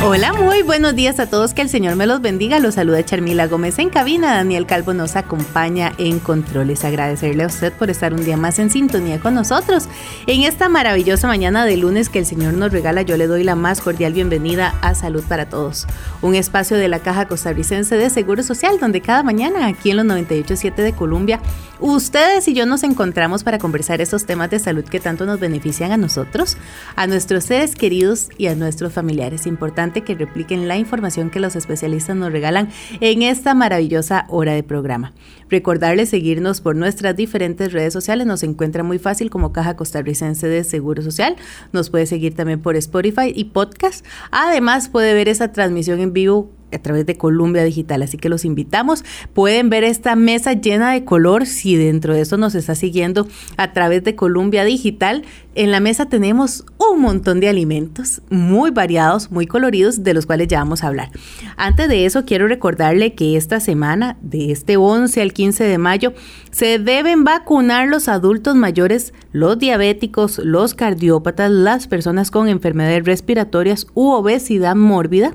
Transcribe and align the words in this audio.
Hola, 0.00 0.32
muy 0.32 0.62
buenos 0.62 0.94
días 0.94 1.18
a 1.18 1.28
todos, 1.28 1.54
que 1.54 1.62
el 1.62 1.68
Señor 1.68 1.96
me 1.96 2.06
los 2.06 2.22
bendiga. 2.22 2.60
Los 2.60 2.76
saluda 2.76 3.04
Charmila 3.04 3.48
Gómez 3.48 3.80
en 3.80 3.90
cabina. 3.90 4.32
Daniel 4.32 4.64
Calvo 4.64 4.94
nos 4.94 5.16
acompaña 5.16 5.92
en 5.98 6.20
controles. 6.20 6.84
Agradecerle 6.84 7.42
a 7.42 7.48
usted 7.48 7.72
por 7.72 7.90
estar 7.90 8.14
un 8.14 8.24
día 8.24 8.36
más 8.36 8.60
en 8.60 8.70
sintonía 8.70 9.18
con 9.18 9.34
nosotros. 9.34 9.88
En 10.28 10.42
esta 10.42 10.68
maravillosa 10.68 11.26
mañana 11.26 11.64
de 11.64 11.76
lunes 11.76 12.08
que 12.10 12.20
el 12.20 12.26
Señor 12.26 12.54
nos 12.54 12.70
regala, 12.70 13.02
yo 13.02 13.16
le 13.16 13.26
doy 13.26 13.42
la 13.42 13.56
más 13.56 13.80
cordial 13.80 14.12
bienvenida 14.12 14.72
a 14.82 14.94
Salud 14.94 15.24
para 15.28 15.48
Todos, 15.48 15.88
un 16.22 16.36
espacio 16.36 16.76
de 16.76 16.86
la 16.86 17.00
Caja 17.00 17.26
Costarricense 17.26 17.96
de 17.96 18.08
Seguro 18.08 18.44
Social, 18.44 18.78
donde 18.78 19.00
cada 19.00 19.24
mañana 19.24 19.66
aquí 19.66 19.90
en 19.90 19.96
los 19.96 20.06
98.7 20.06 20.76
de 20.76 20.92
Colombia, 20.92 21.40
ustedes 21.80 22.46
y 22.46 22.54
yo 22.54 22.66
nos 22.66 22.84
encontramos 22.84 23.42
para 23.42 23.58
conversar 23.58 24.00
esos 24.00 24.26
temas 24.26 24.48
de 24.48 24.60
salud 24.60 24.84
que 24.84 25.00
tanto 25.00 25.26
nos 25.26 25.40
benefician 25.40 25.90
a 25.90 25.96
nosotros, 25.96 26.56
a 26.94 27.08
nuestros 27.08 27.44
seres 27.44 27.74
queridos 27.74 28.28
y 28.38 28.46
a 28.46 28.54
nuestros 28.54 28.92
familiares. 28.92 29.46
Importante 29.46 29.87
que 29.92 30.14
repliquen 30.14 30.68
la 30.68 30.76
información 30.76 31.30
que 31.30 31.40
los 31.40 31.56
especialistas 31.56 32.16
nos 32.16 32.32
regalan 32.32 32.68
en 33.00 33.22
esta 33.22 33.54
maravillosa 33.54 34.26
hora 34.28 34.52
de 34.52 34.62
programa. 34.62 35.12
Recordarles 35.48 36.10
seguirnos 36.10 36.60
por 36.60 36.76
nuestras 36.76 37.16
diferentes 37.16 37.72
redes 37.72 37.92
sociales. 37.92 38.26
Nos 38.26 38.42
encuentra 38.42 38.82
muy 38.82 38.98
fácil 38.98 39.30
como 39.30 39.52
Caja 39.52 39.76
Costarricense 39.76 40.46
de 40.46 40.64
Seguro 40.64 41.02
Social. 41.02 41.36
Nos 41.72 41.90
puede 41.90 42.06
seguir 42.06 42.34
también 42.34 42.60
por 42.60 42.76
Spotify 42.76 43.32
y 43.34 43.44
podcast. 43.44 44.04
Además, 44.30 44.88
puede 44.88 45.14
ver 45.14 45.28
esa 45.28 45.52
transmisión 45.52 46.00
en 46.00 46.12
vivo 46.12 46.57
a 46.72 46.78
través 46.78 47.06
de 47.06 47.16
Columbia 47.16 47.64
Digital. 47.64 48.02
Así 48.02 48.16
que 48.16 48.28
los 48.28 48.44
invitamos. 48.44 49.04
Pueden 49.34 49.70
ver 49.70 49.84
esta 49.84 50.16
mesa 50.16 50.52
llena 50.52 50.92
de 50.92 51.04
color 51.04 51.46
si 51.46 51.76
dentro 51.76 52.14
de 52.14 52.22
eso 52.22 52.36
nos 52.36 52.54
está 52.54 52.74
siguiendo 52.74 53.26
a 53.56 53.72
través 53.72 54.04
de 54.04 54.14
Columbia 54.14 54.64
Digital. 54.64 55.24
En 55.54 55.70
la 55.72 55.80
mesa 55.80 56.06
tenemos 56.06 56.64
un 56.78 57.00
montón 57.00 57.40
de 57.40 57.48
alimentos 57.48 58.22
muy 58.30 58.70
variados, 58.70 59.30
muy 59.30 59.46
coloridos, 59.46 60.04
de 60.04 60.14
los 60.14 60.24
cuales 60.24 60.48
ya 60.48 60.60
vamos 60.60 60.84
a 60.84 60.88
hablar. 60.88 61.10
Antes 61.56 61.88
de 61.88 62.06
eso, 62.06 62.24
quiero 62.24 62.46
recordarle 62.46 63.14
que 63.14 63.36
esta 63.36 63.58
semana, 63.58 64.16
de 64.20 64.52
este 64.52 64.76
11 64.76 65.20
al 65.20 65.32
15 65.32 65.64
de 65.64 65.78
mayo, 65.78 66.12
se 66.50 66.78
deben 66.78 67.24
vacunar 67.24 67.88
los 67.88 68.08
adultos 68.08 68.54
mayores, 68.54 69.12
los 69.32 69.58
diabéticos, 69.58 70.38
los 70.38 70.74
cardiópatas, 70.74 71.50
las 71.50 71.88
personas 71.88 72.30
con 72.30 72.48
enfermedades 72.48 73.04
respiratorias 73.04 73.86
u 73.94 74.10
obesidad 74.10 74.76
mórbida 74.76 75.34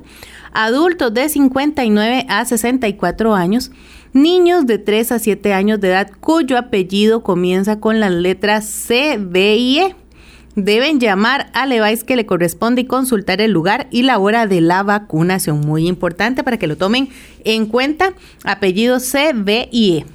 adultos 0.54 1.12
de 1.12 1.28
59 1.28 2.26
a 2.28 2.44
64 2.44 3.34
años, 3.34 3.70
niños 4.12 4.66
de 4.66 4.78
3 4.78 5.12
a 5.12 5.18
7 5.18 5.52
años 5.52 5.80
de 5.80 5.88
edad 5.88 6.10
cuyo 6.20 6.56
apellido 6.56 7.22
comienza 7.22 7.80
con 7.80 8.00
las 8.00 8.12
letras 8.12 8.64
C, 8.64 9.18
B 9.20 9.56
y 9.56 9.78
E. 9.80 9.96
Deben 10.56 11.00
llamar 11.00 11.50
al 11.52 11.72
EVAIS 11.72 12.04
que 12.04 12.14
le 12.14 12.26
corresponde 12.26 12.82
y 12.82 12.86
consultar 12.86 13.40
el 13.40 13.50
lugar 13.50 13.88
y 13.90 14.02
la 14.02 14.18
hora 14.20 14.46
de 14.46 14.60
la 14.60 14.84
vacunación. 14.84 15.60
Muy 15.60 15.88
importante 15.88 16.44
para 16.44 16.58
que 16.58 16.68
lo 16.68 16.76
tomen 16.76 17.08
en 17.44 17.66
cuenta. 17.66 18.14
Apellido 18.44 19.00
C, 19.00 19.32
B 19.34 19.68
y 19.72 19.98
E. 19.98 20.06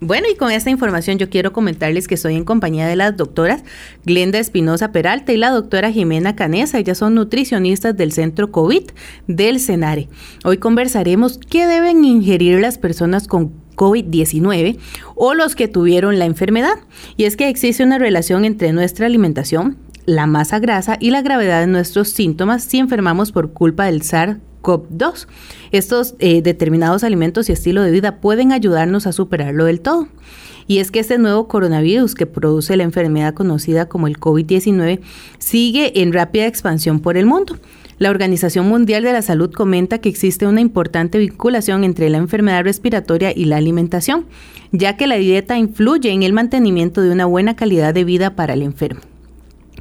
Bueno, 0.00 0.28
y 0.32 0.36
con 0.36 0.52
esta 0.52 0.70
información 0.70 1.18
yo 1.18 1.28
quiero 1.28 1.52
comentarles 1.52 2.06
que 2.06 2.14
estoy 2.14 2.36
en 2.36 2.44
compañía 2.44 2.86
de 2.86 2.94
las 2.94 3.16
doctoras 3.16 3.64
Glenda 4.04 4.38
Espinosa 4.38 4.92
Peralta 4.92 5.32
y 5.32 5.36
la 5.36 5.50
doctora 5.50 5.90
Jimena 5.90 6.36
Canesa. 6.36 6.78
Ellas 6.78 6.98
son 6.98 7.16
nutricionistas 7.16 7.96
del 7.96 8.12
centro 8.12 8.52
COVID 8.52 8.84
del 9.26 9.58
CENARE. 9.58 10.08
Hoy 10.44 10.58
conversaremos 10.58 11.38
qué 11.38 11.66
deben 11.66 12.04
ingerir 12.04 12.60
las 12.60 12.78
personas 12.78 13.26
con 13.26 13.52
COVID-19 13.74 14.78
o 15.16 15.34
los 15.34 15.56
que 15.56 15.66
tuvieron 15.66 16.20
la 16.20 16.26
enfermedad. 16.26 16.78
Y 17.16 17.24
es 17.24 17.36
que 17.36 17.48
existe 17.48 17.82
una 17.82 17.98
relación 17.98 18.44
entre 18.44 18.72
nuestra 18.72 19.06
alimentación, 19.06 19.78
la 20.06 20.26
masa 20.26 20.60
grasa 20.60 20.96
y 21.00 21.10
la 21.10 21.22
gravedad 21.22 21.60
de 21.60 21.66
nuestros 21.66 22.10
síntomas 22.10 22.62
si 22.62 22.78
enfermamos 22.78 23.32
por 23.32 23.52
culpa 23.52 23.86
del 23.86 24.02
SARS 24.02 24.38
COP2. 24.62 25.26
Estos 25.72 26.14
eh, 26.18 26.42
determinados 26.42 27.04
alimentos 27.04 27.48
y 27.48 27.52
estilo 27.52 27.82
de 27.82 27.90
vida 27.90 28.20
pueden 28.20 28.52
ayudarnos 28.52 29.06
a 29.06 29.12
superarlo 29.12 29.64
del 29.64 29.80
todo. 29.80 30.08
Y 30.66 30.78
es 30.78 30.90
que 30.90 31.00
este 31.00 31.16
nuevo 31.18 31.48
coronavirus 31.48 32.14
que 32.14 32.26
produce 32.26 32.76
la 32.76 32.84
enfermedad 32.84 33.32
conocida 33.32 33.88
como 33.88 34.06
el 34.06 34.20
COVID-19 34.20 35.00
sigue 35.38 36.02
en 36.02 36.12
rápida 36.12 36.46
expansión 36.46 37.00
por 37.00 37.16
el 37.16 37.24
mundo. 37.24 37.56
La 37.98 38.10
Organización 38.10 38.68
Mundial 38.68 39.02
de 39.02 39.12
la 39.12 39.22
Salud 39.22 39.50
comenta 39.52 39.98
que 39.98 40.08
existe 40.08 40.46
una 40.46 40.60
importante 40.60 41.18
vinculación 41.18 41.82
entre 41.82 42.10
la 42.10 42.18
enfermedad 42.18 42.62
respiratoria 42.62 43.32
y 43.34 43.46
la 43.46 43.56
alimentación, 43.56 44.26
ya 44.70 44.96
que 44.96 45.08
la 45.08 45.16
dieta 45.16 45.58
influye 45.58 46.10
en 46.10 46.22
el 46.22 46.32
mantenimiento 46.32 47.00
de 47.00 47.10
una 47.10 47.24
buena 47.24 47.56
calidad 47.56 47.94
de 47.94 48.04
vida 48.04 48.36
para 48.36 48.52
el 48.52 48.62
enfermo. 48.62 49.00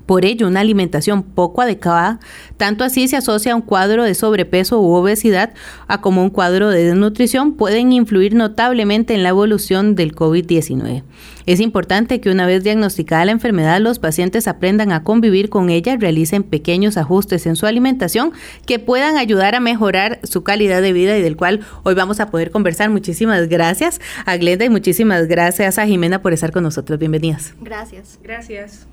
Por 0.07 0.25
ello, 0.25 0.47
una 0.47 0.61
alimentación 0.61 1.21
poco 1.21 1.61
adecuada, 1.61 2.19
tanto 2.57 2.83
así 2.83 3.07
se 3.07 3.17
asocia 3.17 3.53
a 3.53 3.55
un 3.55 3.61
cuadro 3.61 4.03
de 4.03 4.15
sobrepeso 4.15 4.81
u 4.81 4.93
obesidad, 4.93 5.53
a 5.87 6.01
como 6.01 6.23
un 6.23 6.31
cuadro 6.31 6.69
de 6.69 6.85
desnutrición, 6.85 7.53
pueden 7.53 7.91
influir 7.91 8.33
notablemente 8.33 9.13
en 9.13 9.21
la 9.21 9.29
evolución 9.29 9.95
del 9.95 10.15
COVID-19. 10.15 11.03
Es 11.45 11.59
importante 11.59 12.19
que 12.19 12.29
una 12.29 12.45
vez 12.45 12.63
diagnosticada 12.63 13.25
la 13.25 13.31
enfermedad, 13.31 13.79
los 13.79 13.99
pacientes 13.99 14.47
aprendan 14.47 14.91
a 14.91 15.03
convivir 15.03 15.49
con 15.49 15.69
ella 15.69 15.93
y 15.93 15.97
realicen 15.97 16.43
pequeños 16.43 16.97
ajustes 16.97 17.45
en 17.45 17.55
su 17.55 17.65
alimentación 17.65 18.31
que 18.65 18.79
puedan 18.79 19.17
ayudar 19.17 19.55
a 19.55 19.59
mejorar 19.59 20.19
su 20.23 20.43
calidad 20.43 20.81
de 20.81 20.93
vida 20.93 21.17
y 21.17 21.21
del 21.21 21.37
cual 21.37 21.61
hoy 21.83 21.95
vamos 21.95 22.19
a 22.19 22.29
poder 22.31 22.51
conversar. 22.51 22.89
Muchísimas 22.89 23.47
gracias 23.47 24.01
a 24.25 24.37
Glenda 24.37 24.65
y 24.65 24.69
muchísimas 24.69 25.27
gracias 25.27 25.77
a 25.77 25.85
Jimena 25.85 26.21
por 26.21 26.33
estar 26.33 26.51
con 26.51 26.63
nosotros. 26.63 26.99
Bienvenidas. 26.99 27.53
Gracias. 27.61 28.19
Gracias. 28.23 28.87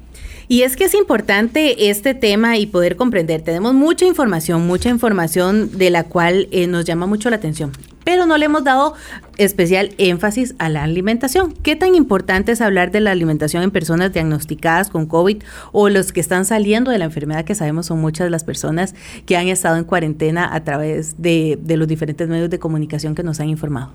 Y 0.48 0.62
es 0.62 0.76
que 0.76 0.84
es 0.84 0.94
importante 0.94 1.88
este 1.90 2.14
tema 2.14 2.58
y 2.58 2.66
poder 2.66 2.96
comprender. 2.96 3.42
Tenemos 3.42 3.74
mucha 3.74 4.04
información, 4.04 4.66
mucha 4.66 4.90
información 4.90 5.78
de 5.78 5.90
la 5.90 6.04
cual 6.04 6.48
eh, 6.50 6.66
nos 6.66 6.84
llama 6.84 7.06
mucho 7.06 7.30
la 7.30 7.36
atención, 7.36 7.72
pero 8.04 8.26
no 8.26 8.36
le 8.36 8.44
hemos 8.44 8.62
dado 8.62 8.94
especial 9.38 9.94
énfasis 9.96 10.54
a 10.58 10.68
la 10.68 10.82
alimentación. 10.82 11.52
¿Qué 11.62 11.76
tan 11.76 11.94
importante 11.94 12.52
es 12.52 12.60
hablar 12.60 12.90
de 12.90 13.00
la 13.00 13.10
alimentación 13.10 13.62
en 13.62 13.70
personas 13.70 14.12
diagnosticadas 14.12 14.90
con 14.90 15.06
COVID 15.06 15.42
o 15.72 15.88
los 15.88 16.12
que 16.12 16.20
están 16.20 16.44
saliendo 16.44 16.90
de 16.90 16.98
la 16.98 17.06
enfermedad, 17.06 17.44
que 17.44 17.54
sabemos 17.54 17.86
son 17.86 18.00
muchas 18.00 18.30
las 18.30 18.44
personas 18.44 18.94
que 19.24 19.36
han 19.36 19.48
estado 19.48 19.76
en 19.76 19.84
cuarentena 19.84 20.54
a 20.54 20.62
través 20.62 21.20
de, 21.22 21.58
de 21.62 21.76
los 21.76 21.88
diferentes 21.88 22.28
medios 22.28 22.50
de 22.50 22.58
comunicación 22.58 23.14
que 23.14 23.22
nos 23.22 23.40
han 23.40 23.48
informado? 23.48 23.92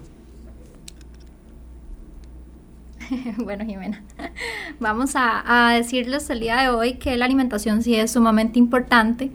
bueno, 3.38 3.66
Jimena, 3.66 4.02
vamos 4.80 5.12
a, 5.16 5.74
decirles 5.76 6.30
el 6.30 6.40
día 6.40 6.62
de 6.62 6.70
hoy 6.70 6.94
que 6.94 7.18
la 7.18 7.26
alimentación 7.26 7.82
sí 7.82 7.96
es 7.96 8.12
sumamente 8.12 8.60
importante, 8.60 9.32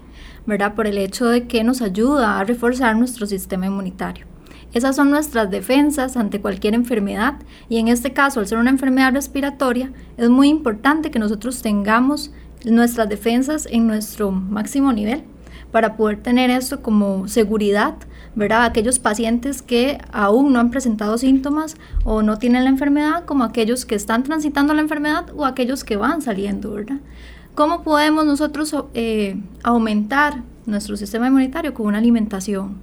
¿verdad? 0.47 0.75
Por 0.75 0.87
el 0.87 0.99
hecho 0.99 1.27
de 1.27 1.47
que 1.47 1.65
nos 1.65 1.83
ayuda 1.83 2.39
a 2.39 2.45
reforzar 2.45 2.97
nuestro 2.97 3.27
sistema 3.27 3.67
inmunitario. 3.67 4.27
Esas 4.73 4.97
son 4.97 5.11
nuestras 5.11 5.51
defensas 5.51 6.17
ante 6.17 6.41
cualquier 6.41 6.75
enfermedad 6.75 7.35
y 7.69 7.79
en 7.79 7.89
este 7.89 8.13
caso, 8.13 8.41
al 8.41 8.49
ser 8.49 8.59
una 8.59 8.71
enfermedad 8.71 9.13
respiratoria, 9.13 9.93
es 10.17 10.29
muy 10.29 10.49
importante 10.49 11.11
que 11.11 11.21
nosotros 11.21 11.63
tengamos 11.63 12.33
nuestras 12.65 13.09
defensas 13.09 13.69
en 13.71 13.87
nuestro 13.87 14.33
máximo 14.33 14.93
nivel 14.93 15.23
para 15.71 15.97
poder 15.97 16.23
tener 16.23 16.51
esto 16.51 16.83
como 16.83 17.29
seguridad 17.29 17.95
¿verdad? 18.37 18.65
Aquellos 18.65 18.99
pacientes 18.99 19.63
que 19.63 19.99
aún 20.13 20.53
no 20.53 20.61
han 20.61 20.71
presentado 20.71 21.19
síntomas 21.19 21.77
o 22.05 22.23
no 22.23 22.39
tienen 22.39 22.65
la 22.65 22.71
enfermedad, 22.71 23.25
como 23.25 23.45
aquellos 23.45 23.85
que 23.85 23.95
están 23.95 24.23
transitando 24.23 24.75
la 24.75 24.81
enfermedad 24.81 25.27
o 25.37 25.45
aquellos 25.45 25.85
que 25.85 25.97
van 25.97 26.23
saliendo, 26.23 26.73
¿verdad? 26.73 26.99
¿Cómo 27.55 27.83
podemos 27.83 28.25
nosotros 28.27 28.75
eh, 28.95 29.41
aumentar 29.63 30.43
nuestro 30.67 30.97
sistema 30.97 31.29
inmunitario 31.29 31.75
con 31.75 31.87
una 31.87 31.99
alimentación 31.99 32.79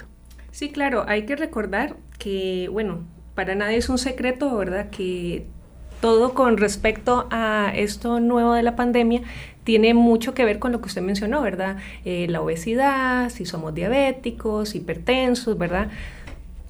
Sí, 0.59 0.71
claro, 0.71 1.05
hay 1.07 1.23
que 1.23 1.37
recordar 1.37 1.95
que, 2.19 2.69
bueno, 2.73 3.05
para 3.37 3.55
nadie 3.55 3.77
es 3.77 3.89
un 3.89 3.97
secreto, 3.97 4.57
¿verdad? 4.57 4.91
Que 4.91 5.47
todo 6.01 6.35
con 6.35 6.57
respecto 6.57 7.29
a 7.31 7.71
esto 7.77 8.19
nuevo 8.19 8.55
de 8.55 8.65
la 8.65 8.75
pandemia 8.75 9.23
tiene 9.63 9.95
mucho 9.95 10.35
que 10.35 10.45
ver 10.45 10.59
con 10.59 10.73
lo 10.73 10.81
que 10.81 10.87
usted 10.87 11.01
mencionó, 11.01 11.43
¿verdad? 11.43 11.77
Eh, 12.05 12.27
la 12.29 12.41
obesidad, 12.41 13.31
si 13.31 13.47
somos 13.47 13.73
diabéticos, 13.73 14.75
hipertensos, 14.75 15.57
¿verdad? 15.57 15.91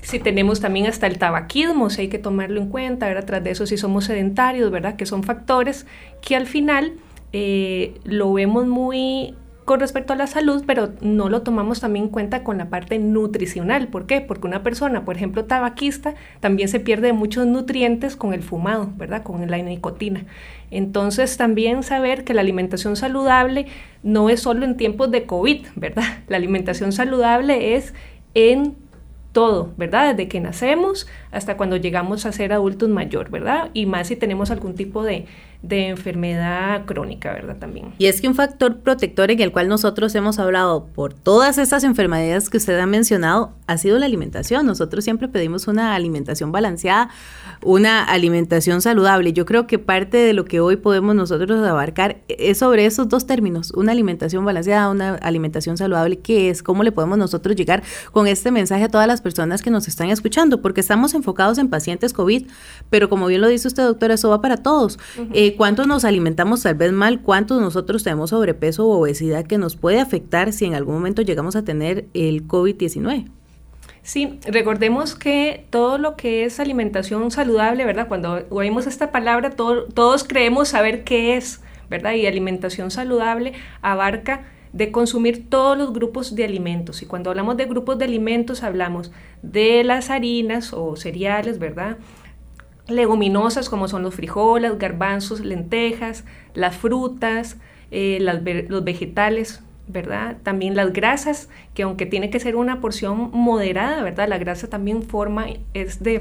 Si 0.02 0.18
tenemos 0.18 0.60
también 0.60 0.86
hasta 0.86 1.06
el 1.06 1.16
tabaquismo, 1.16 1.88
si 1.88 2.02
hay 2.02 2.08
que 2.08 2.18
tomarlo 2.18 2.60
en 2.60 2.68
cuenta, 2.68 3.06
¿verdad? 3.06 3.24
Tras 3.24 3.42
de 3.42 3.52
eso 3.52 3.64
si 3.64 3.78
somos 3.78 4.04
sedentarios, 4.04 4.70
¿verdad? 4.70 4.96
Que 4.96 5.06
son 5.06 5.22
factores 5.22 5.86
que 6.20 6.36
al 6.36 6.46
final 6.46 6.92
eh, 7.32 7.98
lo 8.04 8.34
vemos 8.34 8.66
muy 8.66 9.34
con 9.68 9.80
respecto 9.80 10.14
a 10.14 10.16
la 10.16 10.26
salud, 10.26 10.64
pero 10.66 10.94
no 11.02 11.28
lo 11.28 11.42
tomamos 11.42 11.80
también 11.80 12.06
en 12.06 12.10
cuenta 12.10 12.42
con 12.42 12.56
la 12.56 12.70
parte 12.70 12.98
nutricional. 12.98 13.88
¿Por 13.88 14.06
qué? 14.06 14.22
Porque 14.22 14.46
una 14.46 14.62
persona, 14.62 15.04
por 15.04 15.16
ejemplo, 15.16 15.44
tabaquista, 15.44 16.14
también 16.40 16.70
se 16.70 16.80
pierde 16.80 17.12
muchos 17.12 17.46
nutrientes 17.46 18.16
con 18.16 18.32
el 18.32 18.42
fumado, 18.42 18.90
¿verdad? 18.96 19.22
Con 19.22 19.46
la 19.50 19.58
nicotina. 19.58 20.24
Entonces, 20.70 21.36
también 21.36 21.82
saber 21.82 22.24
que 22.24 22.32
la 22.32 22.40
alimentación 22.40 22.96
saludable 22.96 23.66
no 24.02 24.30
es 24.30 24.40
solo 24.40 24.64
en 24.64 24.78
tiempos 24.78 25.10
de 25.10 25.26
COVID, 25.26 25.66
¿verdad? 25.76 26.20
La 26.28 26.38
alimentación 26.38 26.90
saludable 26.90 27.76
es 27.76 27.92
en 28.32 28.74
todo, 29.32 29.74
¿verdad? 29.76 30.14
Desde 30.14 30.28
que 30.28 30.40
nacemos 30.40 31.06
hasta 31.30 31.58
cuando 31.58 31.76
llegamos 31.76 32.24
a 32.24 32.32
ser 32.32 32.54
adultos 32.54 32.88
mayor, 32.88 33.28
¿verdad? 33.30 33.68
Y 33.74 33.84
más 33.84 34.08
si 34.08 34.16
tenemos 34.16 34.50
algún 34.50 34.74
tipo 34.74 35.02
de, 35.02 35.26
de 35.62 35.88
enfermedad 35.88 36.84
crónica, 36.86 37.32
¿verdad? 37.32 37.56
También. 37.58 37.92
Y 37.98 38.06
es 38.06 38.20
que 38.20 38.28
un 38.28 38.34
factor 38.34 38.78
protector 38.78 39.30
en 39.30 39.40
el 39.40 39.50
cual 39.50 39.68
nosotros 39.68 40.14
hemos 40.14 40.38
hablado 40.38 40.86
por 40.86 41.14
todas 41.14 41.58
estas 41.58 41.82
enfermedades 41.82 42.48
que 42.48 42.58
usted 42.58 42.78
ha 42.78 42.86
mencionado 42.86 43.52
ha 43.66 43.76
sido 43.76 43.98
la 43.98 44.06
alimentación. 44.06 44.66
Nosotros 44.66 45.02
siempre 45.02 45.26
pedimos 45.26 45.66
una 45.66 45.94
alimentación 45.94 46.52
balanceada, 46.52 47.10
una 47.62 48.04
alimentación 48.04 48.80
saludable. 48.82 49.32
Yo 49.32 49.46
creo 49.46 49.66
que 49.66 49.80
parte 49.80 50.16
de 50.16 50.32
lo 50.32 50.44
que 50.44 50.60
hoy 50.60 50.76
podemos 50.76 51.16
nosotros 51.16 51.66
abarcar 51.66 52.18
es 52.28 52.58
sobre 52.58 52.86
esos 52.86 53.08
dos 53.08 53.26
términos, 53.26 53.72
una 53.72 53.92
alimentación 53.92 54.44
balanceada, 54.44 54.90
una 54.90 55.16
alimentación 55.16 55.76
saludable, 55.76 56.20
¿qué 56.20 56.50
es? 56.50 56.62
¿Cómo 56.62 56.84
le 56.84 56.92
podemos 56.92 57.18
nosotros 57.18 57.56
llegar 57.56 57.82
con 58.12 58.28
este 58.28 58.52
mensaje 58.52 58.84
a 58.84 58.88
todas 58.88 59.08
las 59.08 59.20
personas 59.20 59.62
que 59.62 59.70
nos 59.70 59.88
están 59.88 60.10
escuchando? 60.10 60.62
Porque 60.62 60.80
estamos 60.80 61.14
enfocados 61.14 61.58
en 61.58 61.68
pacientes 61.68 62.12
COVID, 62.12 62.46
pero 62.90 63.08
como 63.08 63.26
bien 63.26 63.40
lo 63.40 63.48
dice 63.48 63.66
usted, 63.66 63.82
doctora, 63.82 64.14
eso 64.14 64.30
va 64.30 64.40
para 64.40 64.56
todos. 64.58 64.98
Eh, 65.32 65.47
¿Cuántos 65.56 65.86
nos 65.86 66.04
alimentamos 66.04 66.62
tal 66.62 66.74
vez 66.74 66.92
mal? 66.92 67.22
¿Cuántos 67.22 67.60
nosotros 67.60 68.02
tenemos 68.02 68.30
sobrepeso 68.30 68.86
o 68.86 68.98
obesidad 68.98 69.46
que 69.46 69.58
nos 69.58 69.76
puede 69.76 70.00
afectar 70.00 70.52
si 70.52 70.64
en 70.64 70.74
algún 70.74 70.94
momento 70.94 71.22
llegamos 71.22 71.56
a 71.56 71.62
tener 71.62 72.06
el 72.14 72.46
COVID-19? 72.46 73.28
Sí, 74.02 74.38
recordemos 74.46 75.14
que 75.14 75.66
todo 75.70 75.98
lo 75.98 76.16
que 76.16 76.44
es 76.44 76.60
alimentación 76.60 77.30
saludable, 77.30 77.84
¿verdad? 77.84 78.08
Cuando 78.08 78.46
oímos 78.48 78.86
esta 78.86 79.10
palabra, 79.12 79.50
todos 79.50 80.24
creemos 80.24 80.68
saber 80.68 81.04
qué 81.04 81.36
es, 81.36 81.60
¿verdad? 81.90 82.14
Y 82.14 82.26
alimentación 82.26 82.90
saludable 82.90 83.52
abarca 83.82 84.46
de 84.72 84.90
consumir 84.92 85.48
todos 85.48 85.76
los 85.76 85.92
grupos 85.92 86.34
de 86.34 86.44
alimentos. 86.44 87.02
Y 87.02 87.06
cuando 87.06 87.30
hablamos 87.30 87.56
de 87.56 87.66
grupos 87.66 87.98
de 87.98 88.04
alimentos, 88.06 88.62
hablamos 88.62 89.12
de 89.42 89.84
las 89.84 90.10
harinas 90.10 90.72
o 90.72 90.96
cereales, 90.96 91.58
¿verdad? 91.58 91.98
Leguminosas 92.88 93.68
como 93.68 93.86
son 93.86 94.02
los 94.02 94.14
frijoles, 94.14 94.78
garbanzos, 94.78 95.40
lentejas, 95.40 96.24
las 96.54 96.76
frutas, 96.76 97.58
eh, 97.90 98.18
los 98.68 98.84
vegetales, 98.84 99.62
¿verdad? 99.86 100.38
También 100.42 100.74
las 100.74 100.92
grasas, 100.92 101.48
que 101.74 101.82
aunque 101.82 102.06
tiene 102.06 102.30
que 102.30 102.40
ser 102.40 102.56
una 102.56 102.80
porción 102.80 103.30
moderada, 103.32 104.02
¿verdad? 104.02 104.28
La 104.28 104.38
grasa 104.38 104.68
también 104.68 105.02
forma, 105.02 105.46
es 105.74 106.02
de, 106.02 106.20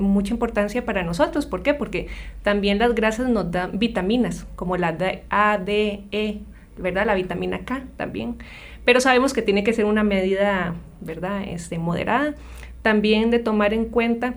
mucha 0.00 0.34
importancia 0.34 0.84
para 0.84 1.02
nosotros. 1.02 1.46
¿Por 1.46 1.62
qué? 1.62 1.74
Porque 1.74 2.08
también 2.42 2.78
las 2.78 2.94
grasas 2.94 3.28
nos 3.28 3.50
dan 3.50 3.78
vitaminas, 3.78 4.46
como 4.56 4.76
la 4.76 4.96
A, 5.30 5.58
D, 5.58 6.04
E, 6.10 6.40
¿verdad? 6.76 7.06
La 7.06 7.14
vitamina 7.14 7.64
K 7.64 7.84
también. 7.96 8.36
Pero 8.84 9.00
sabemos 9.00 9.32
que 9.32 9.42
tiene 9.42 9.62
que 9.62 9.72
ser 9.72 9.84
una 9.84 10.02
medida, 10.02 10.74
¿verdad? 11.00 11.44
Este, 11.46 11.78
moderada. 11.78 12.34
También 12.82 13.30
de 13.30 13.38
tomar 13.38 13.72
en 13.74 13.84
cuenta 13.84 14.34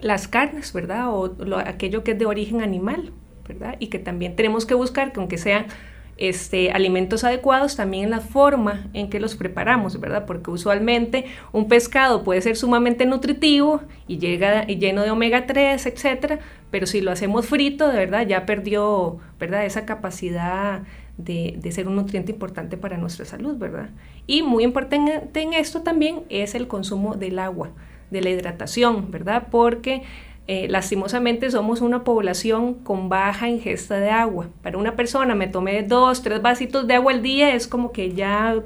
las 0.00 0.28
carnes, 0.28 0.72
¿verdad? 0.72 1.08
O 1.12 1.34
aquello 1.64 2.04
que 2.04 2.12
es 2.12 2.18
de 2.18 2.26
origen 2.26 2.60
animal, 2.62 3.12
¿verdad? 3.46 3.76
Y 3.78 3.88
que 3.88 3.98
también 3.98 4.36
tenemos 4.36 4.66
que 4.66 4.74
buscar 4.74 5.12
que 5.12 5.20
aunque 5.20 5.38
sean 5.38 5.66
este, 6.16 6.70
alimentos 6.70 7.24
adecuados, 7.24 7.76
también 7.76 8.10
la 8.10 8.20
forma 8.20 8.88
en 8.92 9.10
que 9.10 9.18
los 9.18 9.34
preparamos, 9.34 9.98
¿verdad? 9.98 10.26
Porque 10.26 10.50
usualmente 10.50 11.24
un 11.52 11.68
pescado 11.68 12.22
puede 12.22 12.40
ser 12.40 12.56
sumamente 12.56 13.04
nutritivo 13.06 13.80
y 14.06 14.18
llega 14.18 14.64
y 14.68 14.76
lleno 14.76 15.02
de 15.02 15.10
omega 15.10 15.46
3, 15.46 15.84
etcétera, 15.86 16.38
pero 16.70 16.86
si 16.86 17.00
lo 17.00 17.10
hacemos 17.10 17.46
frito, 17.46 17.88
de 17.88 17.98
verdad, 17.98 18.26
ya 18.26 18.46
perdió, 18.46 19.18
¿verdad? 19.40 19.64
Esa 19.64 19.86
capacidad 19.86 20.82
de, 21.16 21.54
de, 21.58 21.72
ser 21.72 21.88
un 21.88 21.96
nutriente 21.96 22.32
importante 22.32 22.76
para 22.76 22.96
nuestra 22.96 23.24
salud, 23.24 23.56
¿verdad? 23.56 23.90
Y 24.26 24.42
muy 24.42 24.64
importante 24.64 25.40
en 25.40 25.52
esto 25.52 25.82
también 25.82 26.22
es 26.28 26.54
el 26.54 26.66
consumo 26.66 27.14
del 27.14 27.38
agua 27.38 27.70
de 28.14 28.22
la 28.22 28.30
hidratación, 28.30 29.10
¿verdad? 29.10 29.48
Porque 29.50 30.02
eh, 30.46 30.68
lastimosamente 30.68 31.50
somos 31.50 31.80
una 31.80 32.04
población 32.04 32.74
con 32.74 33.08
baja 33.08 33.48
ingesta 33.48 33.98
de 33.98 34.10
agua. 34.10 34.48
Para 34.62 34.78
una 34.78 34.94
persona 34.94 35.34
me 35.34 35.48
tomé 35.48 35.82
dos, 35.82 36.22
tres 36.22 36.40
vasitos 36.40 36.86
de 36.86 36.94
agua 36.94 37.12
al 37.12 37.22
día, 37.22 37.54
es 37.54 37.66
como 37.66 37.92
que 37.92 38.12
ya, 38.12 38.62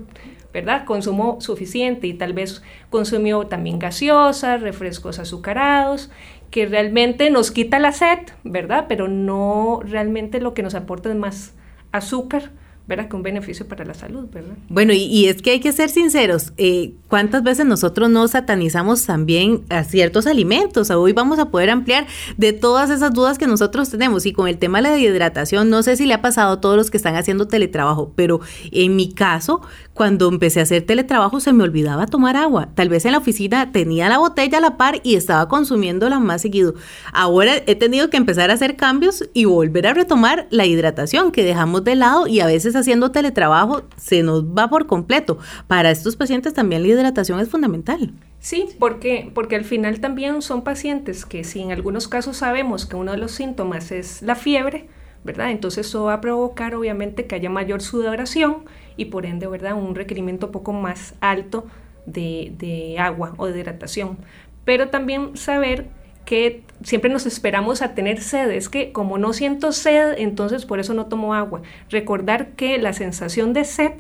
¿verdad? 0.53 0.85
Consumo 0.85 1.41
suficiente 1.41 2.07
y 2.07 2.15
tal 2.15 2.33
vez 2.33 2.63
consumió 2.91 3.47
también 3.47 3.79
gaseosas, 3.79 4.61
refrescos 4.61 5.19
azucarados, 5.19 6.11
que 6.51 6.67
realmente 6.67 7.31
nos 7.31 7.51
quita 7.51 7.79
la 7.79 7.93
sed, 7.93 8.19
¿verdad? 8.45 8.87
Pero 8.89 9.09
no 9.09 9.81
realmente 9.83 10.41
lo 10.41 10.55
que 10.55 10.63
nos 10.63 10.75
aporta 10.75 11.11
es 11.11 11.17
más 11.17 11.55
azúcar 11.93 12.51
¿verdad? 12.89 13.07
Que 13.09 13.17
un 13.17 13.23
beneficio 13.23 13.69
para 13.69 13.85
la 13.85 13.93
salud, 13.93 14.29
¿verdad? 14.33 14.57
Bueno, 14.71 14.95
y, 14.95 15.27
es 15.27 15.43
que 15.43 15.51
hay 15.51 15.61
que 15.61 15.73
ser 15.73 15.91
sinceros, 15.91 16.55
eh, 16.57 16.95
¿cuántas 17.07 17.43
veces 17.43 17.67
nosotros 17.67 18.09
no 18.09 18.27
satanizamos 18.29 19.05
también 19.05 19.63
a 19.69 19.85
ciertos 19.85 20.27
alimentos? 20.27 20.91
Hoy 20.91 21.13
vamos 21.13 21.39
a 21.39 21.51
poder 21.51 21.69
ampliar 21.69 22.07
de 22.39 22.55
todas 22.55 22.89
esas 22.89 23.13
dudas 23.13 23.37
que 23.37 23.47
nosotros 23.47 23.91
tenemos 23.91 24.25
y 24.25 24.33
con 24.33 24.49
el 24.49 24.57
tema 24.57 24.79
de 24.79 24.89
la 24.89 24.99
hidratación, 24.99 25.69
no 25.69 25.83
sé 25.83 25.97
si 25.97 26.07
le 26.07 26.15
ha 26.15 26.23
pasado 26.23 26.55
a 26.55 26.61
todos 26.63 26.77
los 26.77 26.91
que 26.91 26.97
están 26.97 27.15
haciendo 27.15 27.47
teletrabajo, 27.47 28.15
pero 28.17 28.41
en 28.73 28.97
mi 28.97 29.13
caso, 29.13 29.61
cuando 29.93 30.29
empecé 30.29 30.61
a 30.61 30.63
hacer 30.63 30.87
teletrabajo 30.87 31.41
se 31.41 31.53
me 31.53 31.65
olvidaba 31.65 32.07
tomar 32.07 32.37
agua. 32.37 32.71
Tal 32.75 32.89
vez 32.89 33.05
en 33.05 33.13
la 33.13 33.19
oficina 33.19 33.71
tenía 33.71 34.09
la 34.09 34.17
botella 34.17 34.59
a 34.59 34.61
la 34.63 34.79
par 34.79 35.01
y 35.03 35.17
estaba 35.17 35.47
consumiéndola 35.49 36.21
más 36.21 36.41
seguido. 36.41 36.75
Ahora 37.13 37.53
he 37.67 37.75
tenido 37.75 38.09
que 38.09 38.17
empezar 38.17 38.51
a 38.51 38.55
hacer 38.55 38.77
cambios 38.77 39.29
y 39.35 39.45
volver 39.45 39.89
a 39.89 39.95
retomar 39.95 40.47
la 40.51 40.65
hidratación 40.65 41.33
que 41.33 41.45
dejamos 41.45 41.85
de 41.85 41.97
lado 41.97 42.27
y 42.27 42.41
a 42.41 42.47
veces 42.47 42.77
haciendo 42.79 43.11
teletrabajo 43.11 43.83
se 43.97 44.23
nos 44.23 44.45
va 44.45 44.69
por 44.69 44.87
completo. 44.87 45.39
Para 45.67 45.91
estos 45.91 46.17
pacientes 46.17 46.55
también 46.55 46.83
la 46.83 46.89
hidratación 46.89 47.41
es 47.41 47.49
fundamental. 47.49 48.13
Sí, 48.41 48.69
porque, 48.79 49.31
porque 49.35 49.57
al 49.57 49.65
final 49.65 50.01
también 50.01 50.43
son 50.43 50.63
pacientes 50.63 51.27
que 51.27 51.45
si 51.45 51.61
en 51.61 51.73
algunos 51.73 52.09
casos 52.09 52.39
sabemos 52.39 52.87
que 52.87 52.97
uno 52.97 53.13
de 53.13 53.19
los 53.19 53.33
síntomas 53.33 53.91
es 53.91 54.23
la 54.23 54.37
fiebre, 54.37 54.89
¿verdad? 55.25 55.51
Entonces 55.51 55.87
eso 55.87 56.05
va 56.05 56.15
a 56.15 56.21
provocar 56.21 56.75
obviamente 56.75 57.27
que 57.27 57.35
haya 57.35 57.51
mayor 57.51 57.83
sudoración 57.83 58.65
y 58.97 59.07
por 59.07 59.27
ende, 59.27 59.47
¿verdad? 59.47 59.75
Un 59.75 59.95
requerimiento 59.95 60.47
un 60.47 60.53
poco 60.53 60.73
más 60.73 61.15
alto 61.21 61.67
de, 62.07 62.53
de 62.57 62.99
agua 62.99 63.35
o 63.37 63.47
de 63.47 63.59
hidratación. 63.59 64.19
Pero 64.65 64.89
también 64.89 65.37
saber 65.37 65.89
que 66.29 66.61
siempre 66.83 67.11
nos 67.11 67.25
esperamos 67.25 67.81
a 67.81 67.95
tener 67.95 68.21
sed. 68.21 68.51
Es 68.51 68.69
que 68.69 68.93
como 68.93 69.17
no 69.17 69.33
siento 69.33 69.73
sed, 69.73 70.19
entonces 70.19 70.67
por 70.67 70.79
eso 70.79 70.93
no 70.93 71.07
tomo 71.07 71.33
agua. 71.33 71.63
Recordar 71.89 72.49
que 72.49 72.77
la 72.77 72.93
sensación 72.93 73.55
de 73.55 73.65
sed 73.65 73.93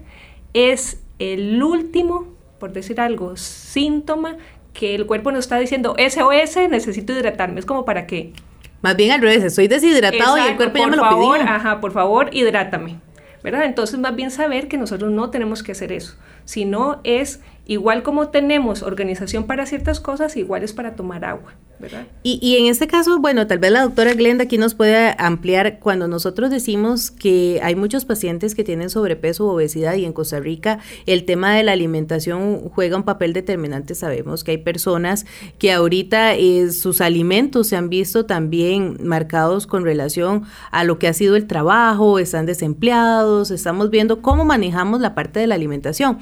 es 0.52 1.00
el 1.18 1.62
último, 1.62 2.26
por 2.60 2.74
decir 2.74 3.00
algo, 3.00 3.38
síntoma 3.38 4.36
que 4.74 4.94
el 4.94 5.06
cuerpo 5.06 5.32
nos 5.32 5.46
está 5.46 5.58
diciendo 5.58 5.96
SOS, 5.98 6.68
necesito 6.68 7.14
hidratarme. 7.14 7.60
Es 7.60 7.64
como 7.64 7.86
para 7.86 8.06
que... 8.06 8.34
Más 8.82 8.94
bien 8.94 9.12
al 9.12 9.22
revés, 9.22 9.42
estoy 9.42 9.66
deshidratado 9.66 10.36
y 10.36 10.42
el 10.42 10.56
cuerpo 10.56 10.76
ya 10.76 10.86
me 10.86 10.96
lo 10.98 11.04
favor, 11.04 11.40
Ajá, 11.40 11.80
por 11.80 11.92
favor, 11.92 12.28
hidrátame. 12.34 12.98
¿verdad? 13.42 13.64
Entonces, 13.64 13.98
más 13.98 14.14
bien 14.14 14.30
saber 14.30 14.68
que 14.68 14.76
nosotros 14.76 15.10
no 15.10 15.30
tenemos 15.30 15.62
que 15.62 15.72
hacer 15.72 15.92
eso, 15.92 16.16
sino 16.44 17.00
es 17.04 17.40
igual 17.68 18.02
como 18.02 18.30
tenemos 18.30 18.82
organización 18.82 19.44
para 19.44 19.66
ciertas 19.66 20.00
cosas, 20.00 20.36
igual 20.36 20.64
es 20.64 20.72
para 20.72 20.96
tomar 20.96 21.24
agua, 21.26 21.54
¿verdad? 21.78 22.06
Y, 22.22 22.40
y, 22.42 22.56
en 22.56 22.66
este 22.66 22.86
caso, 22.86 23.20
bueno, 23.20 23.46
tal 23.46 23.58
vez 23.58 23.70
la 23.70 23.82
doctora 23.82 24.14
Glenda 24.14 24.44
aquí 24.44 24.56
nos 24.56 24.74
puede 24.74 25.14
ampliar 25.18 25.78
cuando 25.78 26.08
nosotros 26.08 26.50
decimos 26.50 27.10
que 27.10 27.60
hay 27.62 27.76
muchos 27.76 28.06
pacientes 28.06 28.54
que 28.54 28.64
tienen 28.64 28.88
sobrepeso 28.88 29.46
o 29.46 29.52
obesidad 29.54 29.94
y 29.94 30.06
en 30.06 30.14
Costa 30.14 30.40
Rica 30.40 30.78
el 31.04 31.26
tema 31.26 31.54
de 31.54 31.62
la 31.62 31.72
alimentación 31.72 32.70
juega 32.70 32.96
un 32.96 33.02
papel 33.02 33.34
determinante. 33.34 33.94
Sabemos 33.94 34.44
que 34.44 34.52
hay 34.52 34.58
personas 34.58 35.26
que 35.58 35.70
ahorita 35.70 36.36
eh, 36.36 36.72
sus 36.72 37.02
alimentos 37.02 37.68
se 37.68 37.76
han 37.76 37.90
visto 37.90 38.24
también 38.24 38.96
marcados 39.02 39.66
con 39.66 39.84
relación 39.84 40.44
a 40.70 40.84
lo 40.84 40.98
que 40.98 41.06
ha 41.06 41.12
sido 41.12 41.36
el 41.36 41.46
trabajo, 41.46 42.18
están 42.18 42.46
desempleados, 42.46 43.50
estamos 43.50 43.90
viendo 43.90 44.22
cómo 44.22 44.46
manejamos 44.46 45.02
la 45.02 45.14
parte 45.14 45.38
de 45.38 45.46
la 45.46 45.54
alimentación. 45.54 46.18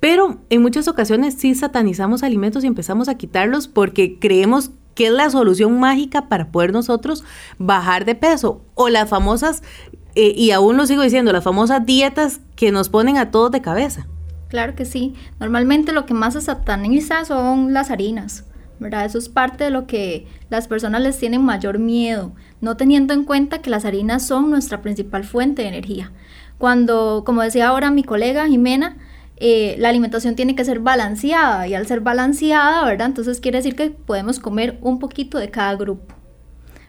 Pero 0.00 0.40
en 0.50 0.62
muchas 0.62 0.88
ocasiones 0.88 1.34
sí 1.34 1.54
satanizamos 1.54 2.22
alimentos 2.22 2.64
y 2.64 2.66
empezamos 2.66 3.08
a 3.08 3.16
quitarlos 3.16 3.68
porque 3.68 4.18
creemos 4.18 4.70
que 4.94 5.06
es 5.06 5.12
la 5.12 5.30
solución 5.30 5.78
mágica 5.78 6.28
para 6.28 6.48
poder 6.48 6.72
nosotros 6.72 7.24
bajar 7.58 8.04
de 8.04 8.14
peso. 8.14 8.62
O 8.74 8.88
las 8.88 9.08
famosas, 9.08 9.62
eh, 10.14 10.32
y 10.36 10.50
aún 10.50 10.76
lo 10.76 10.86
sigo 10.86 11.02
diciendo, 11.02 11.32
las 11.32 11.44
famosas 11.44 11.84
dietas 11.84 12.40
que 12.56 12.72
nos 12.72 12.88
ponen 12.88 13.18
a 13.18 13.30
todos 13.30 13.50
de 13.50 13.60
cabeza. 13.60 14.06
Claro 14.48 14.74
que 14.74 14.84
sí. 14.84 15.14
Normalmente 15.40 15.92
lo 15.92 16.06
que 16.06 16.14
más 16.14 16.34
se 16.34 16.40
sataniza 16.40 17.24
son 17.24 17.72
las 17.72 17.90
harinas. 17.90 18.44
¿verdad? 18.78 19.04
Eso 19.04 19.18
es 19.18 19.28
parte 19.28 19.64
de 19.64 19.70
lo 19.70 19.86
que 19.86 20.26
las 20.50 20.68
personas 20.68 21.00
les 21.00 21.18
tienen 21.18 21.42
mayor 21.42 21.78
miedo, 21.78 22.32
no 22.60 22.76
teniendo 22.76 23.14
en 23.14 23.24
cuenta 23.24 23.60
que 23.62 23.70
las 23.70 23.84
harinas 23.84 24.26
son 24.26 24.50
nuestra 24.50 24.82
principal 24.82 25.24
fuente 25.24 25.62
de 25.62 25.68
energía. 25.68 26.12
Cuando, 26.58 27.22
como 27.24 27.42
decía 27.42 27.68
ahora 27.68 27.90
mi 27.90 28.02
colega 28.02 28.46
Jimena, 28.46 28.96
eh, 29.36 29.76
la 29.78 29.90
alimentación 29.90 30.34
tiene 30.34 30.54
que 30.54 30.64
ser 30.64 30.80
balanceada 30.80 31.68
y 31.68 31.74
al 31.74 31.86
ser 31.86 32.00
balanceada, 32.00 32.84
¿verdad? 32.84 33.08
Entonces 33.08 33.40
quiere 33.40 33.58
decir 33.58 33.76
que 33.76 33.90
podemos 33.90 34.38
comer 34.38 34.78
un 34.80 34.98
poquito 34.98 35.38
de 35.38 35.50
cada 35.50 35.74
grupo. 35.76 36.14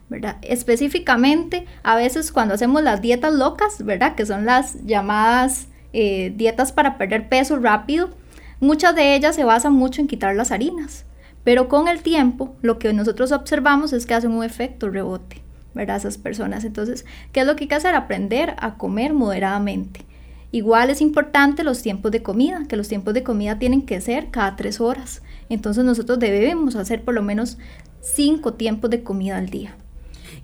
¿verdad? 0.09 0.37
Específicamente, 0.41 1.65
a 1.83 1.95
veces 1.95 2.31
cuando 2.31 2.53
hacemos 2.53 2.81
las 2.81 3.01
dietas 3.01 3.33
locas, 3.33 3.83
¿verdad? 3.83 4.15
Que 4.15 4.25
son 4.25 4.45
las 4.45 4.85
llamadas 4.85 5.67
eh, 5.93 6.31
dietas 6.35 6.71
para 6.71 6.97
perder 6.97 7.27
peso 7.27 7.57
rápido, 7.59 8.11
muchas 8.59 8.95
de 8.95 9.15
ellas 9.15 9.35
se 9.35 9.43
basan 9.43 9.73
mucho 9.73 10.01
en 10.01 10.07
quitar 10.07 10.35
las 10.35 10.51
harinas. 10.51 11.05
Pero 11.43 11.69
con 11.69 11.87
el 11.87 12.01
tiempo, 12.01 12.55
lo 12.61 12.79
que 12.79 12.91
nosotros 12.93 13.31
observamos 13.31 13.93
es 13.93 14.05
que 14.05 14.13
hacen 14.13 14.31
un 14.31 14.43
efecto 14.43 14.89
rebote, 14.89 15.41
¿verdad? 15.73 15.97
Esas 15.97 16.17
personas. 16.17 16.63
Entonces, 16.63 17.05
¿qué 17.31 17.41
es 17.41 17.47
lo 17.47 17.55
que 17.55 17.65
hay 17.65 17.67
que 17.69 17.75
hacer? 17.75 17.95
Aprender 17.95 18.55
a 18.59 18.75
comer 18.75 19.13
moderadamente. 19.13 20.05
Igual 20.51 20.89
es 20.89 21.01
importante 21.01 21.63
los 21.63 21.81
tiempos 21.81 22.11
de 22.11 22.23
comida, 22.23 22.65
que 22.69 22.77
los 22.77 22.87
tiempos 22.87 23.13
de 23.13 23.23
comida 23.23 23.59
tienen 23.59 23.81
que 23.81 23.99
ser 23.99 24.31
cada 24.31 24.55
tres 24.55 24.79
horas. 24.79 25.21
Entonces 25.49 25.83
nosotros 25.83 26.19
debemos 26.19 26.75
hacer 26.75 27.03
por 27.03 27.13
lo 27.13 27.21
menos 27.21 27.57
cinco 28.01 28.53
tiempos 28.53 28.89
de 28.89 29.03
comida 29.03 29.37
al 29.37 29.49
día. 29.49 29.75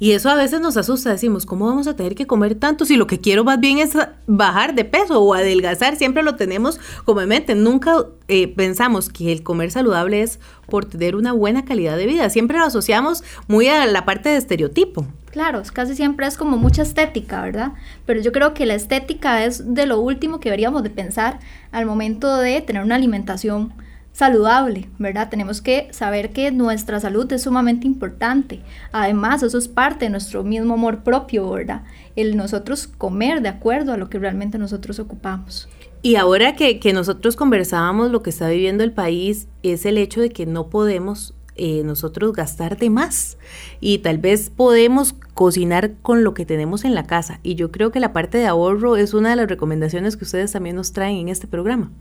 Y 0.04 0.12
eso 0.12 0.30
a 0.30 0.36
veces 0.36 0.60
nos 0.60 0.76
asusta, 0.76 1.12
decimos, 1.12 1.46
¿cómo 1.46 1.66
vamos 1.66 1.88
a 1.88 1.96
tener 1.96 2.14
que 2.14 2.28
comer 2.28 2.56
tanto 2.56 2.84
si 2.84 2.98
lo 2.98 3.08
que 3.08 3.22
quiero 3.22 3.46
más 3.46 3.62
bien 3.62 3.78
es 3.78 3.98
bajar 4.28 4.76
de 4.76 4.84
peso 4.84 5.22
o 5.22 5.34
adelgazar? 5.34 5.96
Siempre 5.96 6.24
lo 6.24 6.36
tenemos 6.36 6.78
como 7.06 7.22
en 7.22 7.30
mente. 7.30 7.56
Nunca 7.56 8.08
eh, 8.28 8.50
pensamos 8.50 9.08
que 9.08 9.32
el 9.32 9.44
comer 9.44 9.72
saludable 9.72 10.22
es 10.22 10.42
por 10.68 10.84
tener 10.84 11.16
una 11.16 11.32
buena 11.32 11.64
calidad 11.64 11.96
de 11.96 12.06
vida. 12.06 12.30
Siempre 12.30 12.58
lo 12.58 12.66
asociamos 12.66 13.24
muy 13.48 13.70
a 13.70 13.86
la 13.86 14.04
parte 14.04 14.28
de 14.28 14.36
estereotipo. 14.36 15.08
Claro, 15.32 15.64
casi 15.72 15.96
siempre 15.96 16.28
es 16.28 16.36
como 16.36 16.58
mucha 16.58 16.82
estética, 16.82 17.42
¿verdad? 17.42 17.72
Pero 18.06 18.20
yo 18.20 18.34
creo 18.34 18.54
que 18.54 18.66
la 18.66 18.76
estética 18.76 19.46
es 19.46 19.74
de 19.74 19.86
lo 19.86 20.02
último 20.02 20.42
que 20.42 20.50
deberíamos 20.50 20.84
de 20.84 20.90
pensar 20.90 21.40
al 21.72 21.86
momento 21.86 22.36
de 22.36 22.60
tener 22.60 22.84
una 22.84 22.96
alimentación 22.96 23.74
saludable, 24.14 24.90
¿verdad? 25.00 25.30
Tenemos 25.30 25.62
que 25.62 25.90
saber 25.92 26.32
que 26.32 26.52
nuestra 26.52 27.00
salud 27.00 27.32
es 27.34 27.42
sumamente 27.42 27.88
importante. 27.88 28.62
Además, 28.92 29.44
eso 29.44 29.58
es 29.58 29.68
parte 29.68 30.06
de 30.06 30.12
nuestro 30.12 30.44
mismo 30.44 30.76
amor 30.76 31.04
propio, 31.04 31.50
¿verdad? 31.52 31.84
El 32.16 32.38
nosotros 32.38 32.88
comer 32.88 33.42
de 33.42 33.50
acuerdo 33.50 33.92
a 33.92 33.98
lo 33.98 34.10
que 34.10 34.20
realmente 34.20 34.58
nosotros 34.58 35.00
ocupamos. 35.00 35.68
Y 36.04 36.16
ahora 36.16 36.56
que, 36.56 36.80
que 36.80 36.94
nosotros 36.94 37.36
conversábamos, 37.36 38.12
lo 38.12 38.24
que 38.24 38.30
está 38.30 38.48
viviendo 38.50 38.84
el 38.84 38.92
país 38.92 39.48
es 39.64 39.86
el 39.86 39.98
hecho 39.98 40.22
de 40.22 40.30
que 40.30 40.46
no 40.46 40.70
podemos 40.70 41.34
eh, 41.56 41.84
nosotros 41.84 42.34
gastar 42.34 42.78
de 42.78 42.90
más 42.90 43.38
y 43.80 44.00
tal 44.00 44.18
vez 44.18 44.50
podemos 44.50 45.14
cocinar 45.36 45.94
con 46.02 46.24
lo 46.24 46.34
que 46.34 46.46
tenemos 46.46 46.84
en 46.84 46.96
la 46.96 47.06
casa. 47.06 47.40
Y 47.44 47.56
yo 47.56 47.72
creo 47.72 47.92
que 47.92 48.00
la 48.00 48.12
parte 48.12 48.40
de 48.40 48.48
ahorro 48.48 48.98
es 48.98 49.14
una 49.14 49.30
de 49.30 49.36
las 49.36 49.48
recomendaciones 49.48 50.18
que 50.18 50.26
ustedes 50.26 50.52
también 50.52 50.76
nos 50.76 50.94
traen 50.94 51.18
en 51.18 51.30
este 51.30 51.48
programa. 51.48 51.92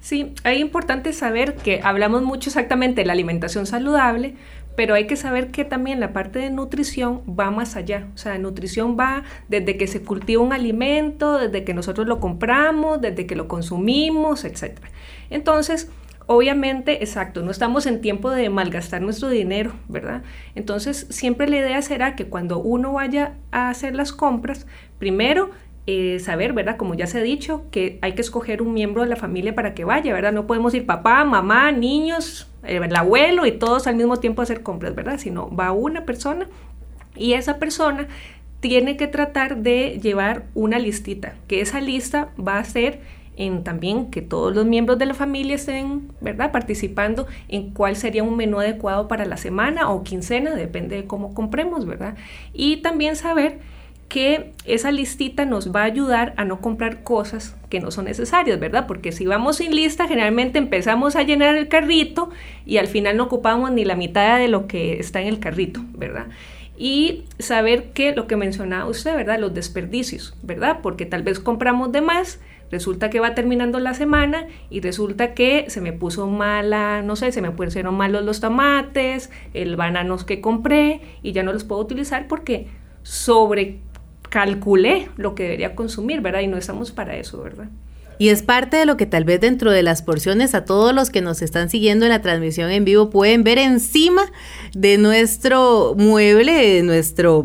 Sí, 0.00 0.34
es 0.44 0.58
importante 0.58 1.12
saber 1.12 1.56
que 1.56 1.80
hablamos 1.84 2.22
mucho 2.22 2.48
exactamente 2.48 3.02
de 3.02 3.06
la 3.06 3.12
alimentación 3.12 3.66
saludable, 3.66 4.34
pero 4.76 4.94
hay 4.94 5.06
que 5.06 5.16
saber 5.16 5.50
que 5.50 5.64
también 5.64 6.00
la 6.00 6.14
parte 6.14 6.38
de 6.38 6.48
nutrición 6.48 7.22
va 7.38 7.50
más 7.50 7.76
allá. 7.76 8.08
O 8.14 8.16
sea, 8.18 8.38
nutrición 8.38 8.96
va 8.98 9.24
desde 9.48 9.76
que 9.76 9.86
se 9.86 10.02
cultiva 10.02 10.42
un 10.42 10.54
alimento, 10.54 11.38
desde 11.38 11.64
que 11.64 11.74
nosotros 11.74 12.06
lo 12.06 12.18
compramos, 12.18 13.00
desde 13.00 13.26
que 13.26 13.36
lo 13.36 13.46
consumimos, 13.46 14.44
etc. 14.46 14.78
Entonces, 15.28 15.90
obviamente, 16.26 17.02
exacto, 17.02 17.42
no 17.42 17.50
estamos 17.50 17.84
en 17.84 18.00
tiempo 18.00 18.30
de 18.30 18.48
malgastar 18.48 19.02
nuestro 19.02 19.28
dinero, 19.28 19.72
¿verdad? 19.88 20.22
Entonces, 20.54 21.06
siempre 21.10 21.46
la 21.46 21.58
idea 21.58 21.82
será 21.82 22.16
que 22.16 22.26
cuando 22.26 22.58
uno 22.58 22.94
vaya 22.94 23.34
a 23.50 23.68
hacer 23.68 23.94
las 23.94 24.12
compras, 24.12 24.66
primero 24.98 25.50
eh, 25.86 26.18
saber, 26.20 26.52
¿verdad? 26.52 26.76
Como 26.76 26.94
ya 26.94 27.06
se 27.06 27.18
ha 27.18 27.22
dicho, 27.22 27.64
que 27.70 27.98
hay 28.02 28.12
que 28.12 28.20
escoger 28.20 28.62
un 28.62 28.74
miembro 28.74 29.02
de 29.02 29.08
la 29.08 29.16
familia 29.16 29.54
para 29.54 29.74
que 29.74 29.84
vaya, 29.84 30.12
¿verdad? 30.12 30.32
No 30.32 30.46
podemos 30.46 30.74
ir 30.74 30.86
papá, 30.86 31.24
mamá, 31.24 31.72
niños, 31.72 32.48
eh, 32.64 32.80
el 32.82 32.96
abuelo 32.96 33.46
y 33.46 33.52
todos 33.52 33.86
al 33.86 33.96
mismo 33.96 34.18
tiempo 34.18 34.42
a 34.42 34.44
hacer 34.44 34.62
compras, 34.62 34.94
¿verdad? 34.94 35.18
Sino 35.18 35.54
va 35.54 35.72
una 35.72 36.04
persona 36.04 36.46
y 37.16 37.32
esa 37.32 37.58
persona 37.58 38.08
tiene 38.60 38.96
que 38.96 39.06
tratar 39.06 39.58
de 39.58 39.98
llevar 40.02 40.44
una 40.54 40.78
listita, 40.78 41.34
que 41.48 41.60
esa 41.60 41.80
lista 41.80 42.28
va 42.38 42.58
a 42.58 42.64
ser 42.64 43.00
en 43.36 43.64
también 43.64 44.10
que 44.10 44.20
todos 44.20 44.54
los 44.54 44.66
miembros 44.66 44.98
de 44.98 45.06
la 45.06 45.14
familia 45.14 45.54
estén, 45.54 46.12
¿verdad? 46.20 46.52
Participando 46.52 47.26
en 47.48 47.70
cuál 47.70 47.96
sería 47.96 48.22
un 48.22 48.36
menú 48.36 48.60
adecuado 48.60 49.08
para 49.08 49.24
la 49.24 49.38
semana 49.38 49.90
o 49.90 50.02
quincena, 50.02 50.54
depende 50.54 50.96
de 50.96 51.06
cómo 51.06 51.32
compremos, 51.32 51.86
¿verdad? 51.86 52.16
Y 52.52 52.78
también 52.78 53.16
saber 53.16 53.60
que 54.10 54.52
esa 54.66 54.90
listita 54.90 55.44
nos 55.44 55.74
va 55.74 55.82
a 55.82 55.84
ayudar 55.84 56.34
a 56.36 56.44
no 56.44 56.60
comprar 56.60 57.04
cosas 57.04 57.56
que 57.70 57.78
no 57.78 57.92
son 57.92 58.06
necesarias, 58.06 58.58
¿verdad? 58.58 58.86
Porque 58.88 59.12
si 59.12 59.24
vamos 59.24 59.58
sin 59.58 59.74
lista, 59.74 60.08
generalmente 60.08 60.58
empezamos 60.58 61.14
a 61.14 61.22
llenar 61.22 61.56
el 61.56 61.68
carrito 61.68 62.28
y 62.66 62.78
al 62.78 62.88
final 62.88 63.16
no 63.16 63.22
ocupamos 63.22 63.70
ni 63.70 63.84
la 63.84 63.94
mitad 63.94 64.38
de 64.38 64.48
lo 64.48 64.66
que 64.66 64.98
está 64.98 65.20
en 65.20 65.28
el 65.28 65.38
carrito, 65.38 65.80
¿verdad? 65.96 66.26
Y 66.76 67.22
saber 67.38 67.92
que 67.92 68.12
lo 68.12 68.26
que 68.26 68.36
mencionaba 68.36 68.90
usted, 68.90 69.14
¿verdad? 69.14 69.38
Los 69.38 69.54
desperdicios, 69.54 70.36
¿verdad? 70.42 70.80
Porque 70.82 71.06
tal 71.06 71.22
vez 71.22 71.38
compramos 71.38 71.92
de 71.92 72.00
más, 72.00 72.40
resulta 72.72 73.10
que 73.10 73.20
va 73.20 73.36
terminando 73.36 73.78
la 73.78 73.94
semana 73.94 74.48
y 74.70 74.80
resulta 74.80 75.34
que 75.34 75.66
se 75.68 75.80
me 75.80 75.92
puso 75.92 76.26
mala, 76.26 77.02
no 77.02 77.14
sé, 77.14 77.30
se 77.30 77.42
me 77.42 77.52
pusieron 77.52 77.94
malos 77.94 78.24
los 78.24 78.40
tomates, 78.40 79.30
el 79.54 79.76
bananos 79.76 80.24
que 80.24 80.40
compré 80.40 81.00
y 81.22 81.30
ya 81.30 81.44
no 81.44 81.52
los 81.52 81.62
puedo 81.62 81.80
utilizar 81.80 82.26
porque 82.26 82.66
sobre 83.02 83.78
calculé 84.30 85.10
lo 85.16 85.34
que 85.34 85.42
debería 85.42 85.74
consumir, 85.74 86.22
¿verdad? 86.22 86.40
Y 86.40 86.46
no 86.46 86.56
estamos 86.56 86.92
para 86.92 87.16
eso, 87.16 87.42
¿verdad? 87.42 87.68
Y 88.18 88.28
es 88.28 88.42
parte 88.42 88.76
de 88.76 88.84
lo 88.84 88.96
que 88.96 89.06
tal 89.06 89.24
vez 89.24 89.40
dentro 89.40 89.70
de 89.70 89.82
las 89.82 90.02
porciones 90.02 90.54
a 90.54 90.64
todos 90.64 90.94
los 90.94 91.08
que 91.10 91.22
nos 91.22 91.40
están 91.40 91.70
siguiendo 91.70 92.04
en 92.04 92.10
la 92.10 92.20
transmisión 92.20 92.70
en 92.70 92.84
vivo 92.84 93.08
pueden 93.08 93.44
ver 93.44 93.58
encima 93.58 94.22
de 94.74 94.98
nuestro 94.98 95.94
mueble, 95.96 96.52
de 96.52 96.82
nuestro 96.82 97.44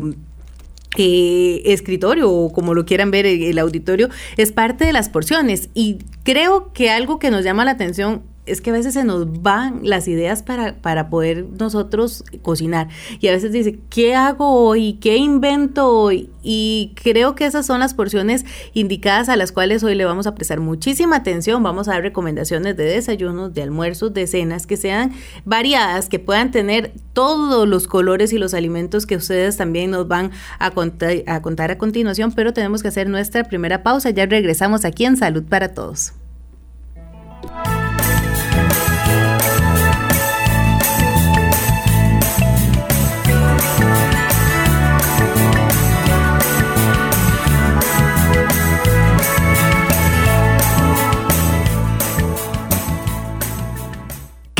eh, 0.98 1.62
escritorio 1.64 2.30
o 2.30 2.52
como 2.52 2.74
lo 2.74 2.84
quieran 2.84 3.10
ver 3.10 3.24
el 3.24 3.58
auditorio, 3.58 4.10
es 4.36 4.52
parte 4.52 4.84
de 4.84 4.92
las 4.92 5.08
porciones. 5.08 5.70
Y 5.72 5.98
creo 6.24 6.72
que 6.74 6.90
algo 6.90 7.18
que 7.18 7.30
nos 7.30 7.42
llama 7.42 7.64
la 7.64 7.70
atención 7.70 8.22
es 8.46 8.60
que 8.60 8.70
a 8.70 8.72
veces 8.72 8.94
se 8.94 9.04
nos 9.04 9.42
van 9.42 9.80
las 9.82 10.08
ideas 10.08 10.42
para, 10.42 10.76
para 10.76 11.10
poder 11.10 11.46
nosotros 11.58 12.24
cocinar. 12.42 12.88
Y 13.20 13.28
a 13.28 13.32
veces 13.32 13.52
dice, 13.52 13.78
¿qué 13.90 14.14
hago 14.14 14.50
hoy? 14.50 14.94
¿Qué 14.94 15.16
invento 15.16 15.88
hoy? 15.88 16.30
Y 16.42 16.92
creo 17.02 17.34
que 17.34 17.44
esas 17.44 17.66
son 17.66 17.80
las 17.80 17.92
porciones 17.92 18.44
indicadas 18.72 19.28
a 19.28 19.36
las 19.36 19.50
cuales 19.50 19.82
hoy 19.82 19.96
le 19.96 20.04
vamos 20.04 20.28
a 20.28 20.34
prestar 20.36 20.60
muchísima 20.60 21.16
atención. 21.16 21.62
Vamos 21.62 21.88
a 21.88 21.92
dar 21.92 22.02
recomendaciones 22.02 22.76
de 22.76 22.84
desayunos, 22.84 23.52
de 23.52 23.62
almuerzos, 23.62 24.14
de 24.14 24.28
cenas 24.28 24.66
que 24.66 24.76
sean 24.76 25.12
variadas, 25.44 26.08
que 26.08 26.20
puedan 26.20 26.52
tener 26.52 26.92
todos 27.12 27.68
los 27.68 27.88
colores 27.88 28.32
y 28.32 28.38
los 28.38 28.54
alimentos 28.54 29.06
que 29.06 29.16
ustedes 29.16 29.56
también 29.56 29.90
nos 29.90 30.06
van 30.06 30.30
a 30.60 30.70
contar 30.70 31.14
a, 31.26 31.42
contar 31.42 31.72
a 31.72 31.78
continuación. 31.78 32.30
Pero 32.30 32.52
tenemos 32.52 32.80
que 32.80 32.88
hacer 32.88 33.08
nuestra 33.08 33.42
primera 33.44 33.82
pausa. 33.82 34.10
Ya 34.10 34.26
regresamos 34.26 34.84
aquí 34.84 35.04
en 35.04 35.16
Salud 35.16 35.42
para 35.42 35.74
Todos. 35.74 36.12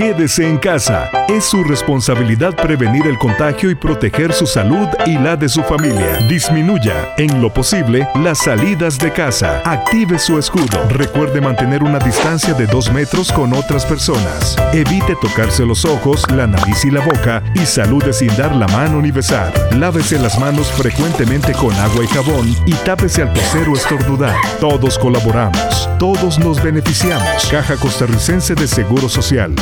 Quédese 0.06 0.48
en 0.48 0.58
casa. 0.58 1.10
Es 1.26 1.46
su 1.46 1.64
responsabilidad 1.64 2.54
prevenir 2.54 3.08
el 3.08 3.18
contagio 3.18 3.72
y 3.72 3.74
proteger 3.74 4.32
su 4.32 4.46
salud 4.46 4.86
y 5.04 5.18
la 5.18 5.34
de 5.34 5.48
su 5.48 5.64
familia. 5.64 6.18
Disminuya, 6.28 7.12
en 7.18 7.42
lo 7.42 7.52
posible, 7.52 8.06
las 8.14 8.38
salidas 8.38 9.00
de 9.00 9.12
casa. 9.12 9.62
Active 9.64 10.16
su 10.20 10.38
escudo. 10.38 10.88
Recuerde 10.90 11.40
mantener 11.40 11.82
una 11.82 11.98
distancia 11.98 12.54
de 12.54 12.68
dos 12.68 12.92
metros 12.92 13.32
con 13.32 13.52
otras 13.52 13.84
personas. 13.84 14.56
Evite 14.72 15.16
tocarse 15.20 15.66
los 15.66 15.84
ojos, 15.84 16.22
la 16.30 16.46
nariz 16.46 16.84
y 16.84 16.92
la 16.92 17.04
boca 17.04 17.42
y 17.54 17.66
salude 17.66 18.12
sin 18.12 18.28
dar 18.36 18.54
la 18.54 18.68
mano 18.68 19.02
ni 19.02 19.10
besar. 19.10 19.52
Lávese 19.74 20.20
las 20.20 20.38
manos 20.38 20.70
frecuentemente 20.70 21.52
con 21.52 21.74
agua 21.74 22.04
y 22.04 22.06
jabón 22.06 22.54
y 22.64 22.74
tápese 22.84 23.22
al 23.22 23.32
toser 23.32 23.68
o 23.68 23.74
estornudar. 23.74 24.36
Todos 24.60 25.00
colaboramos. 25.00 25.90
Todos 25.98 26.38
nos 26.38 26.62
beneficiamos. 26.62 27.48
Caja 27.50 27.74
Costarricense 27.74 28.54
de 28.54 28.68
Seguro 28.68 29.08
Social. 29.08 29.52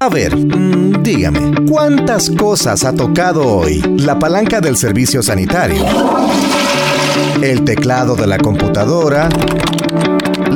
A 0.00 0.08
ver, 0.08 0.32
dígame, 1.02 1.66
¿cuántas 1.68 2.30
cosas 2.30 2.84
ha 2.84 2.92
tocado 2.94 3.44
hoy 3.44 3.80
la 3.98 4.16
palanca 4.16 4.60
del 4.60 4.76
servicio 4.76 5.24
sanitario? 5.24 5.84
El 7.42 7.64
teclado 7.64 8.14
de 8.14 8.28
la 8.28 8.38
computadora, 8.38 9.28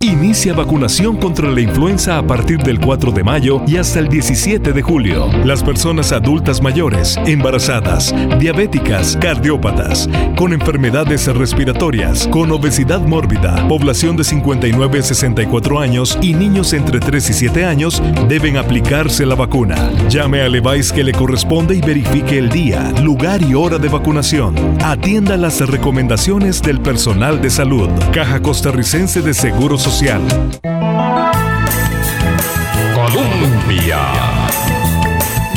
Inicia 0.00 0.54
vacunación 0.54 1.16
contra 1.16 1.50
la 1.50 1.60
influenza 1.60 2.18
a 2.18 2.22
partir 2.24 2.58
del 2.58 2.78
4 2.78 3.10
de 3.10 3.24
mayo 3.24 3.62
y 3.66 3.78
hasta 3.78 3.98
el 3.98 4.06
17 4.06 4.72
de 4.72 4.80
julio. 4.80 5.26
Las 5.44 5.64
personas 5.64 6.12
adultas 6.12 6.62
mayores, 6.62 7.16
embarazadas, 7.26 8.14
diabéticas, 8.38 9.18
cardiópatas, 9.20 10.08
con 10.36 10.52
enfermedades 10.52 11.26
respiratorias, 11.26 12.28
con 12.28 12.52
obesidad 12.52 13.00
mórbida, 13.00 13.66
población 13.66 14.16
de 14.16 14.22
59 14.22 15.00
a 15.00 15.02
64 15.02 15.80
años 15.80 16.16
y 16.22 16.32
niños 16.32 16.74
entre 16.74 17.00
3 17.00 17.30
y 17.30 17.32
7 17.32 17.64
años 17.64 18.00
deben 18.28 18.56
aplicarse 18.56 19.26
la 19.26 19.34
vacuna. 19.34 19.90
Llame 20.08 20.42
al 20.42 20.54
EVAIS 20.54 20.92
que 20.92 21.02
le 21.02 21.12
corresponde 21.12 21.74
y 21.74 21.80
verifique 21.80 22.38
el 22.38 22.50
día, 22.50 22.92
lugar 23.02 23.42
y 23.42 23.54
hora 23.54 23.78
de 23.78 23.88
vacunación. 23.88 24.54
Atienda 24.80 25.36
las 25.36 25.58
recomendaciones 25.68 26.62
del 26.62 26.80
personal 26.80 27.42
de 27.42 27.50
salud. 27.50 27.88
Caja 28.12 28.40
Costarricense 28.40 29.22
de 29.22 29.34
Seguros 29.34 29.87
social. 29.88 30.20
Colombia. 32.92 34.67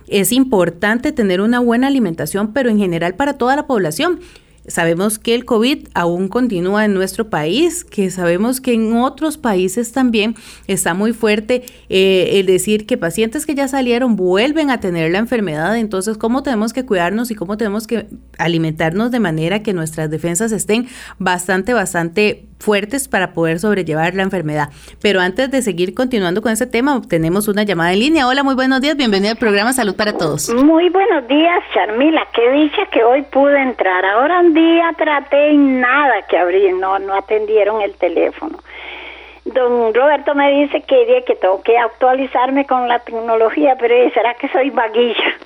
es 0.08 0.32
importante 0.32 1.12
tener 1.12 1.40
una 1.40 1.60
buena 1.60 1.86
alimentación, 1.88 2.52
pero 2.52 2.70
en 2.70 2.78
general 2.78 3.14
para 3.14 3.34
toda 3.34 3.56
la 3.56 3.66
población. 3.66 4.20
Sabemos 4.68 5.18
que 5.18 5.35
el 5.35 5.44
COVID 5.44 5.88
aún 5.94 6.29
continúa 6.29 6.85
en 6.85 6.94
nuestro 6.94 7.31
país, 7.31 7.85
que 7.85 8.11
sabemos 8.11 8.61
que 8.61 8.72
en 8.72 8.94
otros 8.96 9.38
países 9.38 9.92
también 9.92 10.35
está 10.66 10.94
muy 10.94 11.12
fuerte 11.12 11.64
eh, 11.88 12.31
el 12.35 12.46
decir 12.46 12.87
que 12.87 12.96
pacientes 12.96 13.46
que 13.46 13.55
ya 13.55 13.68
salieron 13.68 14.16
vuelven 14.16 14.70
a 14.70 14.81
tener 14.81 15.12
la 15.12 15.18
enfermedad. 15.18 15.76
Entonces, 15.76 16.18
¿cómo 16.18 16.42
tenemos 16.42 16.72
que 16.72 16.85
cuidarnos 16.85 17.31
y 17.31 17.35
cómo 17.35 17.57
tenemos 17.57 17.87
que 17.87 18.07
alimentarnos 18.38 19.11
de 19.11 19.20
manera 19.20 19.62
que 19.62 19.72
nuestras 19.72 20.11
defensas 20.11 20.52
estén 20.52 20.88
bastante, 21.18 21.72
bastante 21.72 22.46
fuertes 22.58 23.08
para 23.08 23.32
poder 23.32 23.58
sobrellevar 23.58 24.14
la 24.14 24.22
enfermedad. 24.22 24.68
Pero 25.02 25.20
antes 25.20 25.50
de 25.50 25.62
seguir 25.62 25.94
continuando 25.94 26.42
con 26.42 26.52
ese 26.52 26.66
tema, 26.66 27.00
tenemos 27.08 27.48
una 27.48 27.62
llamada 27.62 27.92
en 27.92 28.00
línea. 28.00 28.26
Hola, 28.26 28.42
muy 28.42 28.54
buenos 28.54 28.80
días, 28.80 28.96
bienvenido 28.96 29.32
al 29.32 29.38
programa 29.38 29.72
Salud 29.72 29.94
para 29.96 30.16
Todos. 30.16 30.48
Muy 30.50 30.88
buenos 30.90 31.26
días, 31.28 31.62
Charmila, 31.74 32.26
qué 32.34 32.50
dicha 32.50 32.86
que 32.92 33.02
hoy 33.04 33.22
pude 33.22 33.60
entrar. 33.60 34.04
Ahora 34.04 34.40
un 34.40 34.54
día 34.54 34.92
traté 34.96 35.52
y 35.52 35.56
nada 35.56 36.22
que 36.28 36.38
abrir, 36.38 36.74
no, 36.74 36.98
no 36.98 37.14
atendieron 37.14 37.82
el 37.82 37.94
teléfono. 37.94 38.58
Don 39.46 39.94
Roberto 39.94 40.35
me 40.35 40.50
dice 40.50 40.82
que, 40.82 41.22
que 41.24 41.37
tengo 41.37 41.62
que 41.62 41.78
actualizarme 41.78 42.66
con 42.66 42.88
la 42.88 42.98
tecnología, 42.98 43.76
pero 43.78 43.94
¿será 44.11 44.35
que 44.35 44.48
soy 44.48 44.70
vaguilla? 44.70 45.38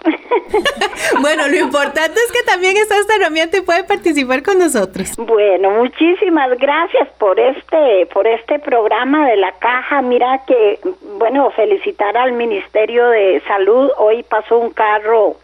bueno, 1.20 1.46
lo 1.48 1.56
importante 1.56 2.18
es 2.18 2.32
que 2.32 2.42
también 2.44 2.78
está 2.78 2.96
esta 2.96 3.16
herramienta 3.16 3.58
y 3.58 3.60
puede 3.60 3.84
participar 3.84 4.42
con 4.42 4.58
nosotros. 4.58 5.14
Bueno, 5.18 5.70
muchísimas 5.72 6.56
gracias 6.58 7.08
por 7.18 7.38
este, 7.38 8.06
por 8.06 8.26
este 8.26 8.58
programa 8.58 9.28
de 9.28 9.36
la 9.36 9.52
caja. 9.58 10.00
Mira 10.00 10.44
que, 10.46 10.78
bueno, 11.18 11.50
felicitar 11.50 12.16
al 12.16 12.32
Ministerio 12.32 13.06
de 13.10 13.42
Salud. 13.46 13.90
Hoy 13.98 14.22
pasó 14.22 14.56
un 14.56 14.70
carro 14.70 15.36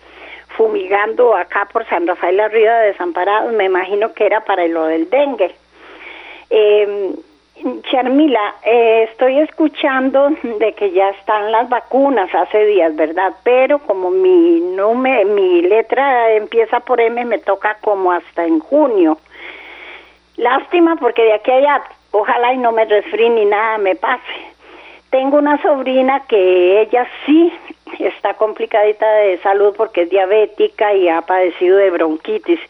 fumigando 0.56 1.36
acá 1.36 1.68
por 1.70 1.86
San 1.90 2.06
Rafael 2.06 2.40
Río 2.50 2.72
de 2.72 2.86
Desamparados. 2.86 3.52
Me 3.52 3.64
imagino 3.64 4.14
que 4.14 4.24
era 4.24 4.46
para 4.46 4.66
lo 4.66 4.86
del 4.86 5.10
dengue. 5.10 5.54
Eh, 6.48 7.16
Charmila, 7.90 8.56
eh, 8.64 9.08
estoy 9.10 9.38
escuchando 9.38 10.28
de 10.42 10.74
que 10.74 10.90
ya 10.92 11.08
están 11.08 11.50
las 11.50 11.68
vacunas 11.70 12.32
hace 12.34 12.66
días, 12.66 12.94
¿verdad? 12.94 13.32
Pero 13.44 13.78
como 13.78 14.10
mi 14.10 14.60
número, 14.60 15.26
mi 15.30 15.62
letra 15.62 16.32
empieza 16.34 16.80
por 16.80 17.00
M, 17.00 17.24
me 17.24 17.38
toca 17.38 17.78
como 17.80 18.12
hasta 18.12 18.44
en 18.44 18.60
junio. 18.60 19.18
Lástima 20.36 20.96
porque 20.96 21.22
de 21.22 21.32
aquí 21.32 21.50
a 21.50 21.56
allá, 21.56 21.82
ojalá 22.10 22.52
y 22.52 22.58
no 22.58 22.72
me 22.72 22.84
resfríe 22.84 23.30
ni 23.30 23.46
nada 23.46 23.78
me 23.78 23.94
pase. 23.94 24.22
Tengo 25.08 25.38
una 25.38 25.60
sobrina 25.62 26.24
que 26.28 26.82
ella 26.82 27.08
sí 27.24 27.50
está 27.98 28.34
complicadita 28.34 29.10
de 29.12 29.38
salud 29.38 29.74
porque 29.74 30.02
es 30.02 30.10
diabética 30.10 30.92
y 30.92 31.08
ha 31.08 31.22
padecido 31.22 31.78
de 31.78 31.90
bronquitis. 31.90 32.60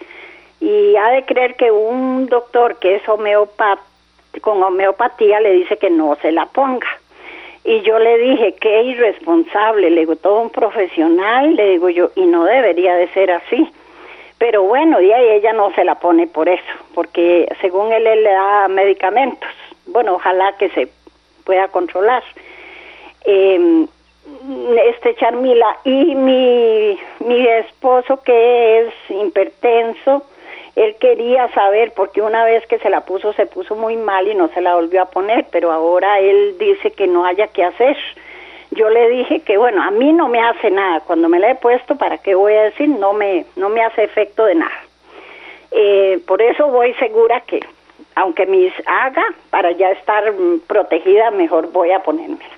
Y 0.61 0.95
ha 0.95 1.11
de 1.11 1.25
creer 1.25 1.57
que 1.57 1.73
un 1.73 2.27
doctor 2.27 2.79
que 2.79 2.95
es 2.95 3.09
homeopata 3.09 3.83
con 4.41 4.63
homeopatía 4.63 5.41
le 5.41 5.53
dice 5.53 5.77
que 5.77 5.91
no 5.91 6.17
se 6.17 6.33
la 6.33 6.47
ponga. 6.47 6.87
Y 7.65 7.81
yo 7.81 7.99
le 7.99 8.17
dije, 8.19 8.55
qué 8.61 8.83
irresponsable, 8.83 9.91
le 9.91 10.01
digo, 10.01 10.17
todo 10.17 10.41
un 10.41 10.51
profesional, 10.51 11.57
le 11.57 11.71
digo 11.71 11.89
yo, 11.89 12.11
y 12.15 12.25
no 12.27 12.45
debería 12.45 12.95
de 12.95 13.09
ser 13.09 13.33
así. 13.33 13.69
Pero 14.39 14.63
bueno, 14.63 15.01
y 15.01 15.11
ahí 15.11 15.31
ella 15.31 15.53
no 15.53 15.73
se 15.75 15.83
la 15.83 15.97
pone 15.97 16.27
por 16.27 16.49
eso, 16.49 16.63
porque 16.95 17.49
según 17.61 17.93
él, 17.93 18.05
le 18.05 18.31
da 18.31 18.69
medicamentos. 18.69 19.51
Bueno, 19.87 20.15
ojalá 20.15 20.57
que 20.59 20.69
se 20.71 20.89
pueda 21.45 21.69
controlar. 21.69 22.23
Eh, 23.25 23.87
este 24.89 25.15
Charmila 25.17 25.79
y 25.85 26.15
mi, 26.15 26.99
mi 27.21 27.47
esposo 27.47 28.23
que 28.23 28.81
es 28.81 28.95
hipertenso, 29.09 30.23
él 30.77 30.95
quería 31.01 31.49
saber, 31.55 31.93
porque 31.97 32.21
una 32.21 32.45
vez 32.45 32.67
que 32.67 32.79
se 32.79 32.91
la 32.91 33.01
puso, 33.01 33.33
se 33.33 33.47
puso 33.47 33.75
muy 33.75 33.97
mal 33.97 34.29
y 34.29 34.35
no 34.35 34.49
se 34.49 34.61
la 34.61 34.75
volvió 34.75 35.03
a 35.03 35.11
poner, 35.11 35.47
pero 35.51 35.73
ahora 35.73 36.21
él 36.21 36.57
dice 36.59 36.91
que 36.91 37.07
no 37.07 37.25
haya 37.25 37.49
que 37.49 37.65
hacer. 37.65 37.97
Yo 38.73 38.91
le 38.91 39.09
dije 39.09 39.41
que, 39.41 39.57
bueno, 39.57 39.83
a 39.83 39.91
mí 39.91 40.13
no 40.13 40.29
me 40.29 40.39
hace 40.39 40.71
nada. 40.71 41.01
Cuando 41.01 41.31
me 41.31 41.39
la 41.39 41.51
he 41.51 41.55
puesto, 41.55 41.97
¿para 41.97 42.19
qué 42.19 42.35
voy 42.35 42.53
a 42.53 42.65
decir? 42.65 42.91
No 42.91 43.15
me, 43.15 43.47
no 43.57 43.71
me 43.71 43.83
hace 43.83 44.05
efecto 44.05 44.45
de 44.45 44.57
nada. 44.57 44.85
Eh, 45.71 46.21
por 46.27 46.43
eso 46.43 46.69
voy 46.69 46.93
segura 46.95 47.41
que, 47.41 47.61
aunque 48.15 48.45
mis 48.45 48.73
haga, 48.85 49.25
para 49.49 49.73
ya 49.73 49.93
estar 49.93 50.31
protegida, 50.67 51.31
mejor 51.31 51.73
voy 51.73 51.91
a 51.93 52.01
ponérmela. 52.01 52.56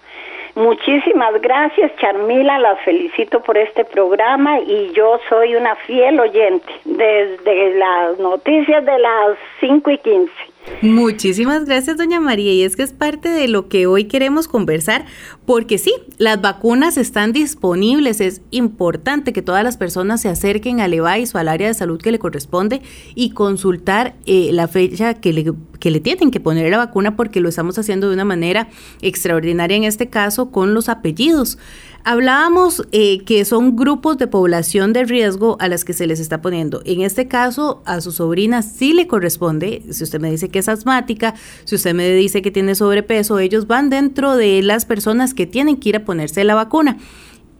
Muchísimas 0.58 1.40
gracias, 1.40 1.92
Charmila, 2.00 2.58
las 2.58 2.80
felicito 2.84 3.40
por 3.40 3.56
este 3.56 3.84
programa 3.84 4.58
y 4.58 4.90
yo 4.92 5.20
soy 5.28 5.54
una 5.54 5.76
fiel 5.86 6.18
oyente 6.18 6.66
desde 6.84 7.78
las 7.78 8.18
noticias 8.18 8.84
de 8.84 8.98
las 8.98 9.38
5 9.60 9.88
y 9.88 9.98
15. 9.98 10.32
Muchísimas 10.82 11.64
gracias, 11.64 11.96
doña 11.96 12.18
María. 12.18 12.52
Y 12.52 12.64
es 12.64 12.74
que 12.74 12.82
es 12.82 12.92
parte 12.92 13.28
de 13.28 13.46
lo 13.46 13.68
que 13.68 13.86
hoy 13.86 14.08
queremos 14.08 14.48
conversar, 14.48 15.04
porque 15.48 15.78
sí, 15.78 15.94
las 16.18 16.42
vacunas 16.42 16.98
están 16.98 17.32
disponibles. 17.32 18.20
Es 18.20 18.42
importante 18.50 19.32
que 19.32 19.40
todas 19.40 19.64
las 19.64 19.78
personas 19.78 20.20
se 20.20 20.28
acerquen 20.28 20.80
al 20.80 20.92
EVAIS 20.92 21.34
o 21.34 21.38
al 21.38 21.48
área 21.48 21.68
de 21.68 21.72
salud 21.72 21.98
que 21.98 22.12
le 22.12 22.18
corresponde 22.18 22.82
y 23.14 23.30
consultar 23.30 24.14
eh, 24.26 24.50
la 24.52 24.68
fecha 24.68 25.14
que 25.14 25.32
le, 25.32 25.50
que 25.80 25.90
le 25.90 26.00
tienen 26.00 26.30
que 26.30 26.38
poner 26.38 26.70
la 26.70 26.76
vacuna, 26.76 27.16
porque 27.16 27.40
lo 27.40 27.48
estamos 27.48 27.78
haciendo 27.78 28.08
de 28.08 28.14
una 28.14 28.26
manera 28.26 28.68
extraordinaria 29.00 29.78
en 29.78 29.84
este 29.84 30.10
caso 30.10 30.50
con 30.50 30.74
los 30.74 30.90
apellidos. 30.90 31.56
Hablábamos 32.04 32.86
eh, 32.92 33.22
que 33.24 33.44
son 33.44 33.76
grupos 33.76 34.16
de 34.18 34.28
población 34.28 34.92
de 34.92 35.04
riesgo 35.04 35.58
a 35.60 35.68
las 35.68 35.84
que 35.84 35.92
se 35.92 36.06
les 36.06 36.20
está 36.20 36.40
poniendo. 36.40 36.80
En 36.86 37.02
este 37.02 37.28
caso, 37.28 37.82
a 37.84 38.00
su 38.00 38.12
sobrina 38.12 38.62
sí 38.62 38.94
le 38.94 39.06
corresponde, 39.06 39.82
si 39.90 40.04
usted 40.04 40.20
me 40.20 40.30
dice 40.30 40.48
que 40.48 40.60
es 40.60 40.68
asmática, 40.68 41.34
si 41.64 41.74
usted 41.74 41.94
me 41.94 42.08
dice 42.10 42.40
que 42.40 42.50
tiene 42.50 42.74
sobrepeso, 42.74 43.38
ellos 43.38 43.66
van 43.66 43.90
dentro 43.90 44.36
de 44.36 44.62
las 44.62 44.86
personas 44.86 45.34
que 45.38 45.46
tienen 45.46 45.76
que 45.76 45.90
ir 45.90 45.96
a 45.96 46.04
ponerse 46.04 46.42
la 46.42 46.56
vacuna. 46.56 46.96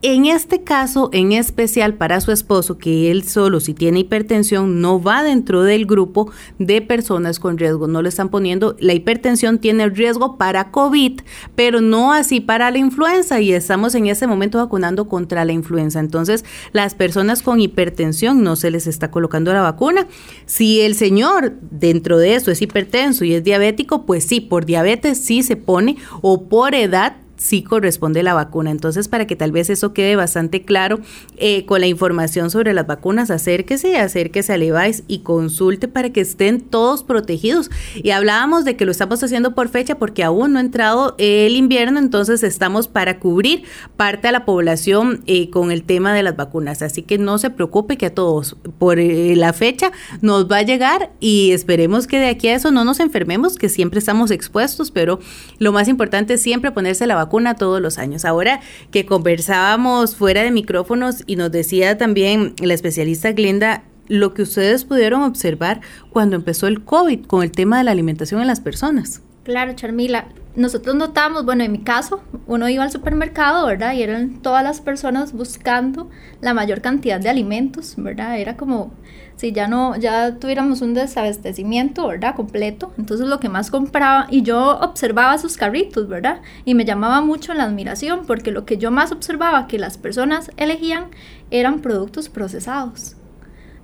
En 0.01 0.27
este 0.27 0.63
caso, 0.63 1.11
en 1.13 1.33
especial 1.33 1.95
para 1.95 2.21
su 2.21 2.31
esposo, 2.31 2.79
que 2.79 3.11
él 3.11 3.25
solo 3.25 3.59
si 3.59 3.75
tiene 3.75 4.01
hipertensión 4.01 4.81
no 4.81 5.01
va 5.03 5.25
dentro 5.25 5.63
del 5.63 5.87
grupo 5.87 6.31
de 6.61 6.81
personas 6.83 7.41
con 7.41 7.57
riesgo, 7.59 7.87
no 7.89 8.03
le 8.03 8.09
están 8.09 8.29
poniendo, 8.29 8.77
la 8.79 8.95
hipertensión 8.95 9.59
tiene 9.59 9.89
riesgo 9.89 10.39
para 10.39 10.71
COVID, 10.71 11.21
pero 11.57 11.81
no 11.81 12.13
así 12.13 12.41
para 12.41 12.71
la 12.71 12.79
influenza 12.79 13.41
y 13.41 13.53
estamos 13.53 13.97
en 13.97 14.07
ese 14.07 14.29
momento 14.29 14.59
vacunando 14.59 15.09
contra 15.09 15.45
la 15.45 15.53
influenza. 15.53 15.99
Entonces, 15.99 16.45
las 16.73 16.95
personas 16.95 17.43
con 17.43 17.61
hipertensión 17.61 18.45
no 18.45 18.55
se 18.55 18.71
les 18.73 18.87
está 18.87 19.11
colocando 19.11 19.53
la 19.53 19.63
vacuna. 19.63 20.07
Si 20.47 20.81
el 20.81 20.95
señor 20.95 21.55
dentro 21.71 22.19
de 22.19 22.37
eso 22.37 22.53
es 22.53 22.63
hipertenso 22.63 23.25
y 23.25 23.35
es 23.35 23.43
diabético, 23.43 24.07
pues 24.07 24.25
sí, 24.25 24.41
por 24.41 24.65
diabetes 24.65 25.19
sí 25.19 25.43
se 25.43 25.57
pone 25.57 25.97
o 26.23 26.49
por 26.49 26.77
edad 26.77 27.17
sí 27.39 27.63
corresponde 27.63 28.23
la 28.23 28.35
vacuna. 28.35 28.71
Entonces, 28.71 29.09
para 29.09 29.27
que 29.27 29.37
tal 29.37 29.53
vez 29.53 29.71
eso 29.71 29.95
quede 29.95 30.17
bastante 30.17 30.63
claro 30.63 31.01
eh, 31.37 31.65
con 31.65 31.81
la 31.81 31.87
información 31.87 32.51
sobre 32.51 32.75
las 32.75 32.87
vacunas, 32.87 33.31
acérquese, 33.31 33.97
acérquese 33.97 34.53
a 34.53 34.59
Levi's 34.59 35.05
y 35.09 35.21
consulte 35.21 35.89
para 35.89 36.11
que 36.11 36.21
estén 36.21 36.61
todos 36.61 37.03
protegidos. 37.03 37.71
Y 37.95 38.11
hablábamos 38.11 38.65
de 38.65 38.77
que 38.77 38.85
lo 38.85 38.91
estamos 38.91 39.23
haciendo 39.23 39.55
por 39.55 39.69
fecha 39.69 39.99
porque 39.99 40.25
aún 40.25 40.53
no 40.53 40.59
ha 40.59 40.63
entrado 40.63 41.15
el 41.19 41.57
invierno, 41.57 41.99
entonces 41.99 42.43
estamos 42.43 42.89
para 42.89 43.19
cubrir 43.19 43.63
parte 43.97 44.29
de 44.29 44.33
la 44.33 44.45
población 44.45 45.23
eh, 45.27 45.49
con 45.51 45.71
el 45.71 45.85
tema 45.85 46.13
de 46.13 46.23
las 46.23 46.37
vacunas. 46.37 46.83
Así 46.83 47.03
que 47.03 47.19
no 47.19 47.39
se 47.39 47.51
preocupe 47.51 47.97
que 47.97 48.07
a 48.07 48.15
todos 48.15 48.57
por 48.79 48.99
eh, 48.99 49.35
la 49.37 49.53
fecha 49.53 49.93
nos 50.21 50.51
va 50.51 50.59
a 50.59 50.63
llegar 50.63 51.13
y 51.21 51.53
esperemos 51.53 52.07
que 52.07 52.19
de 52.19 52.29
aquí 52.29 52.49
a 52.49 52.57
eso 52.57 52.73
no 52.73 52.85
nos 52.85 53.01
enfermemos, 53.01 53.57
que 53.57 53.69
siempre 53.69 54.01
estamos 54.01 54.31
expuestos, 54.31 54.91
pero 54.91 55.21
lo 55.59 55.73
más 55.73 55.89
importante 55.89 56.35
es 56.35 56.43
siempre 56.43 56.73
ponerse 56.73 57.07
la 57.07 57.15
vacuna 57.15 57.28
vacuna 57.29 57.55
todos 57.55 57.81
los 57.81 57.99
años. 57.99 58.25
Ahora 58.25 58.61
que 58.91 59.05
conversábamos 59.05 60.17
fuera 60.17 60.43
de 60.43 60.51
micrófonos 60.51 61.23
y 61.27 61.37
nos 61.37 61.53
decía 61.53 61.99
también 61.99 62.55
la 62.63 62.73
especialista 62.73 63.33
Glenda 63.33 63.83
lo 64.09 64.33
que 64.33 64.43
ustedes 64.43 64.87
pudieron 64.87 65.23
observar 65.23 65.83
cuando 66.11 66.37
empezó 66.37 66.67
el 66.67 66.83
COVID 66.83 67.27
con 67.27 67.43
el 67.43 67.53
tema 67.53 67.77
de 67.77 67.85
la 67.85 67.91
alimentación 67.91 68.41
en 68.41 68.47
las 68.47 68.61
personas. 68.61 69.21
Claro, 69.45 69.75
Charmila. 69.75 70.29
Nosotros 70.59 70.97
notamos, 70.97 71.45
bueno, 71.45 71.63
en 71.63 71.71
mi 71.71 71.79
caso, 71.79 72.21
uno 72.49 72.69
iba 72.69 72.83
al 72.83 72.91
supermercado, 72.91 73.65
¿verdad? 73.65 73.93
Y 73.93 74.03
eran 74.03 74.43
todas 74.43 74.65
las 74.65 74.81
personas 74.81 75.33
buscando 75.33 76.11
la 76.41 76.53
mayor 76.53 76.81
cantidad 76.81 77.21
de 77.21 77.29
alimentos, 77.29 77.95
¿verdad? 77.97 78.41
Era 78.41 78.57
como 78.57 78.91
si 79.37 79.53
ya 79.53 79.69
no, 79.69 79.95
ya 79.95 80.35
tuviéramos 80.41 80.83
un 80.83 80.95
desabastecimiento, 80.95 82.09
¿verdad? 82.09 82.35
Completo. 82.35 82.93
Entonces 82.99 83.29
lo 83.29 83.39
que 83.39 83.49
más 83.49 83.71
compraba, 83.71 84.27
y 84.31 84.43
yo 84.43 84.81
observaba 84.81 85.39
sus 85.39 85.57
carritos, 85.57 86.09
¿verdad? 86.09 86.41
Y 86.65 86.75
me 86.75 86.85
llamaba 86.85 87.21
mucho 87.21 87.55
la 87.55 87.63
admiración, 87.63 88.27
porque 88.27 88.51
lo 88.51 88.65
que 88.65 88.79
yo 88.79 88.91
más 88.91 89.13
observaba 89.13 89.69
que 89.69 89.79
las 89.79 89.97
personas 89.97 90.51
elegían 90.57 91.05
eran 91.53 91.79
productos 91.83 92.29
procesados. 92.29 93.15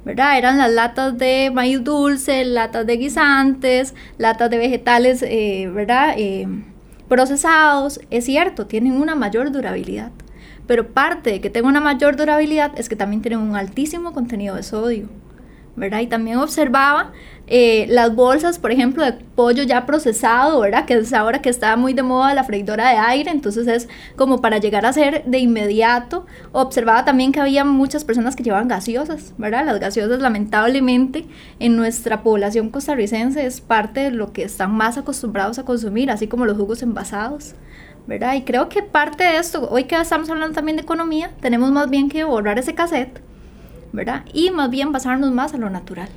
¿Verdad? 0.05 0.39
Eran 0.39 0.59
las 0.59 0.71
latas 0.71 1.17
de 1.19 1.51
maíz 1.53 1.83
dulce, 1.83 2.45
latas 2.45 2.87
de 2.87 2.97
guisantes, 2.97 3.95
latas 4.19 4.51
de 4.51 4.59
vegetales, 4.59 5.23
eh, 5.23 5.71
¿verdad? 5.73 6.15
Eh, 6.17 6.47
procesados. 7.09 8.01
Es 8.11 8.25
cierto, 8.25 8.67
tienen 8.67 8.93
una 8.93 9.15
mayor 9.15 9.51
durabilidad. 9.53 10.13
Pero 10.67 10.89
parte 10.89 11.31
de 11.31 11.41
que 11.41 11.51
tenga 11.51 11.69
una 11.69 11.81
mayor 11.81 12.17
durabilidad 12.17 12.73
es 12.77 12.89
que 12.89 12.97
también 12.97 13.23
tienen 13.23 13.41
un 13.41 13.57
altísimo 13.57 14.13
contenido 14.13 14.57
de 14.57 14.63
sodio. 14.63 15.09
¿Verdad? 15.77 16.01
Y 16.01 16.07
también 16.07 16.39
observaba 16.39 17.13
eh, 17.47 17.87
las 17.91 18.15
bolsas, 18.15 18.59
por 18.59 18.73
ejemplo, 18.73 19.05
de 19.05 19.13
pollo 19.13 19.65
ya 19.65 19.85
procesado, 19.85 20.61
¿verdad? 20.61 20.87
Que 20.87 20.95
es 20.95 21.13
ahora 21.13 21.43
que 21.43 21.51
está 21.51 21.77
muy 21.77 21.93
de 21.93 22.03
moda 22.03 22.33
la 22.33 22.45
freidora 22.45 22.89
de 22.89 22.97
aire, 22.97 23.31
entonces 23.31 23.67
es 23.67 23.89
como 24.17 24.41
para 24.41 24.59
llegar 24.59 24.87
a 24.87 24.93
ser 24.93 25.25
de 25.25 25.39
inmediato. 25.39 26.27
Observaba 26.53 27.05
también 27.05 27.33
que 27.33 27.41
había 27.41 27.65
muchas 27.65 28.05
personas 28.05 28.35
que 28.35 28.43
llevaban 28.43 28.69
gaseosas, 28.69 29.35
¿verdad? 29.37 29.67
Las 29.67 29.81
gaseosas 29.81 30.21
lamentablemente 30.21 31.27
en 31.59 31.77
nuestra 31.77 32.23
población 32.23 32.71
costarricense 32.71 33.45
es 33.45 33.61
parte 33.61 34.01
de 34.01 34.11
lo 34.11 34.33
que 34.33 34.45
están 34.45 34.75
más 34.75 34.97
acostumbrados 34.97 35.59
a 35.59 35.65
consumir, 35.65 36.11
así 36.11 36.29
como 36.29 36.47
los 36.47 36.57
jugos 36.57 36.83
envasados. 36.83 37.55
¿verdad? 38.07 38.35
Y 38.35 38.43
creo 38.43 38.69
que 38.69 38.83
parte 38.83 39.25
de 39.25 39.39
esto, 39.39 39.67
hoy 39.71 39.85
que 39.85 39.99
estamos 39.99 40.29
hablando 40.29 40.55
también 40.55 40.77
de 40.77 40.83
economía, 40.83 41.31
tenemos 41.41 41.71
más 41.73 41.89
bien 41.89 42.11
que 42.11 42.23
borrar 42.23 42.59
ese 42.59 42.75
cassette 42.75 43.23
Y 44.33 44.51
más 44.51 44.71
bien 44.71 44.93
basarnos 44.93 45.33
más 45.33 45.55
a 45.55 45.59
lo 45.59 45.71
natural. 45.71 46.09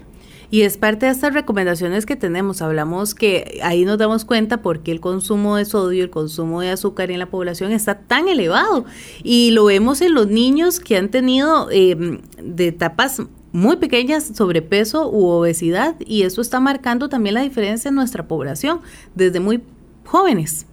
Y 0.49 0.61
es 0.61 0.77
parte 0.77 1.07
de 1.07 1.11
estas 1.11 1.33
recomendaciones 1.33 2.05
que 2.05 2.15
tenemos. 2.15 2.61
Hablamos 2.61 3.13
que 3.13 3.59
ahí 3.63 3.83
nos 3.83 3.97
damos 3.97 4.23
cuenta 4.23 4.61
porque 4.61 4.91
el 4.91 5.01
consumo 5.01 5.57
de 5.57 5.65
sodio, 5.65 6.03
el 6.03 6.09
consumo 6.09 6.61
de 6.61 6.69
azúcar 6.69 7.11
en 7.11 7.19
la 7.19 7.25
población 7.25 7.73
está 7.73 7.99
tan 7.99 8.29
elevado. 8.29 8.85
Y 9.23 9.51
lo 9.51 9.65
vemos 9.65 10.01
en 10.01 10.13
los 10.13 10.27
niños 10.27 10.79
que 10.79 10.95
han 10.95 11.09
tenido 11.09 11.69
em, 11.69 12.21
de 12.41 12.67
etapas 12.67 13.21
muy 13.51 13.77
pequeñas 13.77 14.31
sobrepeso 14.35 15.09
u 15.09 15.25
obesidad 15.27 15.95
y 15.99 16.23
eso 16.23 16.41
está 16.41 16.59
marcando 16.59 17.09
también 17.09 17.33
la 17.33 17.41
diferencia 17.41 17.89
en 17.89 17.95
nuestra 17.95 18.27
población 18.27 18.81
desde 19.15 19.39
muy 19.39 19.61
jóvenes. 20.05 20.65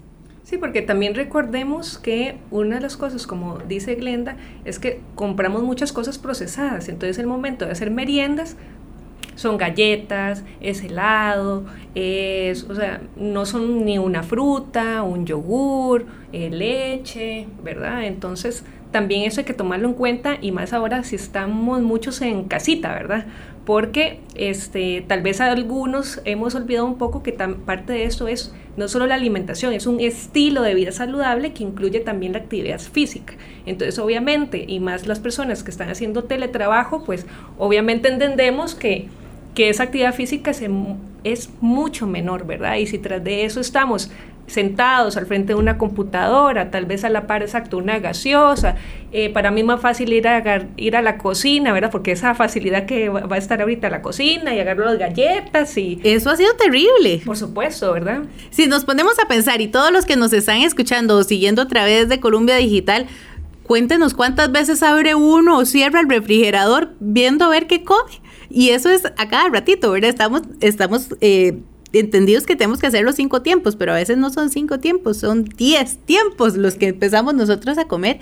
Sí, 0.54 0.58
porque 0.58 0.82
también 0.82 1.16
recordemos 1.16 1.98
que 1.98 2.36
una 2.52 2.76
de 2.76 2.82
las 2.82 2.96
cosas, 2.96 3.26
como 3.26 3.58
dice 3.66 3.96
Glenda, 3.96 4.36
es 4.64 4.78
que 4.78 5.00
compramos 5.16 5.64
muchas 5.64 5.92
cosas 5.92 6.16
procesadas. 6.16 6.88
Entonces 6.88 7.18
el 7.18 7.26
momento 7.26 7.64
de 7.64 7.72
hacer 7.72 7.90
meriendas 7.90 8.56
son 9.34 9.56
galletas, 9.58 10.44
es 10.60 10.84
helado, 10.84 11.64
es, 11.96 12.70
o 12.70 12.74
sea, 12.76 13.00
no 13.16 13.46
son 13.46 13.84
ni 13.84 13.98
una 13.98 14.22
fruta, 14.22 15.02
un 15.02 15.26
yogur, 15.26 16.06
eh, 16.32 16.50
leche, 16.50 17.48
¿verdad? 17.64 18.04
Entonces 18.04 18.64
también 18.92 19.24
eso 19.24 19.40
hay 19.40 19.44
que 19.44 19.54
tomarlo 19.54 19.88
en 19.88 19.94
cuenta 19.94 20.38
y 20.40 20.52
más 20.52 20.72
ahora 20.72 21.02
si 21.02 21.16
estamos 21.16 21.82
muchos 21.82 22.22
en 22.22 22.44
casita, 22.44 22.94
¿verdad? 22.94 23.26
Porque 23.64 24.20
este, 24.34 25.04
tal 25.06 25.22
vez 25.22 25.40
algunos 25.40 26.20
hemos 26.24 26.54
olvidado 26.54 26.86
un 26.86 26.98
poco 26.98 27.22
que 27.22 27.32
parte 27.32 27.92
de 27.92 28.04
esto 28.04 28.28
es 28.28 28.54
no 28.76 28.88
solo 28.88 29.06
la 29.06 29.14
alimentación, 29.14 29.72
es 29.72 29.86
un 29.86 30.00
estilo 30.00 30.62
de 30.62 30.74
vida 30.74 30.92
saludable 30.92 31.52
que 31.52 31.62
incluye 31.62 32.00
también 32.00 32.32
la 32.32 32.40
actividad 32.40 32.80
física. 32.80 33.34
Entonces, 33.66 33.98
obviamente, 33.98 34.64
y 34.66 34.80
más 34.80 35.06
las 35.06 35.20
personas 35.20 35.62
que 35.62 35.70
están 35.70 35.88
haciendo 35.88 36.24
teletrabajo, 36.24 37.04
pues 37.04 37.26
obviamente 37.56 38.08
entendemos 38.08 38.74
que, 38.74 39.08
que 39.54 39.70
esa 39.70 39.84
actividad 39.84 40.14
física 40.14 40.50
es 41.22 41.50
mucho 41.60 42.06
menor, 42.06 42.46
¿verdad? 42.46 42.76
Y 42.76 42.86
si 42.86 42.98
tras 42.98 43.22
de 43.22 43.44
eso 43.44 43.60
estamos 43.60 44.10
sentados 44.46 45.16
al 45.16 45.26
frente 45.26 45.54
de 45.54 45.58
una 45.58 45.78
computadora, 45.78 46.70
tal 46.70 46.86
vez 46.86 47.04
a 47.04 47.08
la 47.08 47.26
par 47.26 47.42
exacto 47.42 47.78
una 47.78 47.98
gaseosa. 47.98 48.76
Eh, 49.12 49.30
para 49.30 49.50
mí 49.50 49.60
es 49.60 49.66
más 49.66 49.80
fácil 49.80 50.12
ir 50.12 50.26
a, 50.28 50.66
ir 50.76 50.96
a 50.96 51.02
la 51.02 51.18
cocina, 51.18 51.72
¿verdad? 51.72 51.90
Porque 51.90 52.12
esa 52.12 52.34
facilidad 52.34 52.86
que 52.86 53.08
va 53.08 53.34
a 53.34 53.38
estar 53.38 53.60
ahorita 53.60 53.88
la 53.90 54.02
cocina 54.02 54.54
y 54.54 54.60
agarrar 54.60 54.86
las 54.86 54.98
galletas 54.98 55.76
y... 55.76 56.00
Eso 56.02 56.30
ha 56.30 56.36
sido 56.36 56.54
terrible. 56.56 57.22
Por 57.24 57.36
supuesto, 57.36 57.92
¿verdad? 57.92 58.22
Si 58.50 58.66
nos 58.66 58.84
ponemos 58.84 59.18
a 59.18 59.28
pensar 59.28 59.60
y 59.60 59.68
todos 59.68 59.92
los 59.92 60.04
que 60.04 60.16
nos 60.16 60.32
están 60.32 60.62
escuchando 60.62 61.16
o 61.16 61.22
siguiendo 61.24 61.62
a 61.62 61.68
través 61.68 62.08
de 62.08 62.20
Columbia 62.20 62.56
Digital, 62.56 63.06
cuéntenos 63.62 64.14
cuántas 64.14 64.52
veces 64.52 64.82
abre 64.82 65.14
uno 65.14 65.58
o 65.58 65.64
cierra 65.64 66.00
el 66.00 66.08
refrigerador 66.08 66.92
viendo 67.00 67.44
a 67.44 67.48
ver 67.48 67.66
qué 67.66 67.82
come. 67.82 68.20
Y 68.50 68.70
eso 68.70 68.90
es 68.90 69.04
a 69.04 69.28
cada 69.28 69.48
ratito, 69.48 69.90
¿verdad? 69.90 70.10
Estamos, 70.10 70.42
estamos 70.60 71.08
eh, 71.20 71.58
entendidos 72.00 72.44
que 72.44 72.56
tenemos 72.56 72.80
que 72.80 72.86
hacer 72.86 73.04
los 73.04 73.16
cinco 73.16 73.42
tiempos, 73.42 73.76
pero 73.76 73.92
a 73.92 73.96
veces 73.96 74.18
no 74.18 74.30
son 74.30 74.50
cinco 74.50 74.78
tiempos, 74.78 75.18
son 75.18 75.44
diez 75.44 75.98
tiempos 75.98 76.56
los 76.56 76.74
que 76.74 76.88
empezamos 76.88 77.34
nosotros 77.34 77.78
a 77.78 77.86
comer 77.86 78.18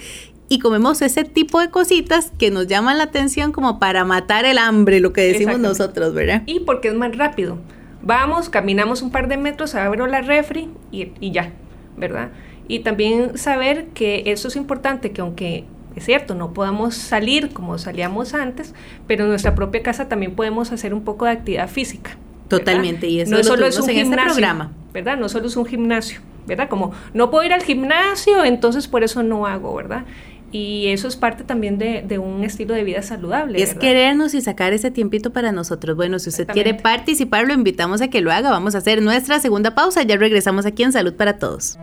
y 0.49 0.59
comemos 0.59 1.01
ese 1.01 1.25
tipo 1.25 1.61
de 1.61 1.71
cositas 1.71 2.31
que 2.39 2.51
nos 2.51 2.67
llaman 2.67 2.99
la 2.99 3.05
atención 3.05 3.53
como 3.53 3.79
para 3.79 4.05
matar 4.05 4.45
el 4.45 4.59
hambre, 4.59 5.01
lo 5.01 5.13
que 5.13 5.23
decimos 5.23 5.59
nosotros, 5.59 6.13
¿verdad? 6.13 6.43
Y 6.47 6.61
porque 6.61 6.89
es 6.89 6.95
más 6.95 7.17
rápido. 7.17 7.59
Vamos, 8.03 8.49
caminamos 8.49 9.01
un 9.01 9.11
par 9.11 9.29
de 9.29 9.37
metros, 9.37 9.75
abro 9.75 10.07
la 10.07 10.21
refri 10.21 10.69
y, 10.91 11.13
y 11.21 11.31
ya, 11.31 11.53
¿verdad? 11.97 12.31
Y 12.69 12.81
también 12.81 13.39
saber 13.39 13.87
que 13.95 14.25
eso 14.27 14.49
es 14.49 14.57
importante, 14.57 15.13
que 15.13 15.21
aunque 15.21 15.65
es 15.97 16.05
cierto, 16.05 16.35
no 16.35 16.53
podamos 16.53 16.95
salir 16.95 17.53
como 17.53 17.79
salíamos 17.79 18.35
antes, 18.35 18.75
pero 19.07 19.25
en 19.25 19.31
nuestra 19.31 19.55
propia 19.55 19.83
casa 19.83 20.09
también 20.09 20.35
podemos 20.35 20.73
hacer 20.73 20.95
un 20.95 21.03
poco 21.03 21.25
de 21.27 21.33
actividad 21.33 21.69
física. 21.69 22.17
Totalmente, 22.49 23.07
y 23.09 23.21
eso 23.21 23.31
no 23.31 23.39
es 23.39 23.47
lo 23.47 23.55
solo 23.55 23.67
es 23.67 23.79
un 23.79 23.85
en 23.85 23.97
este 23.97 24.03
gimnasio, 24.05 24.33
programa. 24.33 24.73
¿verdad? 24.93 25.17
No 25.17 25.29
solo 25.29 25.47
es 25.47 25.57
un 25.57 25.65
gimnasio, 25.67 26.21
¿verdad? 26.47 26.69
Como 26.69 26.93
no 27.15 27.31
puedo 27.31 27.45
ir 27.45 27.53
al 27.53 27.63
gimnasio, 27.63 28.45
entonces 28.45 28.89
por 28.89 29.03
eso 29.05 29.23
no 29.23 29.47
hago, 29.47 29.75
¿verdad? 29.75 30.05
Y 30.53 30.89
eso 30.89 31.09
es 31.09 31.17
parte 31.17 31.45
también 31.45 31.79
de, 31.79 32.05
de 32.07 32.19
un 32.19 32.45
estilo 32.45 32.75
de 32.75 32.85
vida 32.85 33.01
saludable. 33.01 33.63
Es 33.63 33.71
¿verdad? 33.71 33.81
querernos 33.81 34.35
y 34.35 34.43
sacar 34.43 34.75
ese 34.75 34.91
tiempito 34.91 35.33
para 35.33 35.51
nosotros. 35.51 35.97
Bueno, 35.97 36.19
si 36.19 36.29
usted 36.29 36.47
quiere 36.47 36.75
participar, 36.75 37.47
lo 37.47 37.55
invitamos 37.55 38.03
a 38.03 38.09
que 38.09 38.21
lo 38.21 38.31
haga. 38.31 38.51
Vamos 38.51 38.75
a 38.75 38.79
hacer 38.79 39.01
nuestra 39.01 39.41
segunda 39.41 39.75
pausa. 39.75 40.03
Ya 40.03 40.19
regresamos 40.19 40.67
aquí 40.67 40.83
en 40.83 40.93
Salud 40.93 41.15
para 41.15 41.39
Todos. 41.39 41.79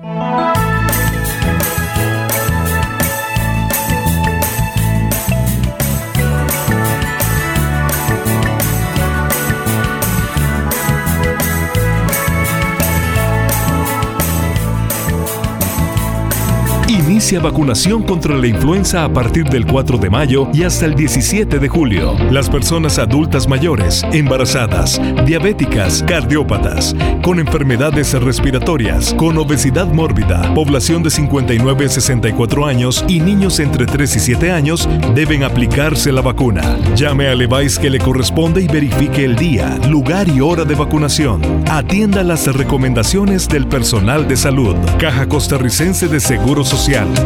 Inicia 17.29 17.47
vacunación 17.47 18.01
contra 18.01 18.35
la 18.35 18.47
influenza 18.47 19.05
a 19.05 19.13
partir 19.13 19.43
del 19.49 19.67
4 19.67 19.99
de 19.99 20.09
mayo 20.09 20.47
y 20.51 20.63
hasta 20.63 20.87
el 20.87 20.95
17 20.95 21.59
de 21.59 21.69
julio. 21.69 22.17
Las 22.31 22.49
personas 22.49 22.97
adultas 22.97 23.47
mayores, 23.47 24.03
embarazadas, 24.11 24.99
diabéticas, 25.27 26.01
cardiópatas, 26.07 26.95
con 27.21 27.37
enfermedades 27.39 28.19
respiratorias, 28.19 29.13
con 29.13 29.37
obesidad 29.37 29.85
mórbida, 29.93 30.51
población 30.55 31.03
de 31.03 31.11
59 31.11 31.85
a 31.85 31.89
64 31.89 32.65
años 32.65 33.05
y 33.07 33.19
niños 33.19 33.59
entre 33.59 33.85
3 33.85 34.15
y 34.15 34.19
7 34.19 34.51
años 34.51 34.89
deben 35.13 35.43
aplicarse 35.43 36.11
la 36.11 36.21
vacuna. 36.21 36.79
Llame 36.95 37.27
al 37.27 37.41
EVAIS 37.41 37.77
que 37.77 37.91
le 37.91 37.99
corresponde 37.99 38.63
y 38.63 38.67
verifique 38.67 39.23
el 39.23 39.35
día, 39.35 39.77
lugar 39.87 40.27
y 40.29 40.41
hora 40.41 40.65
de 40.65 40.73
vacunación. 40.73 41.43
Atienda 41.69 42.23
las 42.23 42.47
recomendaciones 42.47 43.47
del 43.47 43.67
personal 43.67 44.27
de 44.27 44.35
salud. 44.35 44.75
Caja 44.97 45.29
Costarricense 45.29 46.07
de 46.07 46.19
Seguro 46.19 46.63
Social. 46.63 47.18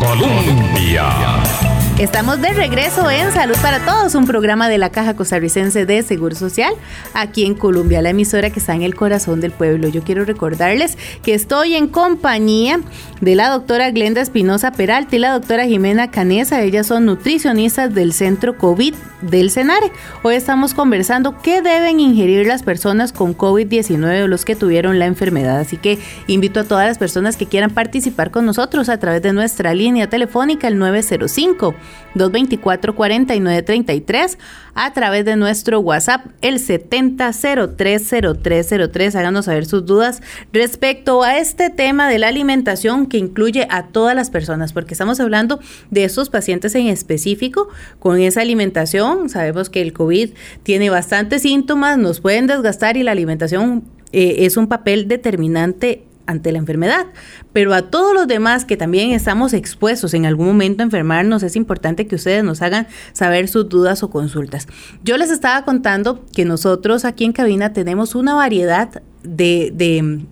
Colombia. 0.00 1.75
Estamos 1.98 2.42
de 2.42 2.52
regreso 2.52 3.10
en 3.10 3.32
Salud 3.32 3.56
para 3.62 3.82
Todos, 3.86 4.14
un 4.14 4.26
programa 4.26 4.68
de 4.68 4.76
la 4.76 4.90
Caja 4.90 5.16
Costarricense 5.16 5.86
de 5.86 6.02
Seguro 6.02 6.34
Social, 6.34 6.74
aquí 7.14 7.46
en 7.46 7.54
Colombia, 7.54 8.02
la 8.02 8.10
emisora 8.10 8.50
que 8.50 8.60
está 8.60 8.74
en 8.74 8.82
el 8.82 8.94
corazón 8.94 9.40
del 9.40 9.50
pueblo. 9.50 9.88
Yo 9.88 10.02
quiero 10.02 10.26
recordarles 10.26 10.98
que 11.22 11.32
estoy 11.32 11.74
en 11.74 11.88
compañía 11.88 12.80
de 13.22 13.34
la 13.34 13.48
doctora 13.48 13.90
Glenda 13.92 14.20
Espinosa 14.20 14.72
Peralta 14.72 15.16
y 15.16 15.20
la 15.20 15.32
doctora 15.32 15.64
Jimena 15.64 16.10
Canesa. 16.10 16.60
Ellas 16.60 16.86
son 16.86 17.06
nutricionistas 17.06 17.94
del 17.94 18.12
Centro 18.12 18.58
COVID 18.58 18.94
del 19.22 19.50
Senare. 19.50 19.90
Hoy 20.22 20.34
estamos 20.34 20.74
conversando 20.74 21.40
qué 21.40 21.62
deben 21.62 21.98
ingerir 21.98 22.46
las 22.46 22.62
personas 22.62 23.12
con 23.12 23.34
COVID-19 23.34 24.24
o 24.24 24.28
los 24.28 24.44
que 24.44 24.54
tuvieron 24.54 24.98
la 24.98 25.06
enfermedad. 25.06 25.58
Así 25.58 25.78
que 25.78 25.98
invito 26.26 26.60
a 26.60 26.64
todas 26.64 26.86
las 26.86 26.98
personas 26.98 27.38
que 27.38 27.46
quieran 27.46 27.70
participar 27.70 28.30
con 28.30 28.44
nosotros 28.44 28.90
a 28.90 28.98
través 28.98 29.22
de 29.22 29.32
nuestra 29.32 29.72
línea 29.72 30.10
telefónica 30.10 30.68
el 30.68 30.78
905 30.78 31.74
224 32.14 32.94
4933 32.94 34.38
a 34.74 34.92
través 34.92 35.24
de 35.24 35.36
nuestro 35.36 35.80
WhatsApp 35.80 36.26
el 36.40 36.58
70030303. 36.58 39.14
Háganos 39.14 39.46
saber 39.46 39.66
sus 39.66 39.86
dudas 39.86 40.22
respecto 40.52 41.22
a 41.22 41.38
este 41.38 41.70
tema 41.70 42.08
de 42.08 42.18
la 42.18 42.26
alimentación 42.28 43.06
que 43.06 43.18
incluye 43.18 43.66
a 43.70 43.88
todas 43.88 44.14
las 44.14 44.30
personas, 44.30 44.72
porque 44.72 44.94
estamos 44.94 45.20
hablando 45.20 45.60
de 45.90 46.04
esos 46.04 46.30
pacientes 46.30 46.74
en 46.74 46.86
específico 46.86 47.68
con 47.98 48.18
esa 48.20 48.40
alimentación. 48.40 49.28
Sabemos 49.28 49.68
que 49.70 49.82
el 49.82 49.92
COVID 49.92 50.30
tiene 50.62 50.90
bastantes 50.90 51.42
síntomas, 51.42 51.98
nos 51.98 52.20
pueden 52.20 52.46
desgastar 52.46 52.96
y 52.96 53.02
la 53.02 53.10
alimentación 53.12 53.84
eh, 54.12 54.46
es 54.46 54.56
un 54.56 54.66
papel 54.66 55.08
determinante 55.08 56.05
ante 56.26 56.52
la 56.52 56.58
enfermedad. 56.58 57.06
Pero 57.52 57.74
a 57.74 57.82
todos 57.82 58.14
los 58.14 58.26
demás 58.26 58.64
que 58.64 58.76
también 58.76 59.10
estamos 59.10 59.52
expuestos 59.52 60.14
en 60.14 60.26
algún 60.26 60.46
momento 60.46 60.82
a 60.82 60.84
enfermarnos, 60.84 61.42
es 61.42 61.56
importante 61.56 62.06
que 62.06 62.16
ustedes 62.16 62.44
nos 62.44 62.62
hagan 62.62 62.86
saber 63.12 63.48
sus 63.48 63.68
dudas 63.68 64.02
o 64.02 64.10
consultas. 64.10 64.66
Yo 65.02 65.16
les 65.16 65.30
estaba 65.30 65.64
contando 65.64 66.24
que 66.34 66.44
nosotros 66.44 67.04
aquí 67.04 67.24
en 67.24 67.32
cabina 67.32 67.72
tenemos 67.72 68.14
una 68.14 68.34
variedad 68.34 69.02
de, 69.22 69.72
de 69.74 70.26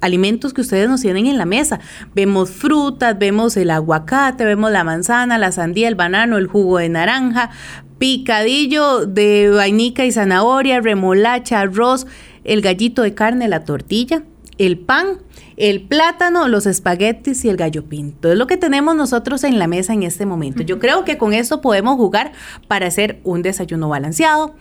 alimentos 0.00 0.52
que 0.52 0.60
ustedes 0.60 0.88
nos 0.88 1.00
tienen 1.00 1.26
en 1.26 1.38
la 1.38 1.46
mesa. 1.46 1.80
Vemos 2.14 2.50
frutas, 2.50 3.18
vemos 3.18 3.56
el 3.56 3.70
aguacate, 3.70 4.44
vemos 4.44 4.70
la 4.70 4.84
manzana, 4.84 5.38
la 5.38 5.50
sandía, 5.52 5.88
el 5.88 5.94
banano, 5.94 6.36
el 6.36 6.46
jugo 6.46 6.78
de 6.78 6.90
naranja, 6.90 7.50
picadillo 7.98 9.06
de 9.06 9.48
vainica 9.50 10.04
y 10.04 10.12
zanahoria, 10.12 10.80
remolacha, 10.80 11.60
arroz, 11.60 12.06
el 12.44 12.60
gallito 12.60 13.02
de 13.02 13.14
carne, 13.14 13.48
la 13.48 13.64
tortilla, 13.64 14.22
el 14.58 14.78
pan, 14.78 15.18
el 15.56 15.82
plátano, 15.82 16.48
los 16.48 16.66
espaguetis 16.66 17.44
y 17.44 17.48
el 17.48 17.56
gallo 17.56 17.84
pinto. 17.84 18.32
Es 18.32 18.38
lo 18.38 18.46
que 18.46 18.56
tenemos 18.56 18.96
nosotros 18.96 19.44
en 19.44 19.58
la 19.58 19.66
mesa 19.66 19.92
en 19.92 20.02
este 20.02 20.26
momento. 20.26 20.62
Yo 20.62 20.78
creo 20.78 21.04
que 21.04 21.18
con 21.18 21.32
esto 21.32 21.60
podemos 21.60 21.96
jugar 21.96 22.32
para 22.68 22.86
hacer 22.86 23.20
un 23.24 23.42
desayuno 23.42 23.88
balanceado, 23.88 24.54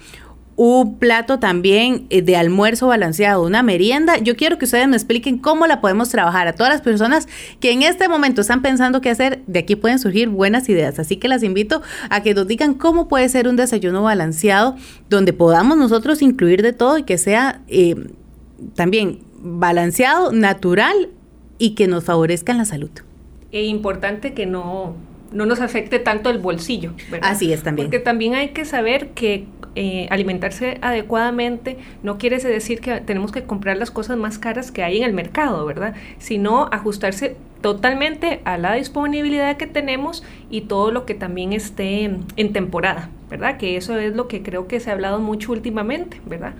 un 0.55 0.99
plato 0.99 1.39
también 1.39 2.05
eh, 2.09 2.21
de 2.21 2.35
almuerzo 2.35 2.87
balanceado, 2.87 3.43
una 3.43 3.63
merienda. 3.63 4.17
Yo 4.19 4.35
quiero 4.35 4.57
que 4.57 4.65
ustedes 4.65 4.87
me 4.87 4.95
expliquen 4.95 5.39
cómo 5.39 5.65
la 5.65 5.81
podemos 5.81 6.09
trabajar 6.09 6.47
a 6.47 6.53
todas 6.53 6.71
las 6.71 6.81
personas 6.81 7.27
que 7.59 7.71
en 7.71 7.81
este 7.81 8.07
momento 8.07 8.41
están 8.41 8.61
pensando 8.61 9.01
qué 9.01 9.09
hacer. 9.09 9.41
De 9.47 9.59
aquí 9.59 9.75
pueden 9.75 9.99
surgir 9.99 10.29
buenas 10.29 10.69
ideas. 10.69 10.99
Así 10.99 11.17
que 11.17 11.27
las 11.27 11.43
invito 11.43 11.81
a 12.09 12.21
que 12.21 12.33
nos 12.33 12.47
digan 12.47 12.75
cómo 12.75 13.07
puede 13.07 13.29
ser 13.29 13.47
un 13.47 13.55
desayuno 13.55 14.03
balanceado 14.03 14.75
donde 15.09 15.33
podamos 15.33 15.77
nosotros 15.77 16.21
incluir 16.21 16.61
de 16.61 16.73
todo 16.73 16.99
y 16.99 17.03
que 17.03 17.17
sea 17.17 17.61
eh, 17.67 17.95
también 18.75 19.21
balanceado, 19.43 20.31
natural 20.31 21.09
y 21.59 21.75
que 21.75 21.87
nos 21.87 22.05
favorezca 22.05 22.51
en 22.53 22.57
la 22.57 22.65
salud. 22.65 22.89
E 23.51 23.65
importante 23.65 24.33
que 24.33 24.45
no, 24.45 24.95
no 25.31 25.45
nos 25.45 25.59
afecte 25.59 25.99
tanto 25.99 26.29
el 26.29 26.39
bolsillo. 26.39 26.93
¿verdad? 27.11 27.29
Así 27.31 27.53
es 27.53 27.61
también. 27.61 27.87
Porque 27.87 27.99
también 27.99 28.33
hay 28.33 28.49
que 28.49 28.65
saber 28.65 29.09
que 29.09 29.45
eh, 29.75 30.07
alimentarse 30.11 30.77
adecuadamente 30.81 31.77
no 32.03 32.17
quiere 32.17 32.37
decir 32.37 32.79
que 32.79 33.01
tenemos 33.01 33.31
que 33.31 33.43
comprar 33.43 33.77
las 33.77 33.91
cosas 33.91 34.17
más 34.17 34.39
caras 34.39 34.71
que 34.71 34.83
hay 34.83 34.97
en 34.97 35.03
el 35.03 35.13
mercado, 35.13 35.65
¿verdad? 35.65 35.95
Sino 36.19 36.69
ajustarse 36.71 37.35
totalmente 37.61 38.41
a 38.45 38.57
la 38.57 38.73
disponibilidad 38.73 39.57
que 39.57 39.67
tenemos 39.67 40.23
y 40.49 40.61
todo 40.61 40.91
lo 40.91 41.05
que 41.05 41.15
también 41.15 41.53
esté 41.53 42.03
en 42.03 42.53
temporada, 42.53 43.09
¿verdad? 43.29 43.57
Que 43.57 43.77
eso 43.77 43.97
es 43.97 44.15
lo 44.15 44.27
que 44.27 44.43
creo 44.43 44.67
que 44.67 44.79
se 44.79 44.89
ha 44.89 44.93
hablado 44.93 45.19
mucho 45.19 45.51
últimamente, 45.51 46.21
¿verdad? 46.25 46.53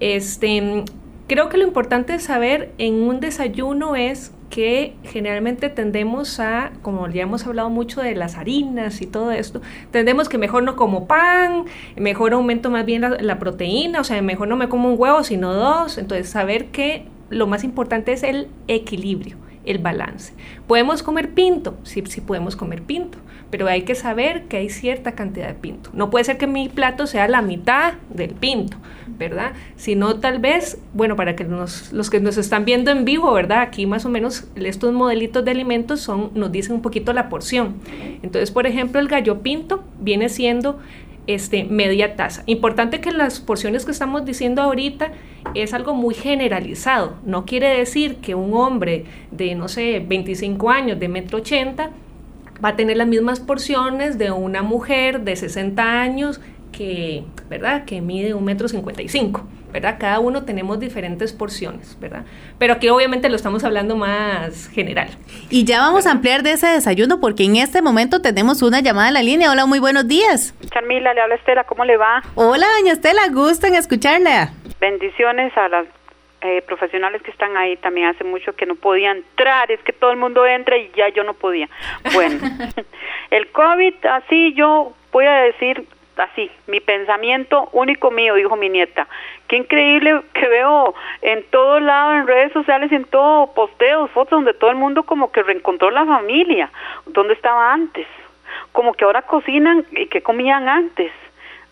Este, 0.00 0.84
creo 1.30 1.48
que 1.48 1.58
lo 1.58 1.64
importante 1.64 2.14
de 2.14 2.18
saber 2.18 2.72
en 2.78 2.94
un 2.94 3.20
desayuno 3.20 3.94
es 3.94 4.32
que 4.50 4.96
generalmente 5.04 5.68
tendemos 5.68 6.40
a, 6.40 6.72
como 6.82 7.08
ya 7.08 7.22
hemos 7.22 7.46
hablado 7.46 7.70
mucho 7.70 8.00
de 8.00 8.16
las 8.16 8.36
harinas 8.36 9.00
y 9.00 9.06
todo 9.06 9.30
esto, 9.30 9.62
tendemos 9.92 10.28
que 10.28 10.38
mejor 10.38 10.64
no 10.64 10.74
como 10.74 11.06
pan, 11.06 11.66
mejor 11.94 12.32
aumento 12.32 12.68
más 12.68 12.84
bien 12.84 13.02
la, 13.02 13.10
la 13.10 13.38
proteína, 13.38 14.00
o 14.00 14.04
sea, 14.04 14.20
mejor 14.22 14.48
no 14.48 14.56
me 14.56 14.68
como 14.68 14.92
un 14.92 15.00
huevo, 15.00 15.22
sino 15.22 15.54
dos. 15.54 15.98
Entonces, 15.98 16.28
saber 16.28 16.66
que 16.72 17.06
lo 17.28 17.46
más 17.46 17.62
importante 17.62 18.10
es 18.12 18.24
el 18.24 18.48
equilibrio, 18.66 19.36
el 19.64 19.78
balance. 19.78 20.32
¿Podemos 20.66 21.02
comer 21.02 21.30
pinto? 21.30 21.76
Sí, 21.82 22.02
sí 22.06 22.20
podemos 22.20 22.56
comer 22.56 22.82
pinto, 22.82 23.18
pero 23.50 23.66
hay 23.68 23.82
que 23.82 23.94
saber 23.94 24.44
que 24.44 24.56
hay 24.56 24.70
cierta 24.70 25.12
cantidad 25.12 25.48
de 25.48 25.54
pinto. 25.54 25.90
No 25.92 26.10
puede 26.10 26.24
ser 26.24 26.38
que 26.38 26.46
mi 26.46 26.68
plato 26.68 27.06
sea 27.06 27.28
la 27.28 27.42
mitad 27.42 27.94
del 28.08 28.30
pinto, 28.30 28.76
¿verdad? 29.18 29.52
Sino 29.76 30.16
tal 30.16 30.38
vez, 30.38 30.78
bueno, 30.94 31.16
para 31.16 31.36
que 31.36 31.44
los 31.44 32.10
que 32.10 32.20
nos 32.20 32.36
están 32.36 32.64
viendo 32.64 32.90
en 32.90 33.04
vivo, 33.04 33.32
¿verdad? 33.32 33.60
Aquí 33.60 33.86
más 33.86 34.04
o 34.04 34.08
menos 34.08 34.48
estos 34.56 34.92
modelitos 34.92 35.44
de 35.44 35.50
alimentos 35.50 36.00
son, 36.00 36.30
nos 36.34 36.50
dicen 36.52 36.76
un 36.76 36.82
poquito 36.82 37.12
la 37.12 37.28
porción. 37.28 37.76
Entonces, 38.22 38.50
por 38.50 38.66
ejemplo, 38.66 39.00
el 39.00 39.08
gallo 39.08 39.42
pinto 39.42 39.84
viene 40.00 40.28
siendo 40.28 40.78
este, 41.26 41.64
media 41.64 42.16
taza. 42.16 42.42
Importante 42.46 43.00
que 43.00 43.12
las 43.12 43.40
porciones 43.40 43.84
que 43.84 43.92
estamos 43.92 44.24
diciendo 44.24 44.62
ahorita 44.62 45.12
es 45.54 45.74
algo 45.74 45.94
muy 45.94 46.14
generalizado. 46.14 47.14
No 47.24 47.44
quiere 47.44 47.68
decir 47.68 48.16
que 48.16 48.34
un 48.34 48.54
hombre 48.54 49.04
de, 49.30 49.54
no 49.54 49.68
sé, 49.68 50.04
25 50.06 50.70
años, 50.70 50.98
de 50.98 51.08
metro 51.08 51.38
80, 51.38 51.90
va 52.64 52.70
a 52.70 52.76
tener 52.76 52.96
las 52.96 53.06
mismas 53.06 53.40
porciones 53.40 54.18
de 54.18 54.30
una 54.30 54.62
mujer 54.62 55.20
de 55.22 55.36
60 55.36 56.00
años 56.00 56.40
que, 56.72 57.24
¿verdad? 57.48 57.84
Que 57.84 58.00
mide 58.00 58.34
un 58.34 58.44
metro 58.44 58.68
55, 58.68 59.44
¿verdad? 59.72 59.96
Cada 59.98 60.20
uno 60.20 60.44
tenemos 60.44 60.78
diferentes 60.78 61.32
porciones, 61.32 61.96
¿verdad? 62.00 62.24
Pero 62.58 62.74
aquí 62.74 62.88
obviamente 62.88 63.28
lo 63.28 63.36
estamos 63.36 63.64
hablando 63.64 63.96
más 63.96 64.68
general. 64.68 65.08
Y 65.48 65.64
ya 65.64 65.80
vamos 65.80 66.06
a 66.06 66.12
ampliar 66.12 66.42
de 66.42 66.52
ese 66.52 66.68
desayuno 66.68 67.20
porque 67.20 67.44
en 67.44 67.56
este 67.56 67.82
momento 67.82 68.22
tenemos 68.22 68.62
una 68.62 68.80
llamada 68.80 69.08
en 69.08 69.14
la 69.14 69.22
línea. 69.22 69.50
Hola, 69.50 69.66
muy 69.66 69.78
buenos 69.78 70.06
días. 70.06 70.54
Charmila, 70.72 71.12
le 71.12 71.20
habla 71.20 71.34
Estela, 71.34 71.64
¿cómo 71.64 71.84
le 71.84 71.96
va? 71.96 72.22
Hola, 72.34 72.66
doña 72.78 72.92
Estela, 72.92 73.22
gusto 73.32 73.66
en 73.66 73.74
escucharla. 73.74 74.52
Bendiciones 74.80 75.56
a 75.56 75.68
la 75.68 75.84
eh, 76.42 76.62
profesionales 76.62 77.20
que 77.20 77.30
están 77.30 77.54
ahí 77.58 77.76
también 77.76 78.06
hace 78.06 78.24
mucho 78.24 78.54
que 78.56 78.64
no 78.64 78.74
podían 78.74 79.18
entrar, 79.18 79.70
es 79.70 79.78
que 79.80 79.92
todo 79.92 80.10
el 80.10 80.16
mundo 80.16 80.46
entra 80.46 80.78
y 80.78 80.90
ya 80.96 81.10
yo 81.10 81.22
no 81.22 81.34
podía. 81.34 81.68
Bueno, 82.14 82.38
el 83.30 83.48
COVID, 83.48 84.06
así 84.06 84.54
yo 84.54 84.94
voy 85.12 85.26
a 85.26 85.42
decir 85.42 85.86
así, 86.16 86.50
mi 86.66 86.80
pensamiento 86.80 87.68
único 87.72 88.10
mío, 88.10 88.34
dijo 88.34 88.56
mi 88.56 88.68
nieta. 88.68 89.06
Qué 89.48 89.56
increíble 89.56 90.22
que 90.32 90.48
veo 90.48 90.94
en 91.22 91.42
todos 91.50 91.82
lados, 91.82 92.16
en 92.16 92.26
redes 92.26 92.52
sociales, 92.52 92.90
en 92.92 93.04
todo, 93.04 93.52
posteos, 93.52 94.10
fotos 94.10 94.30
donde 94.30 94.54
todo 94.54 94.70
el 94.70 94.76
mundo 94.76 95.02
como 95.02 95.32
que 95.32 95.42
reencontró 95.42 95.90
la 95.90 96.06
familia, 96.06 96.70
donde 97.06 97.34
estaba 97.34 97.72
antes, 97.72 98.06
como 98.72 98.94
que 98.94 99.04
ahora 99.04 99.22
cocinan 99.22 99.84
y 99.92 100.06
que 100.06 100.22
comían 100.22 100.68
antes. 100.68 101.12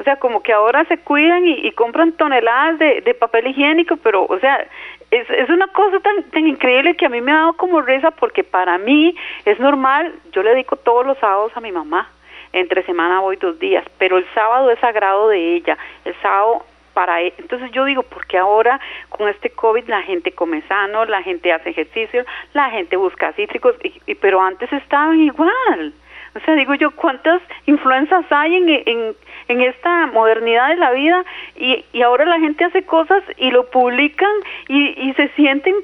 O 0.00 0.04
sea, 0.04 0.16
como 0.16 0.42
que 0.42 0.52
ahora 0.52 0.84
se 0.84 0.98
cuidan 0.98 1.46
y, 1.46 1.70
compran 1.72 2.12
toneladas 2.12 2.78
de, 2.78 3.00
de, 3.00 3.14
papel 3.14 3.48
higiénico, 3.48 3.96
pero, 3.96 4.24
o 4.24 4.38
sea, 4.38 4.64
es, 5.10 5.28
es 5.28 5.50
una 5.50 5.66
cosa 5.68 5.98
tan, 6.00 6.22
tan 6.30 6.46
increíble 6.46 6.96
que 6.96 7.06
a 7.06 7.08
mí 7.08 7.20
me 7.20 7.32
ha 7.32 7.36
dado 7.36 7.52
como 7.54 7.80
risa 7.80 8.10
porque 8.12 8.44
para 8.44 8.78
mí 8.78 9.16
es 9.44 9.58
normal, 9.58 10.14
yo 10.32 10.42
le 10.42 10.50
dedico 10.50 10.76
todos 10.76 11.04
los 11.04 11.18
sábados 11.18 11.52
a 11.54 11.60
mi 11.60 11.72
mamá. 11.72 12.10
Entre 12.50 12.82
semana 12.84 13.20
voy 13.20 13.36
dos 13.36 13.58
días, 13.58 13.84
pero 13.98 14.16
el 14.16 14.26
sábado 14.32 14.70
es 14.70 14.78
sagrado 14.78 15.28
de 15.28 15.56
ella, 15.56 15.76
el 16.06 16.14
sábado 16.22 16.64
para 16.98 17.22
e-, 17.22 17.32
entonces 17.38 17.70
yo 17.70 17.84
digo 17.84 18.02
porque 18.02 18.36
ahora 18.36 18.80
con 19.08 19.28
este 19.28 19.50
covid 19.50 19.86
la 19.86 20.02
gente 20.02 20.32
come 20.32 20.62
sano 20.62 21.04
la 21.04 21.22
gente 21.22 21.52
hace 21.52 21.70
ejercicio 21.70 22.24
la 22.54 22.70
gente 22.70 22.96
busca 22.96 23.32
cítricos 23.34 23.76
y, 23.84 24.14
pero 24.16 24.42
antes 24.42 24.72
estaban 24.72 25.20
igual. 25.20 25.92
O 26.34 26.40
sea 26.40 26.54
digo 26.56 26.74
yo 26.74 26.90
cuántas 26.90 27.40
influencias 27.66 28.24
hay 28.30 28.56
en, 28.56 29.14
en 29.48 29.60
esta 29.62 30.06
modernidad 30.06 30.68
de 30.68 30.76
la 30.76 30.92
vida 30.92 31.24
y, 31.56 31.84
y 31.92 32.02
ahora 32.02 32.24
la 32.24 32.38
gente 32.38 32.64
hace 32.64 32.84
cosas 32.84 33.22
y 33.36 33.50
lo 33.50 33.68
publican 33.70 34.32
y, 34.68 35.08
y 35.08 35.14
se 35.14 35.28
sienten 35.30 35.74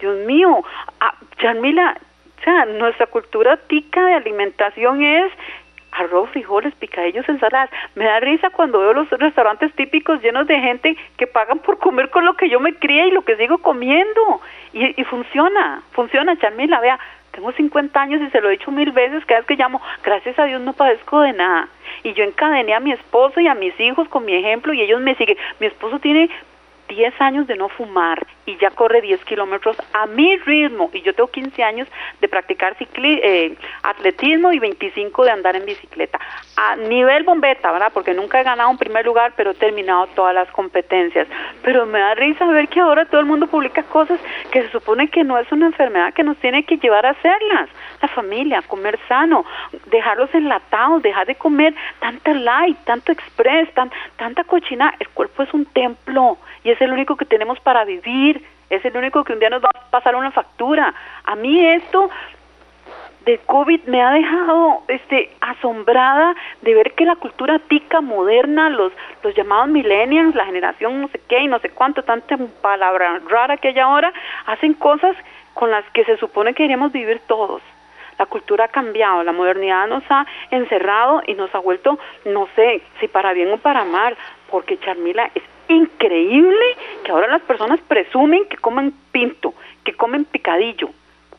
Dios 0.00 0.26
mío 0.26 0.64
ah, 1.00 1.14
Charmila 1.38 1.96
o 2.40 2.44
sea, 2.44 2.66
nuestra 2.66 3.06
cultura 3.06 3.56
tica 3.56 4.04
de 4.04 4.14
alimentación 4.14 5.02
es 5.02 5.32
arroz, 5.92 6.28
frijoles, 6.30 6.74
picadillos, 6.74 7.26
ensaladas. 7.28 7.70
Me 7.94 8.04
da 8.04 8.20
risa 8.20 8.50
cuando 8.50 8.80
veo 8.80 8.92
los 8.92 9.08
restaurantes 9.10 9.72
típicos 9.74 10.20
llenos 10.20 10.46
de 10.46 10.60
gente 10.60 10.96
que 11.16 11.26
pagan 11.26 11.60
por 11.60 11.78
comer 11.78 12.10
con 12.10 12.24
lo 12.24 12.34
que 12.34 12.48
yo 12.48 12.60
me 12.60 12.74
crié 12.74 13.06
y 13.06 13.12
lo 13.12 13.22
que 13.22 13.36
sigo 13.36 13.58
comiendo. 13.58 14.40
Y, 14.72 15.00
y 15.00 15.04
funciona, 15.04 15.82
funciona, 15.92 16.36
Charmila, 16.36 16.80
vea, 16.80 16.98
tengo 17.34 17.52
50 17.52 18.00
años 18.00 18.22
y 18.22 18.30
se 18.30 18.40
lo 18.40 18.48
he 18.48 18.52
dicho 18.52 18.70
mil 18.70 18.92
veces 18.92 19.24
cada 19.26 19.40
vez 19.40 19.46
que 19.46 19.56
llamo, 19.56 19.80
gracias 20.02 20.38
a 20.38 20.44
Dios 20.44 20.60
no 20.60 20.72
padezco 20.72 21.20
de 21.20 21.32
nada. 21.32 21.68
Y 22.02 22.12
yo 22.14 22.24
encadené 22.24 22.74
a 22.74 22.80
mi 22.80 22.92
esposo 22.92 23.40
y 23.40 23.48
a 23.48 23.54
mis 23.54 23.78
hijos 23.80 24.08
con 24.08 24.24
mi 24.24 24.34
ejemplo 24.34 24.72
y 24.72 24.82
ellos 24.82 25.00
me 25.00 25.14
siguen. 25.16 25.36
Mi 25.60 25.66
esposo 25.66 25.98
tiene 25.98 26.30
10 26.88 27.20
años 27.20 27.46
de 27.46 27.56
no 27.56 27.68
fumar 27.68 28.26
y 28.46 28.56
ya 28.58 28.70
corre 28.70 29.00
10 29.00 29.24
kilómetros 29.24 29.76
a 29.92 30.06
mi 30.06 30.36
ritmo 30.38 30.90
y 30.92 31.02
yo 31.02 31.14
tengo 31.14 31.30
15 31.30 31.62
años 31.62 31.88
de 32.20 32.28
practicar 32.28 32.76
cicli 32.76 33.20
eh, 33.22 33.56
atletismo 33.82 34.52
y 34.52 34.58
25 34.58 35.24
de 35.24 35.30
andar 35.30 35.56
en 35.56 35.64
bicicleta 35.64 36.18
a 36.56 36.76
nivel 36.76 37.24
bombeta, 37.24 37.72
¿verdad? 37.72 37.90
Porque 37.92 38.14
nunca 38.14 38.40
he 38.40 38.44
ganado 38.44 38.70
un 38.70 38.78
primer 38.78 39.04
lugar, 39.04 39.32
pero 39.36 39.50
he 39.50 39.54
terminado 39.54 40.06
todas 40.14 40.34
las 40.34 40.50
competencias. 40.50 41.26
Pero 41.62 41.86
me 41.86 41.98
da 41.98 42.14
risa 42.14 42.46
ver 42.46 42.68
que 42.68 42.80
ahora 42.80 43.06
todo 43.06 43.20
el 43.20 43.26
mundo 43.26 43.46
publica 43.46 43.82
cosas 43.84 44.20
que 44.50 44.62
se 44.62 44.70
supone 44.70 45.08
que 45.08 45.24
no 45.24 45.38
es 45.38 45.50
una 45.50 45.66
enfermedad 45.66 46.14
que 46.14 46.22
nos 46.22 46.36
tiene 46.38 46.64
que 46.64 46.76
llevar 46.76 47.06
a 47.06 47.10
hacerlas. 47.10 47.68
La 48.00 48.08
familia, 48.08 48.62
comer 48.62 48.98
sano, 49.08 49.44
dejarlos 49.86 50.32
enlatados, 50.34 51.02
dejar 51.02 51.26
de 51.26 51.34
comer 51.34 51.74
tanta 52.00 52.32
light, 52.34 52.76
tanto 52.84 53.12
express, 53.12 53.72
tan, 53.74 53.90
tanta 54.16 54.44
cochina. 54.44 54.94
El 54.98 55.08
cuerpo 55.08 55.42
es 55.42 55.52
un 55.54 55.64
templo 55.66 56.38
y 56.62 56.70
es 56.74 56.80
el 56.80 56.92
único 56.92 57.16
que 57.16 57.24
tenemos 57.24 57.58
para 57.60 57.84
vivir, 57.84 58.44
es 58.70 58.84
el 58.84 58.96
único 58.96 59.24
que 59.24 59.32
un 59.32 59.40
día 59.40 59.50
nos 59.50 59.62
va 59.62 59.70
a 59.74 59.90
pasar 59.90 60.16
una 60.16 60.30
factura. 60.30 60.94
A 61.24 61.34
mí 61.34 61.64
esto 61.66 62.10
de 63.24 63.38
COVID 63.38 63.84
me 63.84 64.02
ha 64.02 64.10
dejado 64.10 64.82
este 64.88 65.30
asombrada 65.40 66.34
de 66.60 66.74
ver 66.74 66.92
que 66.92 67.04
la 67.04 67.16
cultura 67.16 67.58
tica 67.58 68.00
moderna, 68.00 68.68
los 68.68 68.92
los 69.22 69.34
llamados 69.34 69.68
millennials, 69.68 70.34
la 70.34 70.44
generación 70.44 71.00
no 71.00 71.08
sé 71.08 71.20
qué 71.28 71.40
y 71.40 71.46
no 71.46 71.58
sé 71.60 71.70
cuánto, 71.70 72.02
tanta 72.02 72.36
palabra 72.60 73.20
rara 73.28 73.56
que 73.56 73.68
hay 73.68 73.78
ahora, 73.78 74.12
hacen 74.46 74.74
cosas 74.74 75.16
con 75.54 75.70
las 75.70 75.84
que 75.92 76.04
se 76.04 76.16
supone 76.18 76.52
que 76.52 76.64
queremos 76.64 76.92
vivir 76.92 77.20
todos. 77.26 77.62
La 78.18 78.26
cultura 78.26 78.66
ha 78.66 78.68
cambiado, 78.68 79.24
la 79.24 79.32
modernidad 79.32 79.88
nos 79.88 80.04
ha 80.08 80.26
encerrado 80.50 81.22
y 81.26 81.34
nos 81.34 81.52
ha 81.54 81.58
vuelto, 81.58 81.98
no 82.24 82.46
sé 82.54 82.82
si 83.00 83.08
para 83.08 83.32
bien 83.32 83.50
o 83.52 83.56
para 83.58 83.84
mal, 83.84 84.16
porque 84.50 84.78
Charmila 84.78 85.30
es 85.34 85.42
increíble 85.68 86.64
que 87.04 87.12
ahora 87.12 87.28
las 87.28 87.42
personas 87.42 87.80
presumen 87.80 88.46
que 88.48 88.56
comen 88.56 88.92
pinto, 89.12 89.54
que 89.84 89.94
comen 89.94 90.24
picadillo, 90.24 90.90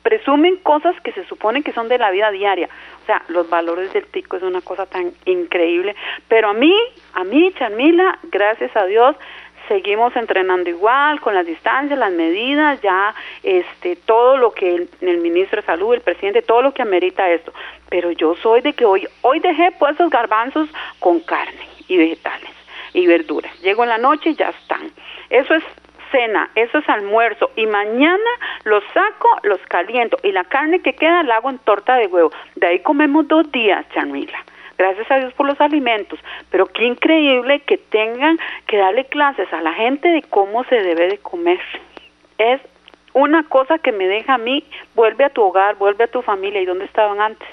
presumen 0.05 0.57
cosas 0.57 0.95
que 1.01 1.11
se 1.13 1.25
supone 1.25 1.63
que 1.63 1.73
son 1.73 1.89
de 1.89 1.97
la 1.97 2.11
vida 2.11 2.29
diaria. 2.29 2.69
O 3.01 3.05
sea, 3.07 3.23
los 3.27 3.49
valores 3.49 3.91
del 3.91 4.05
tico 4.05 4.37
es 4.37 4.43
una 4.43 4.61
cosa 4.61 4.85
tan 4.85 5.11
increíble. 5.25 5.95
Pero 6.27 6.49
a 6.49 6.53
mí, 6.53 6.75
a 7.13 7.23
mí, 7.23 7.51
Charmila, 7.57 8.19
gracias 8.31 8.75
a 8.77 8.85
Dios, 8.85 9.15
seguimos 9.67 10.15
entrenando 10.15 10.69
igual, 10.69 11.19
con 11.21 11.33
las 11.33 11.47
distancias, 11.47 11.97
las 11.97 12.11
medidas, 12.11 12.79
ya 12.83 13.15
este, 13.41 13.95
todo 13.95 14.37
lo 14.37 14.51
que 14.51 14.75
el, 14.75 14.89
el, 15.01 15.17
ministro 15.17 15.61
de 15.61 15.65
Salud, 15.65 15.95
el 15.95 16.01
presidente, 16.01 16.43
todo 16.43 16.61
lo 16.61 16.71
que 16.71 16.83
amerita 16.83 17.31
esto. 17.31 17.51
Pero 17.89 18.11
yo 18.11 18.35
soy 18.35 18.61
de 18.61 18.73
que 18.73 18.85
hoy, 18.85 19.07
hoy 19.21 19.39
dejé 19.39 19.71
puestos 19.71 20.11
garbanzos 20.11 20.69
con 20.99 21.19
carne 21.21 21.67
y 21.87 21.97
vegetales 21.97 22.64
y 22.95 23.07
verduras. 23.07 23.51
Llego 23.61 23.83
en 23.83 23.89
la 23.89 23.97
noche 23.97 24.31
y 24.31 24.35
ya 24.35 24.49
están. 24.49 24.89
Eso 25.29 25.53
es 25.53 25.63
cena, 26.11 26.49
eso 26.55 26.77
es 26.77 26.89
almuerzo 26.89 27.51
y 27.55 27.65
mañana 27.65 28.29
los 28.63 28.83
saco, 28.93 29.27
los 29.43 29.59
caliento 29.67 30.17
y 30.23 30.31
la 30.31 30.45
carne 30.45 30.81
que 30.81 30.93
queda 30.93 31.23
la 31.23 31.37
hago 31.37 31.49
en 31.49 31.59
torta 31.59 31.95
de 31.97 32.07
huevo. 32.07 32.31
De 32.55 32.67
ahí 32.67 32.79
comemos 32.79 33.27
dos 33.27 33.51
días, 33.51 33.85
Charmila. 33.93 34.37
Gracias 34.77 35.09
a 35.09 35.19
Dios 35.19 35.33
por 35.33 35.47
los 35.47 35.59
alimentos, 35.61 36.19
pero 36.49 36.65
qué 36.67 36.85
increíble 36.85 37.61
que 37.61 37.77
tengan 37.77 38.37
que 38.67 38.77
darle 38.77 39.05
clases 39.05 39.51
a 39.53 39.61
la 39.61 39.73
gente 39.73 40.09
de 40.09 40.21
cómo 40.23 40.63
se 40.65 40.75
debe 40.75 41.07
de 41.07 41.17
comer. 41.17 41.61
Es 42.37 42.61
una 43.13 43.43
cosa 43.43 43.77
que 43.77 43.93
me 43.93 44.07
deja 44.07 44.33
a 44.33 44.37
mí, 44.37 44.65
vuelve 44.93 45.23
a 45.23 45.29
tu 45.29 45.41
hogar, 45.41 45.75
vuelve 45.75 46.03
a 46.03 46.07
tu 46.07 46.21
familia 46.21 46.61
y 46.61 46.65
dónde 46.65 46.85
estaban 46.85 47.21
antes. 47.21 47.47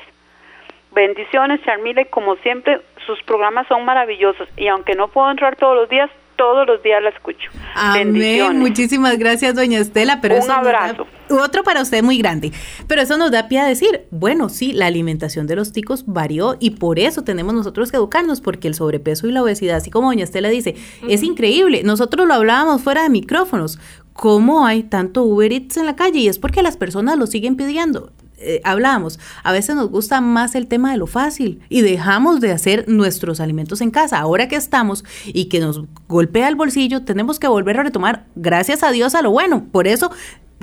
Bendiciones, 0.94 1.60
Charmila, 1.64 2.02
y 2.02 2.06
como 2.06 2.36
siempre, 2.36 2.80
sus 3.06 3.22
programas 3.22 3.66
son 3.68 3.84
maravillosos. 3.84 4.48
Y 4.56 4.68
aunque 4.68 4.94
no 4.94 5.08
puedo 5.08 5.30
entrar 5.30 5.56
todos 5.56 5.74
los 5.74 5.88
días, 5.88 6.10
todos 6.36 6.66
los 6.66 6.82
días 6.82 7.02
la 7.02 7.10
escucho. 7.10 7.50
Amén. 7.74 8.58
Muchísimas 8.58 9.16
gracias, 9.18 9.54
doña 9.54 9.78
Estela. 9.78 10.20
Pero 10.20 10.36
Un 10.42 10.50
abrazo. 10.50 11.06
otro 11.30 11.62
para 11.62 11.82
usted 11.82 12.02
muy 12.02 12.18
grande. 12.18 12.52
Pero 12.88 13.02
eso 13.02 13.16
nos 13.16 13.30
da 13.30 13.48
pie 13.48 13.60
a 13.60 13.64
decir, 13.64 14.02
bueno, 14.10 14.48
sí, 14.48 14.72
la 14.72 14.86
alimentación 14.86 15.46
de 15.46 15.56
los 15.56 15.72
ticos 15.72 16.04
varió 16.06 16.56
y 16.58 16.70
por 16.70 16.98
eso 16.98 17.22
tenemos 17.22 17.54
nosotros 17.54 17.90
que 17.90 17.96
educarnos, 17.96 18.40
porque 18.40 18.68
el 18.68 18.74
sobrepeso 18.74 19.26
y 19.28 19.32
la 19.32 19.42
obesidad, 19.42 19.76
así 19.76 19.90
como 19.90 20.08
doña 20.08 20.24
Estela 20.24 20.48
dice, 20.48 20.74
es 21.08 21.22
increíble. 21.22 21.82
Nosotros 21.84 22.26
lo 22.26 22.34
hablábamos 22.34 22.82
fuera 22.82 23.02
de 23.02 23.10
micrófonos. 23.10 23.78
¿Cómo 24.12 24.66
hay 24.66 24.82
tanto 24.82 25.22
Uber 25.22 25.52
Eats 25.52 25.76
en 25.78 25.86
la 25.86 25.96
calle? 25.96 26.18
Y 26.18 26.28
es 26.28 26.38
porque 26.38 26.62
las 26.62 26.76
personas 26.76 27.16
lo 27.18 27.26
siguen 27.26 27.56
pidiendo. 27.56 28.10
Eh, 28.44 28.60
hablábamos, 28.64 29.18
a 29.44 29.52
veces 29.52 29.76
nos 29.76 29.88
gusta 29.88 30.20
más 30.20 30.54
el 30.54 30.66
tema 30.66 30.90
de 30.90 30.98
lo 30.98 31.06
fácil 31.06 31.60
y 31.68 31.82
dejamos 31.82 32.40
de 32.40 32.50
hacer 32.50 32.84
nuestros 32.88 33.40
alimentos 33.40 33.80
en 33.80 33.90
casa. 33.90 34.18
Ahora 34.18 34.48
que 34.48 34.56
estamos 34.56 35.04
y 35.26 35.46
que 35.46 35.60
nos 35.60 35.82
golpea 36.08 36.48
el 36.48 36.56
bolsillo, 36.56 37.02
tenemos 37.02 37.38
que 37.38 37.48
volver 37.48 37.78
a 37.78 37.84
retomar, 37.84 38.26
gracias 38.34 38.82
a 38.82 38.90
Dios, 38.90 39.14
a 39.14 39.22
lo 39.22 39.30
bueno. 39.30 39.66
Por 39.70 39.86
eso, 39.86 40.10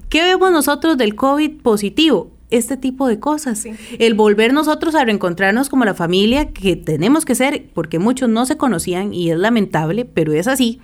¿qué 0.09 0.23
vemos 0.23 0.51
nosotros 0.51 0.97
del 0.97 1.15
COVID 1.15 1.61
positivo? 1.61 2.31
este 2.51 2.77
tipo 2.77 3.07
de 3.07 3.19
cosas. 3.19 3.63
El 3.99 4.15
volver 4.15 4.53
nosotros 4.53 4.95
a 4.95 5.05
reencontrarnos 5.05 5.69
como 5.69 5.85
la 5.85 5.93
familia 5.93 6.51
que 6.51 6.75
tenemos 6.75 7.23
que 7.23 7.35
ser, 7.35 7.69
porque 7.75 7.99
muchos 7.99 8.27
no 8.27 8.47
se 8.47 8.57
conocían 8.57 9.13
y 9.13 9.29
es 9.29 9.37
lamentable, 9.37 10.03
pero 10.03 10.33
es 10.33 10.47
así 10.47 10.81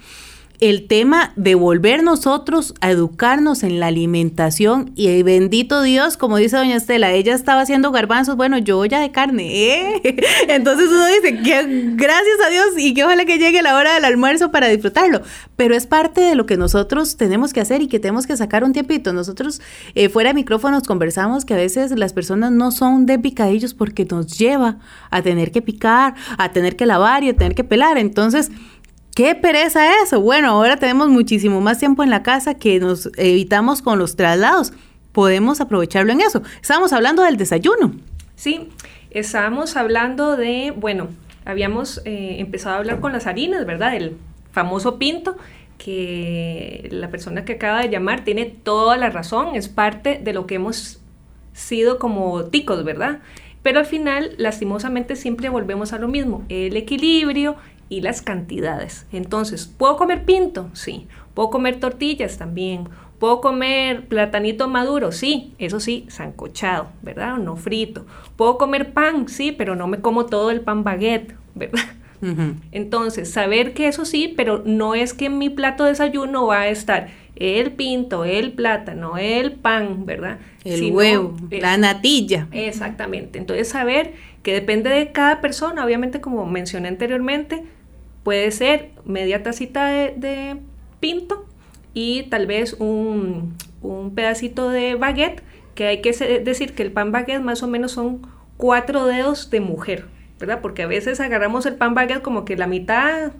el 0.59 0.87
tema 0.87 1.33
de 1.35 1.55
volver 1.55 2.03
nosotros 2.03 2.73
a 2.81 2.91
educarnos 2.91 3.63
en 3.63 3.79
la 3.79 3.87
alimentación 3.87 4.91
y 4.95 5.23
bendito 5.23 5.81
Dios, 5.81 6.17
como 6.17 6.37
dice 6.37 6.57
doña 6.57 6.75
Estela, 6.75 7.11
ella 7.11 7.33
estaba 7.33 7.61
haciendo 7.61 7.91
garbanzos, 7.91 8.35
bueno, 8.35 8.57
yo 8.57 8.83
ya 8.85 8.99
de 8.99 9.11
carne, 9.11 9.71
¿eh? 9.73 10.01
Entonces 10.47 10.87
uno 10.87 11.05
dice 11.07 11.41
que 11.41 11.63
gracias 11.95 12.37
a 12.45 12.49
Dios 12.49 12.65
y 12.77 12.93
que 12.93 13.03
ojalá 13.03 13.25
que 13.25 13.37
llegue 13.37 13.61
la 13.61 13.75
hora 13.75 13.93
del 13.93 14.05
almuerzo 14.05 14.51
para 14.51 14.67
disfrutarlo, 14.67 15.21
pero 15.55 15.75
es 15.75 15.87
parte 15.87 16.21
de 16.21 16.35
lo 16.35 16.45
que 16.45 16.57
nosotros 16.57 17.17
tenemos 17.17 17.53
que 17.53 17.61
hacer 17.61 17.81
y 17.81 17.87
que 17.87 17.99
tenemos 17.99 18.27
que 18.27 18.37
sacar 18.37 18.63
un 18.63 18.73
tiempito. 18.73 19.13
Nosotros 19.13 19.61
eh, 19.95 20.09
fuera 20.09 20.29
de 20.29 20.35
micrófonos 20.35 20.83
conversamos 20.83 21.45
que 21.45 21.53
a 21.53 21.57
veces 21.57 21.91
las 21.91 22.13
personas 22.13 22.51
no 22.51 22.71
son 22.71 23.05
de 23.05 23.19
picadillos 23.19 23.73
porque 23.73 24.05
nos 24.05 24.37
lleva 24.37 24.77
a 25.09 25.21
tener 25.21 25.51
que 25.51 25.61
picar, 25.61 26.15
a 26.37 26.51
tener 26.51 26.75
que 26.75 26.85
lavar 26.85 27.23
y 27.23 27.29
a 27.29 27.35
tener 27.35 27.55
que 27.55 27.63
pelar, 27.63 27.97
entonces... 27.97 28.51
¿Qué 29.15 29.33
pereza 29.33 30.01
eso? 30.03 30.19
Bueno, 30.19 30.49
ahora 30.49 30.75
tenemos 30.75 31.07
muchísimo 31.07 31.61
más 31.61 31.79
tiempo 31.79 32.03
en 32.03 32.09
la 32.09 32.21
casa 32.21 32.55
que 32.55 32.81
nos 32.81 33.09
evitamos 33.15 33.81
con 33.81 33.97
los 33.97 34.17
traslados. 34.17 34.73
Podemos 35.13 35.61
aprovecharlo 35.61 36.11
en 36.11 36.19
eso. 36.19 36.43
Estábamos 36.61 36.91
hablando 36.91 37.23
del 37.23 37.37
desayuno. 37.37 37.93
Sí, 38.35 38.67
estábamos 39.11 39.77
hablando 39.77 40.35
de, 40.35 40.73
bueno, 40.75 41.07
habíamos 41.45 42.01
eh, 42.03 42.35
empezado 42.39 42.75
a 42.75 42.79
hablar 42.79 42.99
con 42.99 43.13
las 43.13 43.25
harinas, 43.25 43.65
¿verdad? 43.65 43.95
El 43.95 44.17
famoso 44.51 44.99
pinto, 44.99 45.37
que 45.77 46.89
la 46.91 47.09
persona 47.09 47.45
que 47.45 47.53
acaba 47.53 47.83
de 47.83 47.89
llamar 47.89 48.25
tiene 48.25 48.43
toda 48.43 48.97
la 48.97 49.09
razón, 49.11 49.55
es 49.55 49.69
parte 49.69 50.19
de 50.21 50.33
lo 50.33 50.45
que 50.45 50.55
hemos 50.55 50.99
sido 51.53 51.99
como 51.99 52.43
ticos, 52.47 52.83
¿verdad? 52.83 53.19
Pero 53.63 53.79
al 53.79 53.85
final, 53.85 54.35
lastimosamente, 54.37 55.15
siempre 55.15 55.47
volvemos 55.47 55.93
a 55.93 55.99
lo 55.99 56.09
mismo, 56.09 56.43
el 56.49 56.75
equilibrio 56.75 57.55
y 57.89 58.01
las 58.01 58.21
cantidades. 58.21 59.05
Entonces, 59.11 59.65
¿puedo 59.65 59.97
comer 59.97 60.25
pinto? 60.25 60.69
Sí. 60.73 61.07
¿Puedo 61.33 61.49
comer 61.49 61.79
tortillas? 61.79 62.37
También. 62.37 62.89
¿Puedo 63.19 63.41
comer 63.41 64.07
platanito 64.07 64.67
maduro? 64.67 65.11
Sí, 65.11 65.53
eso 65.57 65.79
sí, 65.79 66.05
sancochado, 66.09 66.87
¿verdad? 67.01 67.37
No 67.37 67.55
frito. 67.55 68.05
¿Puedo 68.35 68.57
comer 68.57 68.93
pan? 68.93 69.27
Sí, 69.29 69.51
pero 69.51 69.75
no 69.75 69.87
me 69.87 69.99
como 69.99 70.25
todo 70.25 70.51
el 70.51 70.61
pan 70.61 70.83
baguette, 70.83 71.35
¿verdad? 71.55 71.85
Entonces, 72.71 73.29
saber 73.29 73.73
que 73.73 73.87
eso 73.87 74.03
sí, 74.03 74.33
pero 74.35 74.63
no 74.65 74.95
es 74.95 75.13
que 75.13 75.25
en 75.25 75.37
mi 75.37 75.51
plato 75.51 75.83
de 75.83 75.91
desayuno 75.91 76.47
va 76.47 76.61
a 76.61 76.69
estar 76.69 77.09
el 77.35 77.73
pinto, 77.73 78.25
el 78.25 78.53
plátano, 78.53 79.17
el 79.17 79.51
pan, 79.51 80.05
¿verdad? 80.05 80.39
El 80.63 80.91
huevo, 80.91 81.35
la 81.51 81.77
natilla. 81.77 82.47
Exactamente. 82.51 83.37
Entonces, 83.37 83.69
saber 83.69 84.13
que 84.41 84.53
depende 84.53 84.89
de 84.89 85.11
cada 85.11 85.39
persona, 85.39 85.85
obviamente, 85.85 86.19
como 86.19 86.45
mencioné 86.45 86.87
anteriormente, 86.87 87.63
puede 88.25 88.49
ser 88.49 88.89
media 89.05 89.43
tacita 89.43 89.85
de, 89.85 90.57
pinto 90.99 91.45
y 91.93 92.23
tal 92.23 92.47
vez 92.47 92.73
un, 92.79 93.55
un 93.83 94.15
pedacito 94.15 94.69
de 94.69 94.95
baguette, 94.95 95.43
que 95.75 95.85
hay 95.85 96.01
que 96.01 96.11
decir 96.43 96.73
que 96.73 96.81
el 96.81 96.91
pan 96.91 97.11
baguette 97.11 97.43
más 97.43 97.61
o 97.61 97.67
menos 97.67 97.91
son 97.91 98.27
cuatro 98.57 99.05
dedos 99.05 99.51
de 99.51 99.59
mujer, 99.59 100.07
¿verdad? 100.39 100.59
Porque 100.61 100.81
a 100.81 100.87
veces 100.87 101.19
agarramos 101.19 101.67
el 101.67 101.75
pan 101.75 101.93
baguette 101.93 102.23
como 102.23 102.45
que 102.45 102.57
la 102.57 102.65
mitad 102.65 103.31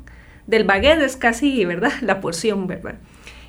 del 0.46 0.66
baguette 0.66 1.02
es 1.02 1.18
casi, 1.18 1.66
¿verdad? 1.66 1.92
La 2.02 2.22
porción, 2.22 2.68
¿verdad? 2.68 2.96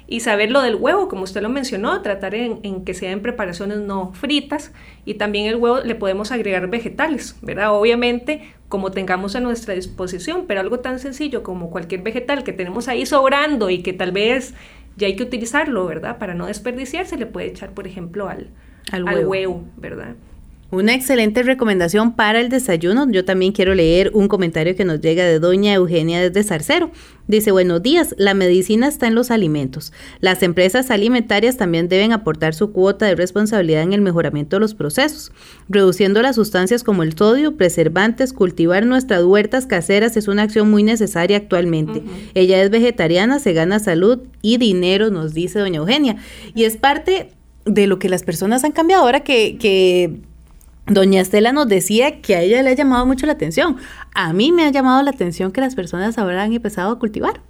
Y 0.08 0.20
saber 0.20 0.52
lo 0.52 0.62
del 0.62 0.76
huevo, 0.76 1.08
como 1.08 1.24
usted 1.24 1.42
lo 1.42 1.48
mencionó, 1.48 2.00
tratar 2.02 2.34
en, 2.34 2.84
que 2.84 2.94
sea 2.94 3.10
en 3.10 3.22
preparaciones 3.22 3.78
no 3.78 4.12
fritas 4.12 4.72
y 5.04 5.14
también 5.14 5.46
el 5.46 5.56
huevo 5.56 5.80
le 5.80 5.94
podemos 5.96 6.30
agregar 6.30 6.68
vegetales, 6.68 7.36
¿verdad? 7.42 7.74
Obviamente 7.74 8.54
como 8.68 8.90
tengamos 8.90 9.36
a 9.36 9.40
nuestra 9.40 9.74
disposición, 9.74 10.44
pero 10.46 10.60
algo 10.60 10.80
tan 10.80 10.98
sencillo 10.98 11.42
como 11.42 11.70
cualquier 11.70 12.02
vegetal 12.02 12.44
que 12.44 12.52
tenemos 12.52 12.88
ahí 12.88 13.06
sobrando 13.06 13.70
y 13.70 13.82
que 13.82 13.92
tal 13.92 14.12
vez 14.12 14.54
ya 14.96 15.06
hay 15.06 15.16
que 15.16 15.22
utilizarlo, 15.22 15.86
¿verdad? 15.86 16.18
Para 16.18 16.34
no 16.34 16.46
desperdiciar, 16.46 17.06
se 17.06 17.16
le 17.16 17.26
puede 17.26 17.48
echar, 17.48 17.72
por 17.72 17.86
ejemplo, 17.86 18.28
al, 18.28 18.50
al 18.90 19.26
huevo, 19.26 19.64
¿verdad? 19.76 20.16
Una 20.72 20.94
excelente 20.94 21.44
recomendación 21.44 22.16
para 22.16 22.40
el 22.40 22.48
desayuno. 22.48 23.08
Yo 23.08 23.24
también 23.24 23.52
quiero 23.52 23.72
leer 23.72 24.10
un 24.14 24.26
comentario 24.26 24.74
que 24.74 24.84
nos 24.84 25.00
llega 25.00 25.24
de 25.24 25.38
doña 25.38 25.72
Eugenia 25.72 26.20
desde 26.20 26.42
Zarcero. 26.42 26.90
Dice, 27.28 27.52
buenos 27.52 27.84
días, 27.84 28.16
la 28.18 28.34
medicina 28.34 28.88
está 28.88 29.06
en 29.06 29.14
los 29.14 29.30
alimentos. 29.30 29.92
Las 30.18 30.42
empresas 30.42 30.90
alimentarias 30.90 31.56
también 31.56 31.88
deben 31.88 32.10
aportar 32.10 32.52
su 32.52 32.72
cuota 32.72 33.06
de 33.06 33.14
responsabilidad 33.14 33.82
en 33.82 33.92
el 33.92 34.00
mejoramiento 34.00 34.56
de 34.56 34.60
los 34.60 34.74
procesos, 34.74 35.30
reduciendo 35.68 36.20
las 36.20 36.34
sustancias 36.34 36.82
como 36.82 37.04
el 37.04 37.16
sodio, 37.16 37.56
preservantes, 37.56 38.32
cultivar 38.32 38.86
nuestras 38.86 39.22
huertas 39.22 39.66
caseras 39.66 40.16
es 40.16 40.26
una 40.26 40.42
acción 40.42 40.68
muy 40.68 40.82
necesaria 40.82 41.36
actualmente. 41.36 42.02
Ella 42.34 42.60
es 42.60 42.70
vegetariana, 42.70 43.38
se 43.38 43.52
gana 43.52 43.78
salud 43.78 44.18
y 44.42 44.56
dinero, 44.56 45.10
nos 45.10 45.32
dice 45.32 45.60
doña 45.60 45.78
Eugenia. 45.78 46.16
Y 46.56 46.64
es 46.64 46.76
parte 46.76 47.30
de 47.64 47.86
lo 47.86 48.00
que 48.00 48.08
las 48.08 48.24
personas 48.24 48.64
han 48.64 48.72
cambiado 48.72 49.04
ahora 49.04 49.20
que, 49.20 49.58
que 49.58 50.22
Doña 50.88 51.20
Estela 51.20 51.52
nos 51.52 51.66
decía 51.66 52.20
que 52.20 52.36
a 52.36 52.42
ella 52.42 52.62
le 52.62 52.70
ha 52.70 52.74
llamado 52.74 53.06
mucho 53.06 53.26
la 53.26 53.32
atención. 53.32 53.76
A 54.14 54.32
mí 54.32 54.52
me 54.52 54.64
ha 54.64 54.70
llamado 54.70 55.02
la 55.02 55.10
atención 55.10 55.50
que 55.50 55.60
las 55.60 55.74
personas 55.74 56.16
ahora 56.16 56.44
han 56.44 56.52
empezado 56.52 56.92
a 56.92 56.98
cultivar. 56.98 57.40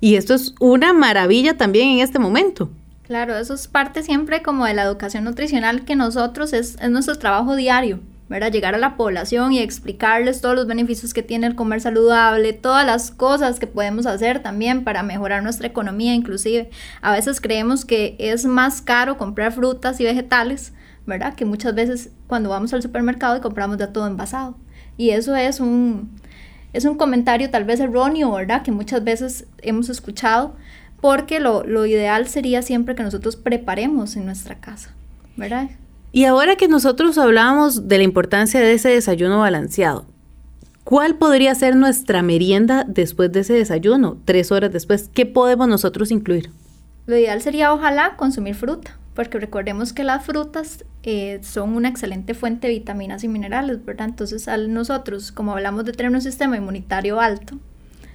Y 0.00 0.16
esto 0.16 0.34
es 0.34 0.54
una 0.60 0.92
maravilla 0.92 1.56
también 1.56 1.88
en 1.88 2.00
este 2.00 2.18
momento. 2.18 2.70
Claro, 3.04 3.36
eso 3.36 3.54
es 3.54 3.68
parte 3.68 4.02
siempre 4.02 4.42
como 4.42 4.66
de 4.66 4.74
la 4.74 4.82
educación 4.82 5.24
nutricional 5.24 5.84
que 5.84 5.96
nosotros 5.96 6.52
es, 6.52 6.76
es 6.80 6.90
nuestro 6.90 7.16
trabajo 7.18 7.56
diario, 7.56 8.00
¿verdad? 8.28 8.52
Llegar 8.52 8.74
a 8.74 8.78
la 8.78 8.96
población 8.96 9.52
y 9.52 9.60
explicarles 9.60 10.42
todos 10.42 10.54
los 10.54 10.66
beneficios 10.66 11.14
que 11.14 11.22
tiene 11.22 11.46
el 11.46 11.54
comer 11.54 11.80
saludable, 11.80 12.52
todas 12.52 12.84
las 12.84 13.10
cosas 13.10 13.60
que 13.60 13.66
podemos 13.66 14.04
hacer 14.04 14.42
también 14.42 14.84
para 14.84 15.02
mejorar 15.02 15.42
nuestra 15.42 15.66
economía 15.68 16.14
inclusive. 16.14 16.68
A 17.00 17.12
veces 17.12 17.40
creemos 17.40 17.84
que 17.86 18.16
es 18.18 18.44
más 18.44 18.82
caro 18.82 19.16
comprar 19.16 19.52
frutas 19.52 20.00
y 20.00 20.04
vegetales, 20.04 20.72
¿verdad? 21.06 21.34
Que 21.34 21.44
muchas 21.44 21.74
veces 21.74 22.10
cuando 22.26 22.50
vamos 22.50 22.72
al 22.72 22.82
supermercado 22.82 23.36
y 23.36 23.40
compramos 23.40 23.78
ya 23.78 23.92
todo 23.92 24.06
envasado. 24.06 24.56
Y 24.96 25.10
eso 25.10 25.34
es 25.36 25.60
un, 25.60 26.10
es 26.72 26.84
un 26.84 26.96
comentario 26.96 27.50
tal 27.50 27.64
vez 27.64 27.80
erróneo, 27.80 28.32
¿verdad? 28.32 28.62
Que 28.62 28.72
muchas 28.72 29.02
veces 29.04 29.46
hemos 29.58 29.88
escuchado, 29.88 30.54
porque 31.00 31.40
lo, 31.40 31.64
lo 31.64 31.86
ideal 31.86 32.28
sería 32.28 32.62
siempre 32.62 32.94
que 32.94 33.02
nosotros 33.02 33.36
preparemos 33.36 34.16
en 34.16 34.26
nuestra 34.26 34.56
casa, 34.56 34.94
¿verdad? 35.36 35.70
Y 36.12 36.26
ahora 36.26 36.56
que 36.56 36.68
nosotros 36.68 37.16
hablamos 37.18 37.88
de 37.88 37.98
la 37.98 38.04
importancia 38.04 38.60
de 38.60 38.74
ese 38.74 38.90
desayuno 38.90 39.40
balanceado, 39.40 40.04
¿cuál 40.84 41.16
podría 41.16 41.54
ser 41.54 41.74
nuestra 41.74 42.22
merienda 42.22 42.84
después 42.86 43.32
de 43.32 43.40
ese 43.40 43.54
desayuno, 43.54 44.18
tres 44.26 44.52
horas 44.52 44.72
después? 44.72 45.08
¿Qué 45.12 45.24
podemos 45.24 45.68
nosotros 45.68 46.10
incluir? 46.10 46.50
Lo 47.06 47.16
ideal 47.16 47.40
sería 47.40 47.72
ojalá 47.72 48.16
consumir 48.16 48.54
fruta, 48.54 48.98
porque 49.14 49.38
recordemos 49.38 49.92
que 49.92 50.04
las 50.04 50.24
frutas 50.24 50.84
eh, 51.02 51.40
son 51.42 51.74
una 51.74 51.88
excelente 51.88 52.34
fuente 52.34 52.68
de 52.68 52.74
vitaminas 52.74 53.24
y 53.24 53.28
minerales, 53.28 53.84
¿verdad? 53.84 54.08
Entonces, 54.08 54.48
al 54.48 54.72
nosotros, 54.72 55.32
como 55.32 55.52
hablamos 55.52 55.84
de 55.84 55.92
tener 55.92 56.12
un 56.12 56.22
sistema 56.22 56.56
inmunitario 56.56 57.20
alto, 57.20 57.58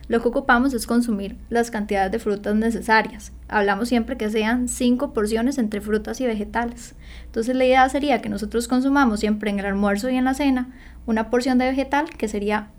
lo 0.07 0.21
que 0.21 0.29
ocupamos 0.29 0.73
es 0.73 0.87
consumir 0.87 1.37
las 1.49 1.69
cantidades 1.69 2.11
de 2.11 2.19
frutas 2.19 2.55
necesarias. 2.55 3.33
Hablamos 3.49 3.89
siempre 3.89 4.17
que 4.17 4.29
sean 4.29 4.69
cinco 4.69 5.13
porciones 5.13 5.57
entre 5.57 5.81
frutas 5.81 6.21
y 6.21 6.25
vegetales. 6.25 6.95
Entonces, 7.25 7.55
la 7.55 7.65
idea 7.65 7.87
sería 7.89 8.21
que 8.21 8.29
nosotros 8.29 8.67
consumamos 8.67 9.19
siempre 9.19 9.51
en 9.51 9.59
el 9.59 9.65
almuerzo 9.65 10.09
y 10.09 10.15
en 10.15 10.25
la 10.25 10.33
cena 10.33 10.73
una 11.05 11.29
porción 11.29 11.57
de 11.57 11.65
vegetal, 11.65 12.09
que 12.09 12.27
sería, 12.27 12.69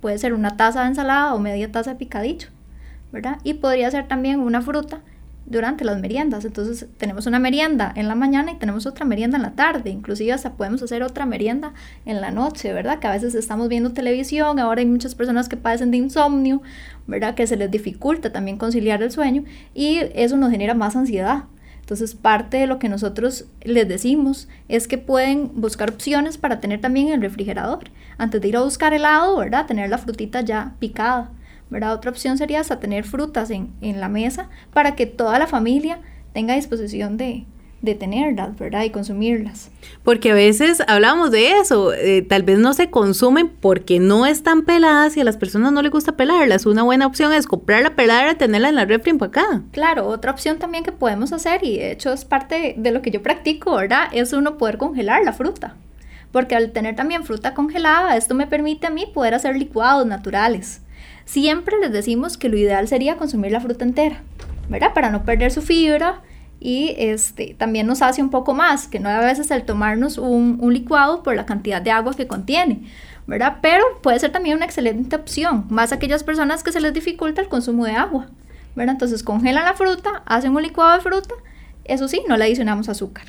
puede 0.00 0.18
ser 0.18 0.34
una 0.34 0.56
taza 0.56 0.82
de 0.82 0.88
ensalada 0.88 1.34
o 1.34 1.38
media 1.38 1.70
taza 1.70 1.90
de 1.90 1.96
picadillo, 1.96 2.48
¿verdad? 3.12 3.38
Y 3.44 3.54
podría 3.54 3.90
ser 3.90 4.08
también 4.08 4.40
una 4.40 4.62
fruta 4.62 5.02
durante 5.46 5.84
las 5.84 6.00
meriendas. 6.00 6.44
Entonces 6.44 6.86
tenemos 6.96 7.26
una 7.26 7.38
merienda 7.38 7.92
en 7.94 8.08
la 8.08 8.14
mañana 8.14 8.52
y 8.52 8.56
tenemos 8.56 8.86
otra 8.86 9.04
merienda 9.04 9.36
en 9.36 9.42
la 9.42 9.52
tarde. 9.52 9.90
Inclusive 9.90 10.32
hasta 10.32 10.54
podemos 10.54 10.82
hacer 10.82 11.02
otra 11.02 11.26
merienda 11.26 11.72
en 12.04 12.20
la 12.20 12.30
noche, 12.30 12.72
¿verdad? 12.72 12.98
Que 12.98 13.06
a 13.06 13.12
veces 13.12 13.34
estamos 13.34 13.68
viendo 13.68 13.92
televisión, 13.92 14.58
ahora 14.58 14.80
hay 14.80 14.86
muchas 14.86 15.14
personas 15.14 15.48
que 15.48 15.56
padecen 15.56 15.90
de 15.90 15.98
insomnio, 15.98 16.62
¿verdad? 17.06 17.34
Que 17.34 17.46
se 17.46 17.56
les 17.56 17.70
dificulta 17.70 18.32
también 18.32 18.56
conciliar 18.56 19.02
el 19.02 19.10
sueño 19.10 19.44
y 19.74 19.98
eso 20.14 20.36
nos 20.36 20.50
genera 20.50 20.74
más 20.74 20.96
ansiedad. 20.96 21.44
Entonces 21.80 22.14
parte 22.14 22.58
de 22.58 22.66
lo 22.66 22.78
que 22.78 22.88
nosotros 22.88 23.46
les 23.62 23.88
decimos 23.88 24.48
es 24.68 24.86
que 24.86 24.98
pueden 24.98 25.50
buscar 25.60 25.90
opciones 25.90 26.38
para 26.38 26.60
tener 26.60 26.80
también 26.80 27.08
el 27.08 27.20
refrigerador. 27.20 27.90
Antes 28.18 28.40
de 28.40 28.48
ir 28.48 28.56
a 28.56 28.62
buscar 28.62 28.94
helado, 28.94 29.36
¿verdad? 29.36 29.66
Tener 29.66 29.90
la 29.90 29.98
frutita 29.98 30.42
ya 30.42 30.74
picada 30.78 31.32
otra 31.92 32.10
opción 32.10 32.38
sería 32.38 32.60
hasta 32.60 32.80
tener 32.80 33.04
frutas 33.04 33.50
en, 33.50 33.72
la 34.00 34.08
mesa 34.08 34.48
para 34.72 34.94
que 34.94 35.06
toda 35.06 35.38
la 35.38 35.46
familia 35.46 36.00
tenga 36.32 36.54
disposición 36.54 37.16
de, 37.16 37.44
tenerlas, 37.98 38.56
¿verdad? 38.56 38.84
Y 38.84 38.90
consumirlas. 38.90 39.70
Porque 40.04 40.30
a 40.30 40.34
veces 40.34 40.82
hablamos 40.86 41.32
de 41.32 41.58
eso, 41.58 41.92
eh, 41.92 42.22
tal 42.22 42.44
vez 42.44 42.58
no 42.58 42.74
se 42.74 42.90
consumen 42.90 43.48
porque 43.48 43.98
no 43.98 44.24
están 44.24 44.62
peladas 44.62 45.16
y 45.16 45.20
a 45.20 45.24
las 45.24 45.36
personas 45.36 45.72
no 45.72 45.82
les 45.82 45.90
gusta 45.90 46.12
pelarlas. 46.12 46.64
Una 46.64 46.84
buena 46.84 47.06
opción 47.06 47.32
es 47.32 47.46
comprarla 47.46 47.96
pelada 47.96 48.30
y 48.30 48.34
tenerla 48.36 48.68
en 48.68 48.76
la 48.76 48.84
refri 48.84 49.16
acá. 49.20 49.62
Claro, 49.72 50.06
otra 50.06 50.30
opción 50.30 50.58
también 50.58 50.84
que 50.84 50.92
podemos 50.92 51.32
hacer, 51.32 51.64
y 51.64 51.78
de 51.78 51.90
hecho 51.90 52.12
es 52.12 52.24
parte 52.24 52.74
de 52.78 52.92
lo 52.92 53.02
que 53.02 53.10
yo 53.10 53.20
practico, 53.20 53.74
¿verdad? 53.74 54.08
Es 54.12 54.32
uno 54.32 54.58
poder 54.58 54.78
congelar 54.78 55.24
la 55.24 55.32
fruta. 55.32 55.74
Porque 56.32 56.56
al 56.56 56.72
tener 56.72 56.96
también 56.96 57.24
fruta 57.24 57.52
congelada, 57.52 58.16
esto 58.16 58.34
me 58.34 58.46
permite 58.46 58.86
a 58.86 58.90
mí 58.90 59.06
poder 59.12 59.34
hacer 59.34 59.56
licuados 59.56 60.06
naturales. 60.06 60.80
Siempre 61.24 61.78
les 61.80 61.92
decimos 61.92 62.36
que 62.36 62.48
lo 62.48 62.56
ideal 62.56 62.88
sería 62.88 63.16
consumir 63.16 63.52
la 63.52 63.60
fruta 63.60 63.84
entera, 63.84 64.22
¿verdad? 64.68 64.92
Para 64.94 65.10
no 65.10 65.24
perder 65.24 65.50
su 65.50 65.62
fibra 65.62 66.22
y 66.60 66.94
este, 66.96 67.54
también 67.58 67.86
nos 67.86 68.02
hace 68.02 68.22
un 68.22 68.30
poco 68.30 68.54
más, 68.54 68.86
que 68.86 69.00
no 69.00 69.08
a 69.08 69.20
veces 69.20 69.50
el 69.50 69.64
tomarnos 69.64 70.18
un, 70.18 70.58
licuado 70.72 71.22
por 71.22 71.34
la 71.34 71.46
cantidad 71.46 71.82
de 71.82 71.90
agua 71.90 72.14
que 72.14 72.28
contiene, 72.28 72.82
¿verdad? 73.26 73.58
Pero 73.60 73.84
puede 74.00 74.18
ser 74.20 74.30
también 74.30 74.56
una 74.56 74.66
excelente 74.66 75.16
opción, 75.16 75.66
más 75.70 75.92
aquellas 75.92 76.22
personas 76.22 76.62
que 76.62 76.72
se 76.72 76.80
les 76.80 76.94
dificulta 76.94 77.40
el 77.40 77.48
consumo 77.48 77.84
de 77.84 77.92
agua, 77.92 78.28
¿verdad? 78.76 78.94
Entonces 78.94 79.22
congelan 79.22 79.64
la 79.64 79.74
fruta, 79.74 80.22
hacen 80.26 80.54
un 80.54 80.62
licuado 80.62 80.96
de 80.96 81.00
fruta, 81.00 81.34
eso 81.84 82.06
sí, 82.06 82.22
no 82.28 82.36
le 82.36 82.44
adicionamos 82.44 82.88
azúcar 82.88 83.24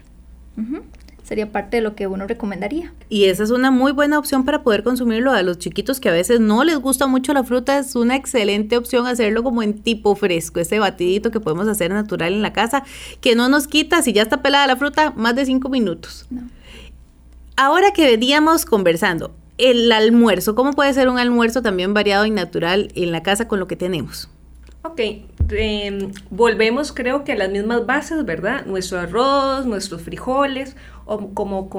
sería 1.24 1.52
parte 1.52 1.78
de 1.78 1.82
lo 1.82 1.96
que 1.96 2.08
uno 2.08 2.28
recomendaría. 2.28 2.94
Y 3.10 3.26
esa 3.26 3.44
es 3.44 3.50
una 3.50 3.72
muy 3.72 3.92
buena 3.92 4.20
opción 4.20 4.46
para 4.46 4.64
poder 4.64 4.84
consumirlo 4.84 5.32
a 5.32 5.42
los 5.42 5.58
chiquitos 5.58 6.00
que 6.00 6.10
a 6.10 6.12
veces 6.12 6.40
no 6.40 6.64
les 6.64 6.78
gusta 6.78 7.08
mucho 7.08 7.34
la 7.34 7.44
fruta, 7.44 7.80
es 7.80 7.96
una 7.96 8.16
excelente 8.16 8.78
opción 8.78 9.08
hacerlo 9.08 9.44
como 9.44 9.64
en 9.64 9.82
tipo 9.82 10.16
fresco, 10.16 10.60
ese 10.60 10.80
batidito 10.80 11.32
que 11.32 11.40
podemos 11.40 11.68
hacer 11.68 11.92
natural 11.92 12.34
en 12.34 12.42
la 12.42 12.54
casa, 12.54 12.84
que 13.22 13.36
no 13.36 13.50
nos 13.50 13.68
quita, 13.68 14.02
si 14.02 14.14
ya 14.14 14.22
está 14.22 14.42
pelada 14.42 14.68
la 14.68 14.76
fruta, 14.76 15.14
más 15.16 15.36
de 15.36 15.46
cinco 15.46 15.70
minutos. 15.70 16.28
Ahora 17.56 17.92
que 17.94 18.06
veníamos 18.06 18.66
conversando, 18.66 19.34
el 19.58 19.92
almuerzo, 19.92 20.56
¿cómo 20.56 20.74
puede 20.74 20.94
ser 20.94 21.08
un 21.08 21.20
almuerzo 21.20 21.62
también 21.62 21.94
variado 21.94 22.26
y 22.26 22.32
natural 22.32 22.90
en 22.96 23.12
la 23.12 23.24
casa 23.24 23.48
con 23.48 23.60
lo 23.60 23.68
que 23.68 23.76
tenemos? 23.76 24.30
Ok, 24.86 25.00
em, 25.52 26.12
volvemos 26.30 26.92
creo 26.92 27.24
que 27.24 27.32
a 27.32 27.36
las 27.36 27.50
mismas 27.50 27.86
bases, 27.86 28.26
¿verdad? 28.26 28.66
Nuestro 28.66 29.00
arroz, 29.00 29.66
nuestros 29.66 30.02
frijoles, 30.02 30.76
o 31.06 31.30
como 31.34 31.70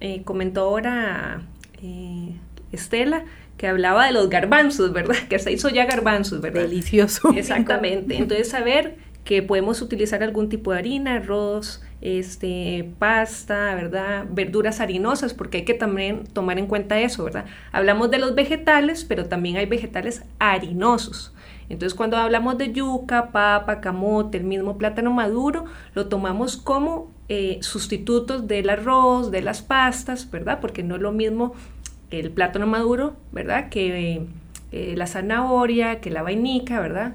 eh, 0.00 0.22
comentó 0.24 0.62
ahora 0.62 1.42
eh, 1.82 2.34
Estela, 2.72 3.24
que 3.56 3.68
hablaba 3.68 4.06
de 4.06 4.12
los 4.12 4.28
garbanzos, 4.28 4.92
¿verdad? 4.92 5.16
Que 5.28 5.38
se 5.38 5.52
hizo 5.52 5.68
ya 5.68 5.86
garbanzos, 5.86 6.40
¿verdad? 6.40 6.62
Delicioso. 6.62 7.32
Exactamente. 7.36 8.16
Entonces, 8.16 8.48
saber 8.48 8.96
que 9.24 9.42
podemos 9.42 9.80
utilizar 9.80 10.22
algún 10.22 10.48
tipo 10.48 10.72
de 10.72 10.78
harina, 10.78 11.14
arroz, 11.14 11.80
este, 12.00 12.90
pasta, 12.98 13.74
¿verdad? 13.76 14.26
Verduras 14.28 14.80
harinosas, 14.80 15.32
porque 15.32 15.58
hay 15.58 15.64
que 15.64 15.74
también 15.74 16.24
tomar 16.24 16.58
en 16.58 16.66
cuenta 16.66 16.98
eso, 16.98 17.22
¿verdad? 17.22 17.44
Hablamos 17.70 18.10
de 18.10 18.18
los 18.18 18.34
vegetales, 18.34 19.04
pero 19.04 19.26
también 19.26 19.58
hay 19.58 19.66
vegetales 19.66 20.24
harinosos. 20.40 21.32
Entonces, 21.68 21.94
cuando 21.94 22.16
hablamos 22.16 22.58
de 22.58 22.72
yuca, 22.72 23.30
papa, 23.30 23.80
camote, 23.80 24.38
el 24.38 24.44
mismo 24.44 24.76
plátano 24.76 25.12
maduro, 25.12 25.66
lo 25.94 26.08
tomamos 26.08 26.56
como 26.56 27.11
eh, 27.28 27.58
sustitutos 27.62 28.46
del 28.46 28.70
arroz, 28.70 29.30
de 29.30 29.42
las 29.42 29.62
pastas, 29.62 30.30
¿verdad? 30.30 30.58
Porque 30.60 30.82
no 30.82 30.96
es 30.96 31.02
lo 31.02 31.12
mismo 31.12 31.54
el 32.10 32.30
plátano 32.30 32.66
maduro, 32.66 33.16
¿verdad? 33.32 33.68
Que 33.68 34.26
eh, 34.72 34.94
la 34.96 35.06
zanahoria, 35.06 36.00
que 36.00 36.10
la 36.10 36.22
vainica, 36.22 36.80
¿verdad? 36.80 37.14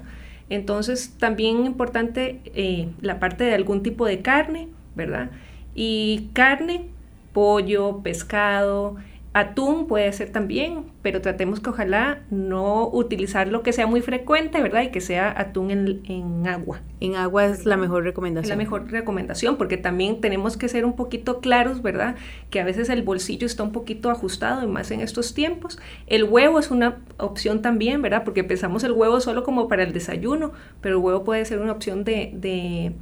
Entonces, 0.50 1.14
también 1.18 1.66
importante 1.66 2.40
eh, 2.54 2.88
la 3.00 3.20
parte 3.20 3.44
de 3.44 3.54
algún 3.54 3.82
tipo 3.82 4.06
de 4.06 4.22
carne, 4.22 4.68
¿verdad? 4.94 5.30
Y 5.74 6.30
carne, 6.32 6.86
pollo, 7.32 8.00
pescado, 8.02 8.96
Atún 9.34 9.86
puede 9.86 10.10
ser 10.14 10.30
también, 10.30 10.84
pero 11.02 11.20
tratemos 11.20 11.60
que 11.60 11.68
ojalá 11.68 12.22
no 12.30 12.88
utilizar 12.88 13.48
lo 13.48 13.62
que 13.62 13.74
sea 13.74 13.86
muy 13.86 14.00
frecuente, 14.00 14.60
¿verdad? 14.62 14.82
Y 14.82 14.88
que 14.88 15.02
sea 15.02 15.32
atún 15.38 15.70
en, 15.70 16.46
agua. 16.46 16.80
En 17.00 17.14
agua 17.14 17.44
es 17.44 17.66
la 17.66 17.76
mejor 17.76 18.04
recomendación. 18.04 18.44
Es 18.44 18.48
la 18.48 18.56
mejor 18.56 18.90
recomendación, 18.90 19.56
porque 19.56 19.76
también 19.76 20.22
tenemos 20.22 20.56
que 20.56 20.68
ser 20.68 20.86
un 20.86 20.96
poquito 20.96 21.40
claros, 21.40 21.82
¿verdad? 21.82 22.16
Que 22.48 22.58
a 22.60 22.64
veces 22.64 22.88
el 22.88 23.02
bolsillo 23.02 23.46
está 23.46 23.62
un 23.62 23.72
poquito 23.72 24.10
ajustado, 24.10 24.64
y 24.64 24.66
más 24.66 24.90
en 24.90 25.02
estos 25.02 25.34
tiempos. 25.34 25.78
El 26.06 26.24
huevo 26.24 26.58
es 26.58 26.70
una 26.70 26.96
opción 27.18 27.60
también, 27.60 28.00
¿verdad? 28.00 28.24
Porque 28.24 28.44
pensamos 28.44 28.82
el 28.82 28.92
huevo 28.92 29.20
solo 29.20 29.44
como 29.44 29.68
para 29.68 29.82
el 29.82 29.92
desayuno, 29.92 30.52
pero 30.80 30.96
el 30.96 31.02
huevo 31.04 31.24
puede 31.24 31.44
ser 31.44 31.60
una 31.60 31.72
opción 31.72 32.02
de, 32.02 32.32
de, 32.34 32.92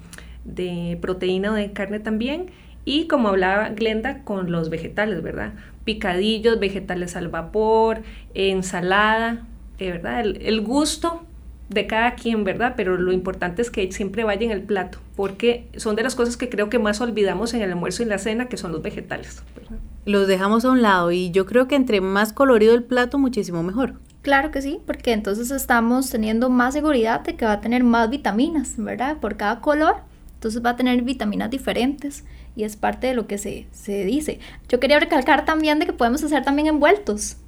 de 0.45 0.99
proteína 1.01 1.53
o 1.53 1.55
de 1.55 1.73
carne 1.73 2.01
también. 2.01 2.51
Y 2.85 3.07
como 3.07 3.29
hablaba 3.29 3.69
Glenda, 3.71 4.23
con 4.23 4.51
los 4.51 4.71
vegetales, 4.71 5.23
¿verdad? 5.23 5.55
Picadillos, 5.87 6.59
vegetales 6.59 7.17
al 7.17 7.29
vapor, 7.29 8.03
ensalada, 8.35 9.47
eh, 9.79 9.93
¿verdad? 9.93 10.21
El, 10.21 10.61
gusto 10.61 11.23
de 11.71 11.87
cada 11.87 12.17
quien, 12.17 12.45
¿verdad? 12.45 12.75
Pero 12.77 12.99
lo 12.99 13.13
importante 13.13 13.63
es 13.63 13.71
que 13.71 13.91
siempre 13.93 14.25
vaya 14.25 14.45
en 14.45 14.51
el 14.51 14.63
plato, 14.63 14.99
porque 15.15 15.69
son 15.77 15.97
de 15.97 16.03
las 16.03 16.15
cosas 16.15 16.37
que 16.37 16.51
creo 16.51 16.69
que 16.69 16.79
más 16.79 17.01
olvidamos 17.01 17.55
en 17.55 17.63
el 17.63 17.71
almuerzo 17.71 18.03
y 18.03 18.07
la 18.07 18.19
cena, 18.19 18.49
que 18.49 18.57
son 18.57 18.73
los 18.73 18.83
vegetales. 18.83 19.43
Los 20.05 20.27
dejamos 20.27 20.65
a 20.65 20.73
un 20.73 20.83
lado 20.83 21.13
y 21.13 21.31
yo 21.31 21.47
creo 21.47 21.69
que 21.69 21.77
entre 21.77 22.01
más 22.01 22.33
colorido 22.33 22.75
el 22.75 22.83
plato, 22.83 23.19
muchísimo 23.19 23.63
mejor. 23.63 23.95
Claro 24.23 24.51
que 24.51 24.61
sí, 24.61 24.81
porque 24.85 25.13
entonces 25.13 25.53
estamos 25.53 26.11
teniendo 26.11 26.51
más 26.51 26.75
seguridad 26.75 27.21
de 27.21 27.37
que 27.37 27.45
va 27.45 27.53
a 27.53 27.61
tener 27.61 27.85
más 27.85 28.11
vitaminas, 28.11 28.75
¿verdad? 28.77 29.19
Por 29.19 29.37
cada 29.37 29.61
color, 29.61 29.99
entonces 30.47 30.65
va 30.65 30.71
a 30.71 30.77
tener 30.77 31.03
vitaminas 31.03 31.51
diferentes 31.51 32.23
y 32.55 32.63
es 32.63 32.77
parte 32.77 33.09
de 33.09 33.15
lo 33.15 33.27
que 33.27 33.37
se, 33.37 33.67
dice. 34.05 34.39
Yo 34.69 34.79
quería 34.79 35.01
recalcar 35.01 35.45
también 35.45 35.81
de 35.81 35.87
que 35.87 35.93
podemos 35.93 36.23
hacer 36.23 36.45
también 36.45 36.69
envueltos, 36.69 37.39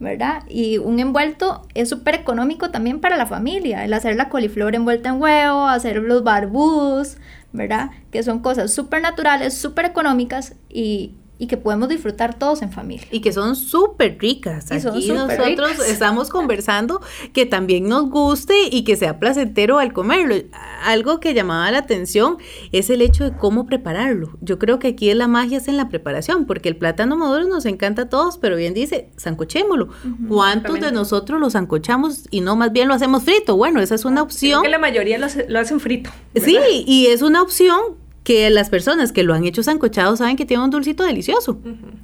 ¿verdad? 0.00 0.42
Y 0.48 0.78
un 0.78 0.98
envuelto 0.98 1.64
es 1.74 1.88
súper 1.88 2.16
económico 2.16 2.72
también 2.72 3.00
para 3.00 3.16
la 3.16 3.26
familia, 3.26 3.84
el 3.84 3.94
hacer 3.94 4.16
la 4.16 4.28
coliflor 4.28 4.74
envuelta 4.74 5.10
en 5.10 5.22
huevo, 5.22 5.68
hacer 5.68 6.02
los 6.02 6.24
barbús, 6.24 7.16
¿verdad? 7.52 7.90
Que 8.10 8.24
son 8.24 8.40
cosas 8.40 8.72
súper 8.72 9.02
naturales, 9.02 9.54
súper 9.54 9.84
económicas 9.84 10.56
y, 10.68 11.14
y 11.42 11.48
que 11.48 11.56
podemos 11.56 11.88
disfrutar 11.88 12.38
todos 12.38 12.62
en 12.62 12.70
familia. 12.70 13.04
Y 13.10 13.20
que 13.20 13.32
son 13.32 13.56
súper 13.56 14.16
ricas. 14.20 14.70
Aquí 14.70 15.08
nosotros 15.08 15.72
estamos 15.88 16.30
conversando 16.30 17.00
que 17.32 17.46
también 17.46 17.88
nos 17.88 18.08
guste 18.10 18.54
y 18.70 18.84
que 18.84 18.94
sea 18.94 19.18
placentero 19.18 19.80
al 19.80 19.92
comerlo. 19.92 20.36
Algo 20.84 21.18
que 21.18 21.34
llamaba 21.34 21.68
la 21.72 21.78
atención 21.78 22.36
es 22.70 22.90
el 22.90 23.02
hecho 23.02 23.24
de 23.24 23.36
cómo 23.36 23.66
prepararlo. 23.66 24.38
Yo 24.40 24.60
creo 24.60 24.78
que 24.78 24.86
aquí 24.86 25.12
la 25.14 25.26
magia 25.26 25.58
es 25.58 25.66
en 25.66 25.76
la 25.76 25.88
preparación, 25.88 26.46
porque 26.46 26.68
el 26.68 26.76
plátano 26.76 27.16
maduro 27.16 27.48
nos 27.48 27.66
encanta 27.66 28.02
a 28.02 28.08
todos, 28.08 28.38
pero 28.38 28.54
bien 28.54 28.72
dice, 28.72 29.10
zancochémoslo. 29.18 29.88
¿Cuántos 30.28 30.78
de 30.78 30.92
nosotros 30.92 31.40
lo 31.40 31.50
zancochamos 31.50 32.28
y 32.30 32.40
no 32.40 32.54
más 32.54 32.70
bien 32.70 32.86
lo 32.86 32.94
hacemos 32.94 33.24
frito? 33.24 33.56
Bueno, 33.56 33.80
esa 33.80 33.96
es 33.96 34.04
una 34.04 34.22
opción. 34.22 34.60
Creo 34.60 34.62
que 34.62 34.68
la 34.68 34.78
mayoría 34.78 35.18
lo, 35.18 35.26
lo 35.48 35.58
hacen 35.58 35.80
frito. 35.80 36.10
Sí, 36.36 36.56
y 36.86 37.06
es 37.06 37.20
una 37.20 37.42
opción 37.42 38.00
que 38.24 38.48
las 38.50 38.70
personas 38.70 39.12
que 39.12 39.22
lo 39.22 39.34
han 39.34 39.44
hecho 39.44 39.62
sancochado 39.62 40.16
saben 40.16 40.36
que 40.36 40.46
tiene 40.46 40.64
un 40.64 40.70
dulcito 40.70 41.04
delicioso. 41.04 41.58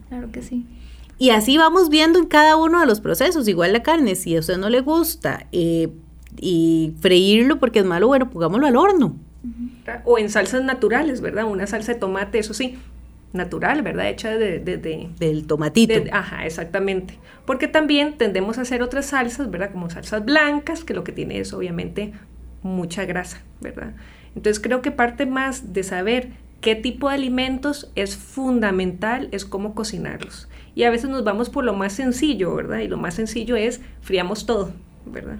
Claro 0.08 0.30
que 0.32 0.42
sí. 0.42 0.66
Y 1.18 1.30
así 1.30 1.58
vamos 1.58 1.88
viendo 1.88 2.18
en 2.18 2.26
cada 2.26 2.56
uno 2.56 2.80
de 2.80 2.86
los 2.86 3.00
procesos. 3.00 3.48
Igual 3.48 3.72
la 3.72 3.82
carne, 3.82 4.14
si 4.14 4.36
a 4.36 4.40
usted 4.40 4.56
no 4.56 4.70
le 4.70 4.80
gusta 4.80 5.46
eh, 5.50 5.88
y 6.36 6.94
freírlo 7.00 7.58
porque 7.58 7.80
es 7.80 7.84
malo, 7.84 8.06
bueno, 8.06 8.30
pongámoslo 8.30 8.66
al 8.66 8.76
horno. 8.76 9.16
O 10.04 10.18
en 10.18 10.30
salsas 10.30 10.62
naturales, 10.62 11.20
¿verdad? 11.20 11.44
Una 11.44 11.66
salsa 11.66 11.94
de 11.94 11.98
tomate, 11.98 12.38
eso 12.38 12.54
sí, 12.54 12.78
natural, 13.32 13.82
¿verdad? 13.82 14.08
Hecha 14.08 14.36
de... 14.36 14.58
Del 15.18 15.46
tomatito. 15.46 15.94
ajá, 16.12 16.46
exactamente. 16.46 17.18
Porque 17.46 17.66
también 17.66 18.16
tendemos 18.16 18.58
a 18.58 18.62
hacer 18.62 18.82
otras 18.82 19.06
salsas, 19.06 19.50
¿verdad? 19.50 19.72
Como 19.72 19.90
salsas 19.90 20.24
blancas, 20.24 20.84
que 20.84 20.94
lo 20.94 21.04
que 21.04 21.12
tiene 21.12 21.40
es 21.40 21.52
obviamente 21.52 22.12
mucha 22.62 23.04
grasa, 23.06 23.42
¿verdad? 23.60 23.94
Entonces 24.34 24.62
creo 24.62 24.82
que 24.82 24.90
parte 24.90 25.26
más 25.26 25.72
de 25.72 25.82
saber 25.82 26.30
qué 26.60 26.74
tipo 26.74 27.08
de 27.08 27.14
alimentos 27.14 27.90
es 27.94 28.16
fundamental 28.16 29.28
es 29.32 29.44
cómo 29.44 29.74
cocinarlos. 29.74 30.48
Y 30.74 30.84
a 30.84 30.90
veces 30.90 31.10
nos 31.10 31.24
vamos 31.24 31.50
por 31.50 31.64
lo 31.64 31.74
más 31.74 31.92
sencillo, 31.92 32.54
¿verdad? 32.54 32.78
Y 32.78 32.88
lo 32.88 32.96
más 32.96 33.14
sencillo 33.14 33.56
es 33.56 33.80
friamos 34.00 34.46
todo, 34.46 34.72
¿verdad? 35.06 35.38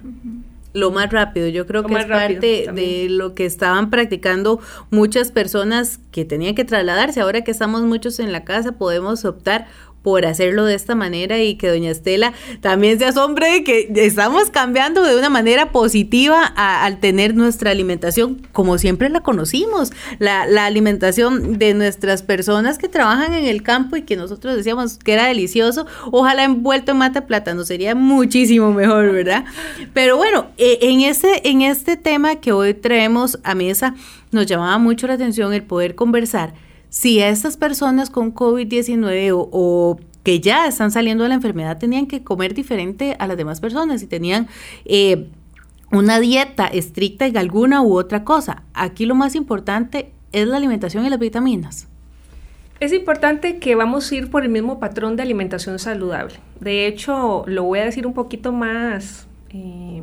Lo 0.73 0.91
más 0.91 1.11
rápido, 1.11 1.47
yo 1.47 1.65
creo 1.65 1.83
que 1.83 1.95
es 1.95 2.05
parte 2.05 2.67
de 2.71 3.07
lo 3.09 3.33
que 3.33 3.45
estaban 3.45 3.89
practicando 3.89 4.59
muchas 4.91 5.31
personas 5.31 5.99
que 6.11 6.25
tenían 6.25 6.53
que 6.53 6.63
trasladarse. 6.63 7.21
Ahora 7.21 7.43
que 7.43 7.49
estamos 7.49 7.81
muchos 7.81 8.19
en 8.19 8.31
la 8.31 8.43
casa, 8.43 8.73
podemos 8.73 9.25
optar 9.25 9.67
por 10.01 10.25
hacerlo 10.25 10.65
de 10.65 10.75
esta 10.75 10.95
manera 10.95 11.39
y 11.39 11.55
que 11.55 11.69
doña 11.69 11.91
Estela 11.91 12.33
también 12.61 12.99
se 12.99 13.05
asombre 13.05 13.51
de 13.51 13.63
que 13.63 13.91
estamos 13.95 14.49
cambiando 14.49 15.03
de 15.03 15.17
una 15.17 15.29
manera 15.29 15.71
positiva 15.71 16.43
al 16.45 16.99
tener 16.99 17.35
nuestra 17.35 17.71
alimentación 17.71 18.47
como 18.51 18.77
siempre 18.77 19.09
la 19.09 19.21
conocimos, 19.21 19.91
la, 20.19 20.45
la, 20.45 20.65
alimentación 20.65 21.57
de 21.57 21.73
nuestras 21.73 22.23
personas 22.23 22.77
que 22.77 22.87
trabajan 22.87 23.33
en 23.33 23.45
el 23.45 23.63
campo 23.63 23.95
y 23.95 24.03
que 24.03 24.15
nosotros 24.15 24.55
decíamos 24.55 24.97
que 24.97 25.13
era 25.13 25.25
delicioso, 25.25 25.85
ojalá 26.11 26.43
envuelto 26.43 26.91
en 26.91 26.97
mata 26.97 27.25
plátano 27.25 27.63
sería 27.63 27.95
muchísimo 27.95 28.71
mejor, 28.71 29.11
¿verdad? 29.11 29.45
Pero 29.93 30.17
bueno, 30.17 30.47
e, 30.57 30.79
en 30.81 31.01
este, 31.01 31.49
en 31.49 31.61
este 31.61 31.97
tema 31.97 32.35
que 32.35 32.51
hoy 32.51 32.73
traemos 32.73 33.39
a 33.43 33.55
mesa 33.55 33.95
nos 34.31 34.45
llamaba 34.45 34.77
mucho 34.77 35.07
la 35.07 35.13
atención 35.13 35.53
el 35.53 35.63
poder 35.63 35.95
conversar 35.95 36.53
si 36.89 37.19
estas 37.19 37.57
personas 37.57 38.09
con 38.09 38.33
COVID-19 38.33 39.31
o, 39.33 39.99
que 40.23 40.39
ya 40.39 40.67
están 40.67 40.91
saliendo 40.91 41.23
de 41.23 41.29
la 41.29 41.35
enfermedad 41.35 41.77
tenían 41.77 42.07
que 42.07 42.23
comer 42.23 42.53
diferente 42.53 43.15
a 43.19 43.27
las 43.27 43.37
demás 43.37 43.61
personas 43.61 44.03
y 44.03 44.07
tenían 44.07 44.47
eh, 44.85 45.27
una 45.91 46.19
dieta 46.19 46.67
estricta 46.67 47.25
en 47.25 47.37
alguna 47.37 47.81
u 47.81 47.97
otra 47.97 48.23
cosa. 48.23 48.63
Aquí 48.73 49.05
lo 49.05 49.15
más 49.15 49.35
importante 49.35 50.11
es 50.31 50.47
la 50.47 50.57
alimentación 50.57 51.05
y 51.05 51.09
las 51.09 51.19
vitaminas. 51.19 51.87
Es 52.79 52.93
importante 52.93 53.59
que 53.59 53.75
vamos 53.75 54.11
a 54.11 54.15
ir 54.15 54.29
por 54.29 54.43
el 54.43 54.49
mismo 54.49 54.79
patrón 54.79 55.15
de 55.15 55.23
alimentación 55.23 55.79
saludable. 55.79 56.35
De 56.59 56.87
hecho, 56.87 57.43
lo 57.45 57.63
voy 57.63 57.79
a 57.79 57.85
decir 57.85 58.07
un 58.07 58.13
poquito 58.13 58.53
más, 58.53 59.27
eh, 59.49 60.01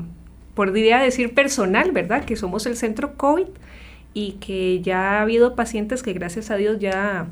por 0.55 0.73
diría 0.73 0.99
decir 0.99 1.33
personal, 1.33 1.93
¿verdad? 1.93 2.25
Que 2.25 2.37
somos 2.37 2.67
el 2.67 2.77
centro 2.77 3.17
COVID 3.17 3.47
y 4.17 4.33
que 4.41 4.81
ya 4.81 5.19
ha 5.19 5.21
habido 5.21 5.55
pacientes 5.55 6.03
que 6.03 6.15
gracias 6.15 6.51
a 6.51 6.57
Dios 6.57 6.79
ya 6.79 7.27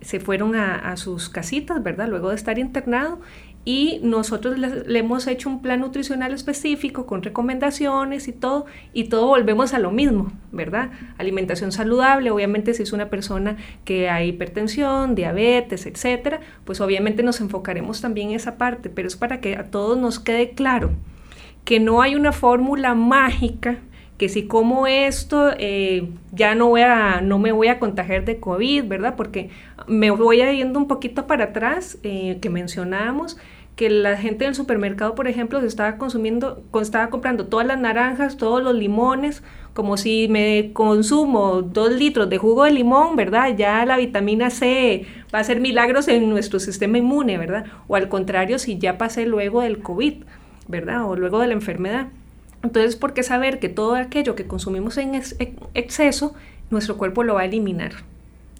se 0.00 0.18
fueron 0.18 0.56
a, 0.56 0.96
sus 0.96 1.28
casitas, 1.28 1.80
¿verdad? 1.84 2.08
Luego 2.08 2.30
de 2.30 2.34
estar 2.34 2.58
internado 2.58 3.20
y 3.64 4.00
nosotros 4.02 4.58
le, 4.58 4.98
hemos 4.98 5.28
hecho 5.28 5.48
un 5.48 5.62
plan 5.62 5.82
nutricional 5.82 6.32
específico 6.32 7.06
con 7.06 7.22
recomendaciones 7.22 8.26
y 8.26 8.32
todo, 8.32 8.66
y 8.92 9.04
todo 9.04 9.28
volvemos 9.28 9.72
a 9.72 9.78
lo 9.78 9.92
mismo, 9.92 10.32
¿verdad? 10.50 10.90
Alimentación 11.16 11.70
saludable, 11.70 12.32
obviamente 12.32 12.74
si 12.74 12.82
es 12.82 12.92
una 12.92 13.08
persona 13.08 13.56
que 13.84 14.10
hay 14.10 14.30
hipertensión, 14.30 15.14
diabetes, 15.14 15.86
etcétera, 15.86 16.40
pues 16.64 16.80
obviamente 16.80 17.22
nos 17.22 17.40
enfocaremos 17.40 18.00
también 18.00 18.30
en 18.30 18.34
esa 18.34 18.58
parte, 18.58 18.90
pero 18.90 19.06
es 19.06 19.14
para 19.14 19.40
que 19.40 19.54
a 19.54 19.70
todos 19.70 19.96
nos 19.96 20.18
quede 20.18 20.54
claro 20.54 20.90
que 21.64 21.78
no 21.78 22.02
hay 22.02 22.16
una 22.16 22.32
fórmula 22.32 22.96
mágica 22.96 23.78
que 24.18 24.28
si 24.28 24.46
como 24.46 24.86
esto 24.86 25.50
eh, 25.58 26.08
ya 26.32 26.54
no, 26.54 26.68
voy 26.68 26.82
a, 26.82 27.20
no 27.20 27.38
me 27.38 27.52
voy 27.52 27.68
a 27.68 27.78
contagiar 27.78 28.24
de 28.24 28.40
COVID, 28.40 28.84
¿verdad? 28.84 29.14
Porque 29.16 29.50
me 29.86 30.10
voy 30.10 30.38
yendo 30.38 30.78
un 30.78 30.88
poquito 30.88 31.26
para 31.26 31.44
atrás, 31.44 31.98
eh, 32.02 32.38
que 32.40 32.50
mencionábamos 32.50 33.36
que 33.76 33.90
la 33.90 34.16
gente 34.16 34.46
del 34.46 34.54
supermercado, 34.54 35.14
por 35.14 35.28
ejemplo, 35.28 35.60
se 35.60 35.66
estaba 35.66 35.98
consumiendo, 35.98 36.64
estaba 36.80 37.10
comprando 37.10 37.46
todas 37.46 37.66
las 37.66 37.78
naranjas, 37.78 38.38
todos 38.38 38.62
los 38.62 38.74
limones, 38.74 39.42
como 39.74 39.98
si 39.98 40.28
me 40.28 40.72
consumo 40.72 41.60
dos 41.60 41.92
litros 41.92 42.30
de 42.30 42.38
jugo 42.38 42.64
de 42.64 42.70
limón, 42.70 43.16
¿verdad? 43.16 43.54
Ya 43.54 43.84
la 43.84 43.98
vitamina 43.98 44.48
C 44.48 45.04
va 45.32 45.40
a 45.40 45.42
hacer 45.42 45.60
milagros 45.60 46.08
en 46.08 46.30
nuestro 46.30 46.58
sistema 46.58 46.96
inmune, 46.96 47.36
¿verdad? 47.36 47.66
O 47.86 47.96
al 47.96 48.08
contrario, 48.08 48.58
si 48.58 48.78
ya 48.78 48.96
pasé 48.96 49.26
luego 49.26 49.60
del 49.60 49.80
COVID, 49.80 50.24
¿verdad? 50.68 51.04
O 51.04 51.14
luego 51.14 51.38
de 51.40 51.48
la 51.48 51.52
enfermedad. 51.52 52.08
Entonces, 52.66 52.96
¿por 52.96 53.14
qué 53.14 53.22
saber 53.22 53.60
que 53.60 53.68
todo 53.68 53.94
aquello 53.94 54.34
que 54.34 54.48
consumimos 54.48 54.98
en 54.98 55.14
exceso, 55.74 56.34
nuestro 56.68 56.96
cuerpo 56.96 57.22
lo 57.22 57.34
va 57.34 57.42
a 57.42 57.44
eliminar? 57.44 57.92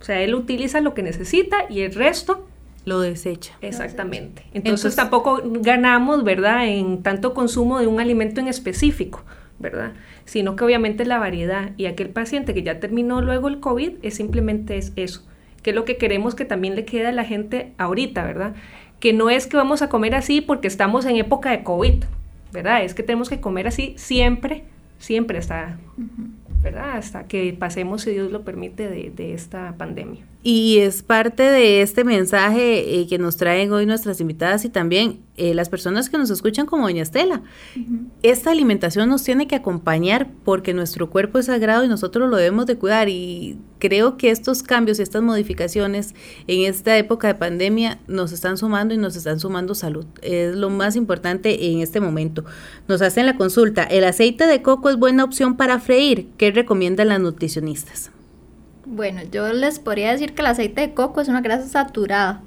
O 0.01 0.05
sea, 0.05 0.21
él 0.21 0.37
utiliza 0.37 0.81
lo 0.81 0.95
que 0.95 1.03
necesita 1.03 1.57
y 1.69 1.81
el 1.81 1.93
resto 1.93 2.47
lo 2.85 3.01
desecha. 3.01 3.55
Exactamente. 3.63 4.45
Entonces, 4.55 4.95
tampoco 4.95 5.43
ganamos, 5.45 6.23
¿verdad?, 6.23 6.69
en 6.69 7.03
tanto 7.03 7.35
consumo 7.35 7.81
de 7.81 7.89
un 7.89 7.99
alimento 7.99 8.41
en 8.41 8.47
específico, 8.47 9.25
¿verdad? 9.59 9.95
Sino 10.25 10.55
que 10.55 10.65
obviamente 10.65 11.05
la 11.05 11.19
variedad 11.19 11.73
y 11.77 11.87
aquel 11.87 12.11
paciente 12.11 12.55
que 12.55 12.63
ya 12.63 12.79
terminó 12.79 13.23
luego 13.23 13.49
el 13.49 13.59
COVID 13.59 13.95
es 14.03 14.15
simplemente 14.15 14.77
es 14.77 14.93
eso, 14.95 15.27
que 15.63 15.71
es 15.71 15.77
lo 15.77 15.85
que 15.85 15.97
queremos 15.97 16.37
que 16.37 16.45
también 16.45 16.77
le 16.77 16.85
quede 16.85 17.09
a 17.09 17.13
la 17.13 17.25
gente 17.25 17.73
ahorita, 17.77 18.25
¿verdad? 18.25 18.55
Que 19.01 19.13
no 19.13 19.31
es 19.31 19.49
que 19.49 19.57
vamos 19.57 19.83
a 19.83 19.89
comer 19.89 20.15
así 20.15 20.41
porque 20.41 20.69
estamos 20.69 21.07
en 21.07 21.17
época 21.17 21.51
de 21.51 21.65
COVID, 21.65 22.05
¿verdad? 22.57 22.85
Es 22.85 22.95
que 22.95 23.03
tenemos 23.03 23.29
que 23.29 23.41
comer 23.41 23.69
así 23.69 23.95
siempre, 23.99 24.65
siempre 24.99 25.39
hasta, 25.39 25.79
¿verdad? 26.63 26.97
Hasta 26.97 27.25
que 27.25 27.53
pasemos, 27.53 28.03
si 28.03 28.13
Dios 28.13 28.33
lo 28.33 28.43
permite, 28.43 28.89
de, 28.89 29.11
de 29.15 29.35
esta 29.35 29.75
pandemia. 29.77 30.25
Y 30.49 30.79
es 30.79 31.03
parte 31.03 31.43
de 31.43 31.83
este 31.83 32.05
mensaje 32.05 33.01
eh, 33.01 33.09
que 33.09 33.19
nos 33.19 33.37
traen 33.37 33.73
hoy 33.73 33.85
nuestras 33.85 34.21
invitadas 34.21 34.65
y 34.65 34.69
también 34.69 35.19
eh, 35.37 35.55
las 35.55 35.69
personas 35.69 36.09
que 36.09 36.19
nos 36.19 36.31
escuchan 36.31 36.67
como 36.67 36.85
Doña 36.85 37.03
Estela. 37.03 37.43
Esta 38.23 38.53
alimentación 38.53 39.09
nos 39.09 39.25
tiene 39.25 39.49
que 39.49 39.57
acompañar 39.57 40.29
porque 40.45 40.73
nuestro 40.73 41.11
cuerpo 41.11 41.41
es 41.41 41.47
sagrado 41.47 41.85
y 41.85 41.89
nosotros 41.89 42.31
lo 42.31 42.37
debemos 42.37 42.67
de 42.67 42.77
cuidar. 42.77 43.09
Y 43.09 43.59
creo 43.81 44.17
que 44.17 44.31
estos 44.31 44.63
cambios 44.63 45.01
y 45.01 45.03
estas 45.03 45.21
modificaciones 45.21 46.15
en 46.47 46.65
esta 46.71 46.97
época 46.97 47.27
de 47.27 47.35
pandemia 47.35 47.99
nos 48.07 48.31
están 48.31 48.57
sumando 48.57 48.95
y 48.95 48.99
nos 48.99 49.17
están 49.17 49.41
sumando 49.41 49.75
salud. 49.75 50.07
Es 50.23 50.55
lo 50.55 50.71
más 50.71 50.95
importante 50.95 51.73
en 51.73 51.81
este 51.81 51.99
momento. 51.99 52.45
Nos 52.87 53.03
hacen 53.03 53.27
la 53.27 53.37
consulta. 53.37 53.83
¿El 53.83 54.05
aceite 54.05 54.47
de 54.47 54.63
coco 54.63 54.91
es 54.91 54.97
buena 54.97 55.25
opción 55.25 55.57
para 55.57 55.81
freír? 55.81 56.29
¿Qué 56.39 56.53
recomiendan 56.53 57.09
las 57.09 57.19
nutricionistas? 57.19 58.13
Bueno, 58.89 59.23
yo 59.33 59.53
les 59.53 59.81
podría 59.81 60.13
decir 60.13 60.33
que 60.33 60.43
el 60.43 60.47
aceite 60.47 60.81
de 60.81 60.95
coco 60.95 61.21
es 61.21 61.27
una 61.27 61.41
grasa 61.41 61.67
saturada, 61.67 62.41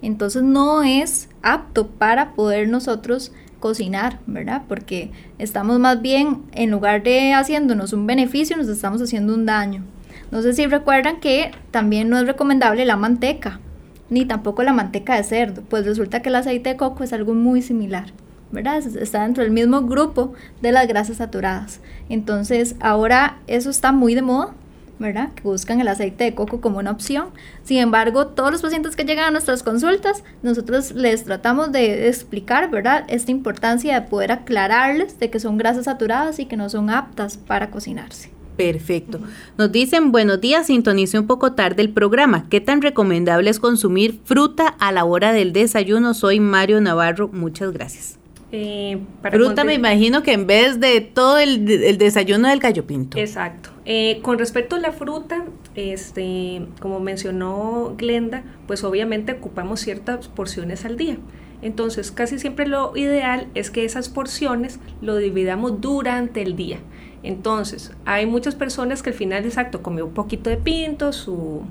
entonces 0.00 0.42
no 0.42 0.82
es 0.82 1.28
apto 1.42 1.86
para 1.86 2.32
poder 2.32 2.66
nosotros 2.68 3.30
cocinar, 3.60 4.18
¿verdad? 4.26 4.62
Porque 4.68 5.10
estamos 5.38 5.78
más 5.78 6.00
bien, 6.00 6.44
en 6.52 6.70
lugar 6.70 7.02
de 7.02 7.34
haciéndonos 7.34 7.92
un 7.92 8.06
beneficio, 8.06 8.56
nos 8.56 8.68
estamos 8.68 9.02
haciendo 9.02 9.34
un 9.34 9.44
daño. 9.44 9.84
No 10.30 10.40
sé 10.40 10.54
si 10.54 10.64
recuerdan 10.64 11.20
que 11.20 11.50
también 11.70 12.08
no 12.08 12.18
es 12.18 12.26
recomendable 12.26 12.86
la 12.86 12.96
manteca, 12.96 13.60
ni 14.08 14.24
tampoco 14.24 14.62
la 14.62 14.72
manteca 14.72 15.16
de 15.16 15.24
cerdo, 15.24 15.62
pues 15.68 15.84
resulta 15.84 16.22
que 16.22 16.30
el 16.30 16.36
aceite 16.36 16.70
de 16.70 16.76
coco 16.78 17.04
es 17.04 17.12
algo 17.12 17.34
muy 17.34 17.60
similar. 17.60 18.06
¿verdad? 18.50 18.78
Está 18.78 19.22
dentro 19.22 19.42
del 19.42 19.52
mismo 19.52 19.82
grupo 19.82 20.34
de 20.60 20.72
las 20.72 20.86
grasas 20.86 21.16
saturadas. 21.16 21.80
Entonces, 22.10 22.76
ahora 22.80 23.38
eso 23.46 23.70
está 23.70 23.92
muy 23.92 24.14
de 24.14 24.20
moda, 24.20 24.54
¿verdad? 24.98 25.32
Que 25.34 25.42
buscan 25.42 25.80
el 25.80 25.88
aceite 25.88 26.24
de 26.24 26.34
coco 26.34 26.60
como 26.60 26.78
una 26.78 26.90
opción. 26.90 27.28
Sin 27.64 27.78
embargo, 27.78 28.28
todos 28.28 28.52
los 28.52 28.62
pacientes 28.62 28.96
que 28.96 29.04
llegan 29.04 29.26
a 29.26 29.30
nuestras 29.30 29.62
consultas, 29.62 30.24
nosotros 30.42 30.92
les 30.92 31.24
tratamos 31.24 31.72
de 31.72 32.08
explicar, 32.08 32.70
¿verdad? 32.70 33.04
Esta 33.08 33.30
importancia 33.30 34.00
de 34.00 34.08
poder 34.08 34.32
aclararles 34.32 35.18
de 35.18 35.30
que 35.30 35.40
son 35.40 35.58
grasas 35.58 35.84
saturadas 35.84 36.38
y 36.38 36.46
que 36.46 36.56
no 36.56 36.68
son 36.68 36.90
aptas 36.90 37.36
para 37.36 37.70
cocinarse. 37.70 38.30
Perfecto. 38.56 39.18
Nos 39.56 39.72
dicen, 39.72 40.12
buenos 40.12 40.40
días, 40.40 40.66
sintonice 40.66 41.18
un 41.18 41.26
poco 41.26 41.52
tarde 41.52 41.82
el 41.82 41.90
programa. 41.90 42.48
¿Qué 42.48 42.60
tan 42.60 42.82
recomendable 42.82 43.50
es 43.50 43.58
consumir 43.58 44.20
fruta 44.24 44.68
a 44.68 44.92
la 44.92 45.04
hora 45.04 45.32
del 45.32 45.52
desayuno? 45.52 46.14
Soy 46.14 46.38
Mario 46.38 46.80
Navarro, 46.80 47.28
muchas 47.28 47.72
gracias. 47.72 48.21
Eh, 48.54 48.98
fruta 49.30 49.64
me 49.64 49.72
imagino 49.72 50.22
que 50.22 50.34
en 50.34 50.46
vez 50.46 50.78
de 50.78 51.00
todo 51.00 51.38
el, 51.38 51.68
el 51.70 51.96
desayuno 51.96 52.48
del 52.48 52.60
gallo 52.60 52.86
pinto. 52.86 53.16
Exacto. 53.18 53.70
Eh, 53.86 54.20
con 54.20 54.38
respecto 54.38 54.76
a 54.76 54.78
la 54.78 54.92
fruta, 54.92 55.44
este, 55.74 56.66
como 56.78 57.00
mencionó 57.00 57.94
Glenda, 57.96 58.44
pues 58.66 58.84
obviamente 58.84 59.32
ocupamos 59.32 59.80
ciertas 59.80 60.28
porciones 60.28 60.84
al 60.84 60.98
día. 60.98 61.16
Entonces, 61.62 62.12
casi 62.12 62.38
siempre 62.38 62.66
lo 62.66 62.94
ideal 62.94 63.48
es 63.54 63.70
que 63.70 63.86
esas 63.86 64.10
porciones 64.10 64.80
lo 65.00 65.16
dividamos 65.16 65.80
durante 65.80 66.42
el 66.42 66.54
día. 66.54 66.78
Entonces, 67.22 67.92
hay 68.04 68.26
muchas 68.26 68.54
personas 68.54 69.02
que 69.02 69.10
al 69.10 69.16
final, 69.16 69.44
exacto, 69.44 69.82
comió 69.82 70.06
un 70.06 70.12
poquito 70.12 70.50
de 70.50 70.58
pinto, 70.58 71.12
su, 71.12 71.62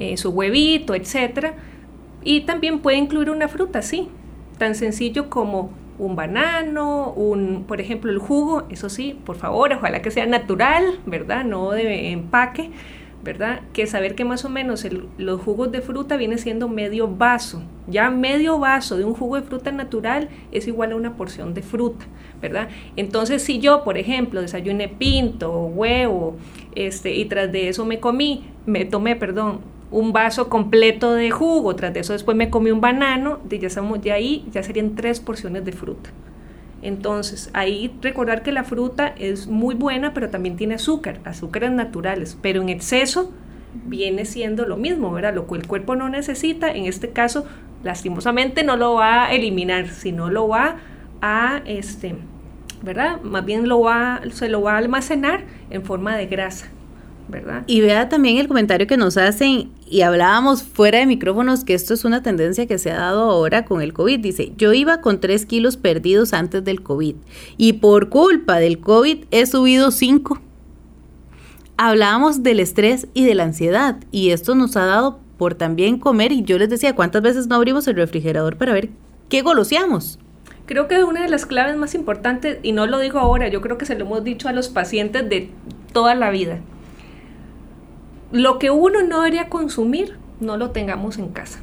eh, 0.00 0.16
su 0.16 0.30
huevito, 0.30 0.94
etc. 0.94 1.52
Y 2.24 2.40
también 2.40 2.80
puede 2.80 2.96
incluir 2.96 3.30
una 3.30 3.46
fruta, 3.46 3.82
sí. 3.82 4.08
Tan 4.58 4.74
sencillo 4.74 5.30
como 5.30 5.70
un 5.98 6.16
banano, 6.16 7.12
un, 7.12 7.64
por 7.64 7.80
ejemplo, 7.80 8.10
el 8.10 8.18
jugo, 8.18 8.66
eso 8.70 8.88
sí, 8.88 9.18
por 9.24 9.36
favor, 9.36 9.72
ojalá 9.72 10.00
que 10.00 10.10
sea 10.10 10.26
natural, 10.26 11.00
¿verdad? 11.06 11.44
No 11.44 11.70
de 11.70 12.10
empaque, 12.10 12.70
¿verdad? 13.22 13.60
Que 13.72 13.86
saber 13.86 14.14
que 14.14 14.24
más 14.24 14.44
o 14.44 14.48
menos 14.48 14.86
los 15.18 15.40
jugos 15.40 15.72
de 15.72 15.80
fruta 15.80 16.16
viene 16.16 16.38
siendo 16.38 16.68
medio 16.68 17.08
vaso. 17.08 17.62
Ya 17.88 18.10
medio 18.10 18.58
vaso 18.58 18.96
de 18.96 19.04
un 19.04 19.14
jugo 19.14 19.36
de 19.36 19.42
fruta 19.42 19.72
natural 19.72 20.28
es 20.52 20.68
igual 20.68 20.92
a 20.92 20.96
una 20.96 21.16
porción 21.16 21.52
de 21.52 21.62
fruta, 21.62 22.06
¿verdad? 22.40 22.68
Entonces, 22.96 23.42
si 23.42 23.58
yo, 23.58 23.82
por 23.82 23.98
ejemplo, 23.98 24.40
desayuné 24.40 24.88
pinto, 24.88 25.52
huevo, 25.52 26.36
este, 26.74 27.14
y 27.14 27.24
tras 27.24 27.50
de 27.50 27.68
eso 27.68 27.84
me 27.84 27.98
comí, 27.98 28.44
me 28.66 28.84
tomé, 28.84 29.16
perdón, 29.16 29.60
un 29.90 30.12
vaso 30.12 30.48
completo 30.48 31.14
de 31.14 31.30
jugo, 31.30 31.74
tras 31.76 31.94
de 31.94 32.00
eso 32.00 32.12
después 32.12 32.36
me 32.36 32.50
comí 32.50 32.70
un 32.70 32.80
banano, 32.80 33.40
de, 33.44 33.58
ya 33.58 33.68
estamos, 33.68 34.02
de 34.02 34.12
ahí 34.12 34.46
ya 34.50 34.62
serían 34.62 34.94
tres 34.94 35.20
porciones 35.20 35.64
de 35.64 35.72
fruta. 35.72 36.10
Entonces, 36.82 37.50
ahí 37.54 37.92
recordar 38.02 38.42
que 38.42 38.52
la 38.52 38.64
fruta 38.64 39.08
es 39.18 39.48
muy 39.48 39.74
buena, 39.74 40.14
pero 40.14 40.30
también 40.30 40.56
tiene 40.56 40.74
azúcar, 40.74 41.20
azúcares 41.24 41.72
naturales, 41.72 42.38
pero 42.40 42.62
en 42.62 42.68
exceso 42.68 43.32
viene 43.86 44.24
siendo 44.24 44.66
lo 44.66 44.76
mismo, 44.76 45.10
¿verdad? 45.12 45.34
Lo 45.34 45.46
que 45.46 45.56
el 45.56 45.66
cuerpo 45.66 45.96
no 45.96 46.08
necesita, 46.08 46.70
en 46.70 46.86
este 46.86 47.10
caso, 47.10 47.46
lastimosamente 47.82 48.62
no 48.62 48.76
lo 48.76 48.94
va 48.94 49.26
a 49.26 49.32
eliminar, 49.32 49.88
sino 49.88 50.30
lo 50.30 50.48
va 50.48 50.76
a, 51.20 51.62
este, 51.64 52.16
¿verdad? 52.82 53.20
Más 53.22 53.44
bien 53.44 53.68
lo 53.68 53.80
va, 53.80 54.20
se 54.30 54.48
lo 54.48 54.62
va 54.62 54.74
a 54.74 54.78
almacenar 54.78 55.44
en 55.70 55.82
forma 55.82 56.16
de 56.16 56.26
grasa. 56.26 56.68
Y 57.66 57.80
vea 57.80 58.08
también 58.08 58.38
el 58.38 58.48
comentario 58.48 58.86
que 58.86 58.96
nos 58.96 59.16
hacen 59.16 59.70
y 59.86 60.00
hablábamos 60.02 60.62
fuera 60.62 60.98
de 60.98 61.06
micrófonos 61.06 61.64
que 61.64 61.74
esto 61.74 61.94
es 61.94 62.04
una 62.04 62.22
tendencia 62.22 62.66
que 62.66 62.78
se 62.78 62.90
ha 62.90 62.98
dado 62.98 63.22
ahora 63.30 63.64
con 63.64 63.82
el 63.82 63.92
COVID. 63.92 64.20
Dice, 64.20 64.52
yo 64.56 64.72
iba 64.72 65.00
con 65.00 65.20
3 65.20 65.44
kilos 65.46 65.76
perdidos 65.76 66.32
antes 66.32 66.64
del 66.64 66.82
COVID 66.82 67.16
y 67.56 67.74
por 67.74 68.08
culpa 68.08 68.58
del 68.58 68.80
COVID 68.80 69.24
he 69.30 69.46
subido 69.46 69.90
5. 69.90 70.40
Hablábamos 71.76 72.42
del 72.42 72.60
estrés 72.60 73.08
y 73.14 73.24
de 73.24 73.34
la 73.34 73.44
ansiedad 73.44 73.98
y 74.10 74.30
esto 74.30 74.54
nos 74.54 74.76
ha 74.76 74.86
dado 74.86 75.20
por 75.36 75.54
también 75.54 75.98
comer 75.98 76.32
y 76.32 76.42
yo 76.42 76.58
les 76.58 76.68
decía, 76.68 76.94
¿cuántas 76.94 77.22
veces 77.22 77.46
no 77.46 77.54
abrimos 77.54 77.86
el 77.86 77.96
refrigerador 77.96 78.56
para 78.56 78.72
ver 78.72 78.88
qué 79.28 79.42
goloseamos? 79.42 80.18
Creo 80.66 80.88
que 80.88 81.02
una 81.02 81.22
de 81.22 81.30
las 81.30 81.46
claves 81.46 81.76
más 81.76 81.94
importantes, 81.94 82.58
y 82.62 82.72
no 82.72 82.86
lo 82.86 82.98
digo 82.98 83.18
ahora, 83.18 83.48
yo 83.48 83.62
creo 83.62 83.78
que 83.78 83.86
se 83.86 83.94
lo 83.94 84.04
hemos 84.04 84.22
dicho 84.22 84.48
a 84.48 84.52
los 84.52 84.68
pacientes 84.68 85.26
de 85.26 85.50
toda 85.94 86.14
la 86.14 86.28
vida, 86.30 86.58
lo 88.32 88.58
que 88.58 88.70
uno 88.70 89.02
no 89.02 89.22
debería 89.22 89.48
consumir, 89.48 90.16
no 90.40 90.56
lo 90.56 90.70
tengamos 90.70 91.18
en 91.18 91.28
casa. 91.28 91.60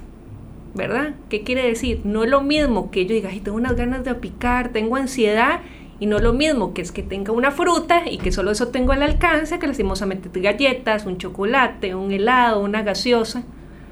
¿Verdad? 0.73 1.15
¿Qué 1.29 1.43
quiere 1.43 1.65
decir? 1.65 2.01
No 2.03 2.25
es 2.25 2.29
lo 2.29 2.41
mismo 2.41 2.91
que 2.91 3.05
yo 3.05 3.13
diga, 3.13 3.29
ay, 3.29 3.39
tengo 3.39 3.55
unas 3.55 3.77
ganas 3.77 4.03
de 4.03 4.13
picar, 4.15 4.73
tengo 4.73 4.97
ansiedad, 4.97 5.61
y 5.99 6.07
no 6.07 6.17
es 6.17 6.23
lo 6.23 6.33
mismo 6.33 6.73
que 6.73 6.81
es 6.81 6.91
que 6.91 7.03
tenga 7.03 7.31
una 7.31 7.51
fruta 7.51 8.03
y 8.09 8.17
que 8.17 8.31
solo 8.31 8.51
eso 8.51 8.67
tengo 8.67 8.91
al 8.91 9.03
alcance, 9.03 9.59
que 9.59 9.67
lastimosamente 9.67 10.41
galletas, 10.41 11.05
un 11.05 11.17
chocolate, 11.17 11.95
un 11.95 12.11
helado, 12.11 12.61
una 12.61 12.83
gaseosa, 12.83 13.43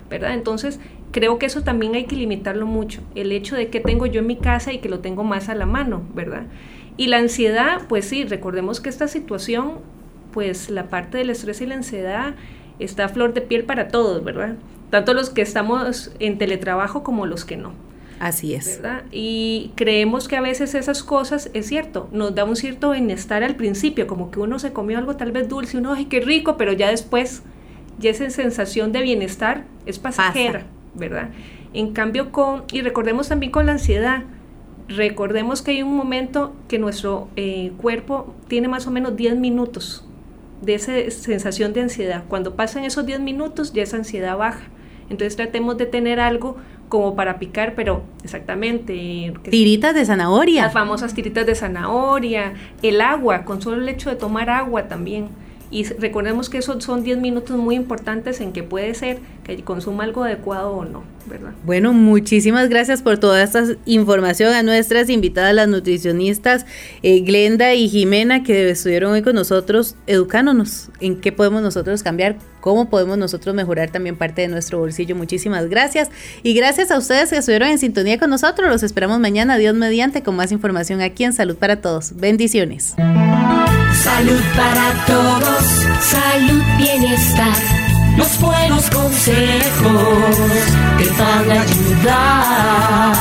¿verdad? 0.09 0.33
Entonces, 0.33 0.79
creo 1.11 1.39
que 1.39 1.45
eso 1.45 1.63
también 1.63 1.95
hay 1.95 2.05
que 2.05 2.17
limitarlo 2.17 2.65
mucho, 2.65 3.01
el 3.15 3.31
hecho 3.31 3.55
de 3.55 3.69
que 3.69 3.79
tengo 3.79 4.05
yo 4.05 4.19
en 4.19 4.27
mi 4.27 4.35
casa 4.35 4.73
y 4.73 4.79
que 4.79 4.89
lo 4.89 4.99
tengo 4.99 5.23
más 5.23 5.47
a 5.47 5.55
la 5.55 5.65
mano, 5.65 6.03
¿verdad? 6.13 6.43
Y 6.97 7.07
la 7.07 7.17
ansiedad, 7.17 7.83
pues 7.87 8.05
sí, 8.05 8.25
recordemos 8.25 8.81
que 8.81 8.89
esta 8.89 9.07
situación, 9.07 9.79
pues 10.33 10.69
la 10.69 10.89
parte 10.89 11.19
del 11.19 11.29
estrés 11.29 11.61
y 11.61 11.65
la 11.65 11.75
ansiedad 11.75 12.35
está 12.79 13.09
flor 13.09 13.33
de 13.33 13.41
piel 13.41 13.63
para 13.63 13.87
todos, 13.87 14.23
¿verdad? 14.23 14.55
Tanto 14.89 15.13
los 15.13 15.29
que 15.29 15.41
estamos 15.41 16.11
en 16.19 16.37
teletrabajo 16.37 17.03
como 17.03 17.25
los 17.25 17.45
que 17.45 17.57
no. 17.57 17.73
Así 18.19 18.53
es. 18.53 18.79
¿verdad? 18.81 19.03
Y 19.11 19.71
creemos 19.75 20.27
que 20.27 20.37
a 20.37 20.41
veces 20.41 20.75
esas 20.75 21.03
cosas, 21.03 21.49
es 21.53 21.67
cierto, 21.67 22.09
nos 22.11 22.33
da 22.35 22.45
un 22.45 22.55
cierto 22.55 22.91
bienestar 22.91 23.43
al 23.43 23.55
principio, 23.55 24.07
como 24.07 24.31
que 24.31 24.39
uno 24.39 24.59
se 24.59 24.71
comió 24.71 24.97
algo 24.97 25.15
tal 25.17 25.31
vez 25.31 25.49
dulce, 25.49 25.77
uno, 25.77 25.93
ay, 25.93 26.05
qué 26.05 26.21
rico, 26.21 26.55
pero 26.55 26.73
ya 26.73 26.89
después, 26.89 27.43
ya 27.99 28.11
esa 28.11 28.29
sensación 28.29 28.91
de 28.91 29.01
bienestar 29.01 29.65
es 29.85 29.99
pasajera, 29.99 30.65
¿verdad? 30.93 31.31
En 31.73 31.91
cambio 31.91 32.31
con, 32.31 32.63
y 32.71 32.81
recordemos 32.81 33.27
también 33.27 33.51
con 33.51 33.65
la 33.65 33.73
ansiedad, 33.73 34.23
recordemos 34.87 35.61
que 35.61 35.71
hay 35.71 35.83
un 35.83 35.95
momento 35.95 36.53
que 36.67 36.79
nuestro 36.79 37.27
eh, 37.35 37.71
cuerpo 37.77 38.33
tiene 38.47 38.67
más 38.67 38.87
o 38.87 38.91
menos 38.91 39.15
10 39.15 39.37
minutos 39.37 40.05
de 40.63 40.75
esa 40.75 40.93
sensación 41.11 41.73
de 41.73 41.81
ansiedad. 41.81 42.23
Cuando 42.27 42.55
pasan 42.55 42.83
esos 42.83 43.05
10 43.05 43.19
minutos 43.19 43.73
ya 43.73 43.83
esa 43.83 43.97
ansiedad 43.97 44.37
baja. 44.37 44.63
Entonces 45.09 45.35
tratemos 45.35 45.77
de 45.77 45.85
tener 45.85 46.19
algo 46.19 46.57
como 46.89 47.15
para 47.15 47.39
picar, 47.39 47.73
pero 47.75 48.03
exactamente. 48.23 49.33
Tiritas 49.49 49.95
de 49.95 50.05
zanahoria. 50.05 50.63
Las 50.63 50.73
famosas 50.73 51.13
tiritas 51.13 51.45
de 51.45 51.55
zanahoria, 51.55 52.53
el 52.81 53.01
agua, 53.01 53.45
con 53.45 53.61
solo 53.61 53.81
el 53.81 53.89
hecho 53.89 54.09
de 54.09 54.15
tomar 54.15 54.49
agua 54.49 54.87
también 54.87 55.29
y 55.73 55.85
recordemos 55.85 56.51
que 56.51 56.59
esos 56.59 56.83
son 56.83 57.03
10 57.03 57.17
minutos 57.17 57.57
muy 57.57 57.73
importantes 57.73 58.39
en 58.41 58.53
que 58.53 58.61
puede 58.61 58.93
ser 58.93 59.17
que 59.43 59.63
consuma 59.63 60.03
algo 60.03 60.23
adecuado 60.23 60.71
o 60.71 60.85
no, 60.85 61.03
¿verdad? 61.25 61.53
Bueno, 61.65 61.93
muchísimas 61.93 62.69
gracias 62.69 63.01
por 63.01 63.17
toda 63.17 63.41
esta 63.41 63.65
información 63.85 64.53
a 64.53 64.61
nuestras 64.61 65.09
invitadas, 65.09 65.55
las 65.55 65.67
nutricionistas 65.67 66.67
eh, 67.01 67.21
Glenda 67.21 67.73
y 67.73 67.89
Jimena, 67.89 68.43
que 68.43 68.69
estuvieron 68.69 69.13
hoy 69.13 69.23
con 69.23 69.33
nosotros 69.33 69.95
educándonos 70.05 70.89
en 70.99 71.19
qué 71.19 71.31
podemos 71.31 71.63
nosotros 71.63 72.03
cambiar, 72.03 72.37
cómo 72.61 72.91
podemos 72.91 73.17
nosotros 73.17 73.55
mejorar 73.55 73.89
también 73.89 74.15
parte 74.15 74.43
de 74.43 74.49
nuestro 74.49 74.77
bolsillo. 74.77 75.15
Muchísimas 75.15 75.69
gracias. 75.69 76.09
Y 76.43 76.53
gracias 76.53 76.91
a 76.91 76.99
ustedes 76.99 77.31
que 77.31 77.37
estuvieron 77.37 77.69
en 77.69 77.79
sintonía 77.79 78.19
con 78.19 78.29
nosotros. 78.29 78.69
Los 78.69 78.83
esperamos 78.83 79.19
mañana, 79.19 79.57
Dios 79.57 79.73
mediante, 79.73 80.21
con 80.21 80.35
más 80.35 80.51
información 80.51 81.01
aquí 81.01 81.23
en 81.23 81.33
Salud 81.33 81.55
para 81.55 81.81
Todos. 81.81 82.15
Bendiciones. 82.15 82.93
Salud 84.03 84.43
para 84.53 85.05
todos, 85.05 85.63
salud, 86.01 86.61
bienestar. 86.77 87.55
Los 88.17 88.37
buenos 88.37 88.89
consejos 88.89 90.35
te 90.97 91.07
van 91.19 91.49
a 91.49 91.61
ayudar. 91.61 93.15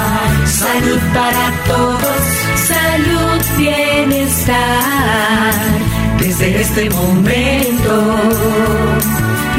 Salud 0.45 0.99
para 1.15 1.53
todos, 1.69 2.23
salud, 2.67 3.41
bienestar. 3.57 4.57
Desde 6.19 6.63
este 6.63 6.91
momento, 6.91 7.95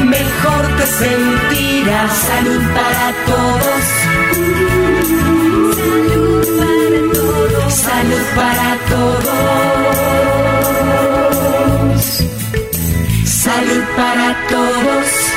mejor 0.04 0.76
te 0.76 0.86
sentirás. 0.86 2.12
Salud 2.18 2.62
para 2.76 3.14
todos. 3.24 3.84
Salud 5.96 6.44
para 6.58 7.08
todos. 7.24 7.72
Salud 7.72 8.24
para 8.36 8.76
todos 8.90 10.33
para 13.96 14.34
todos. 14.48 15.33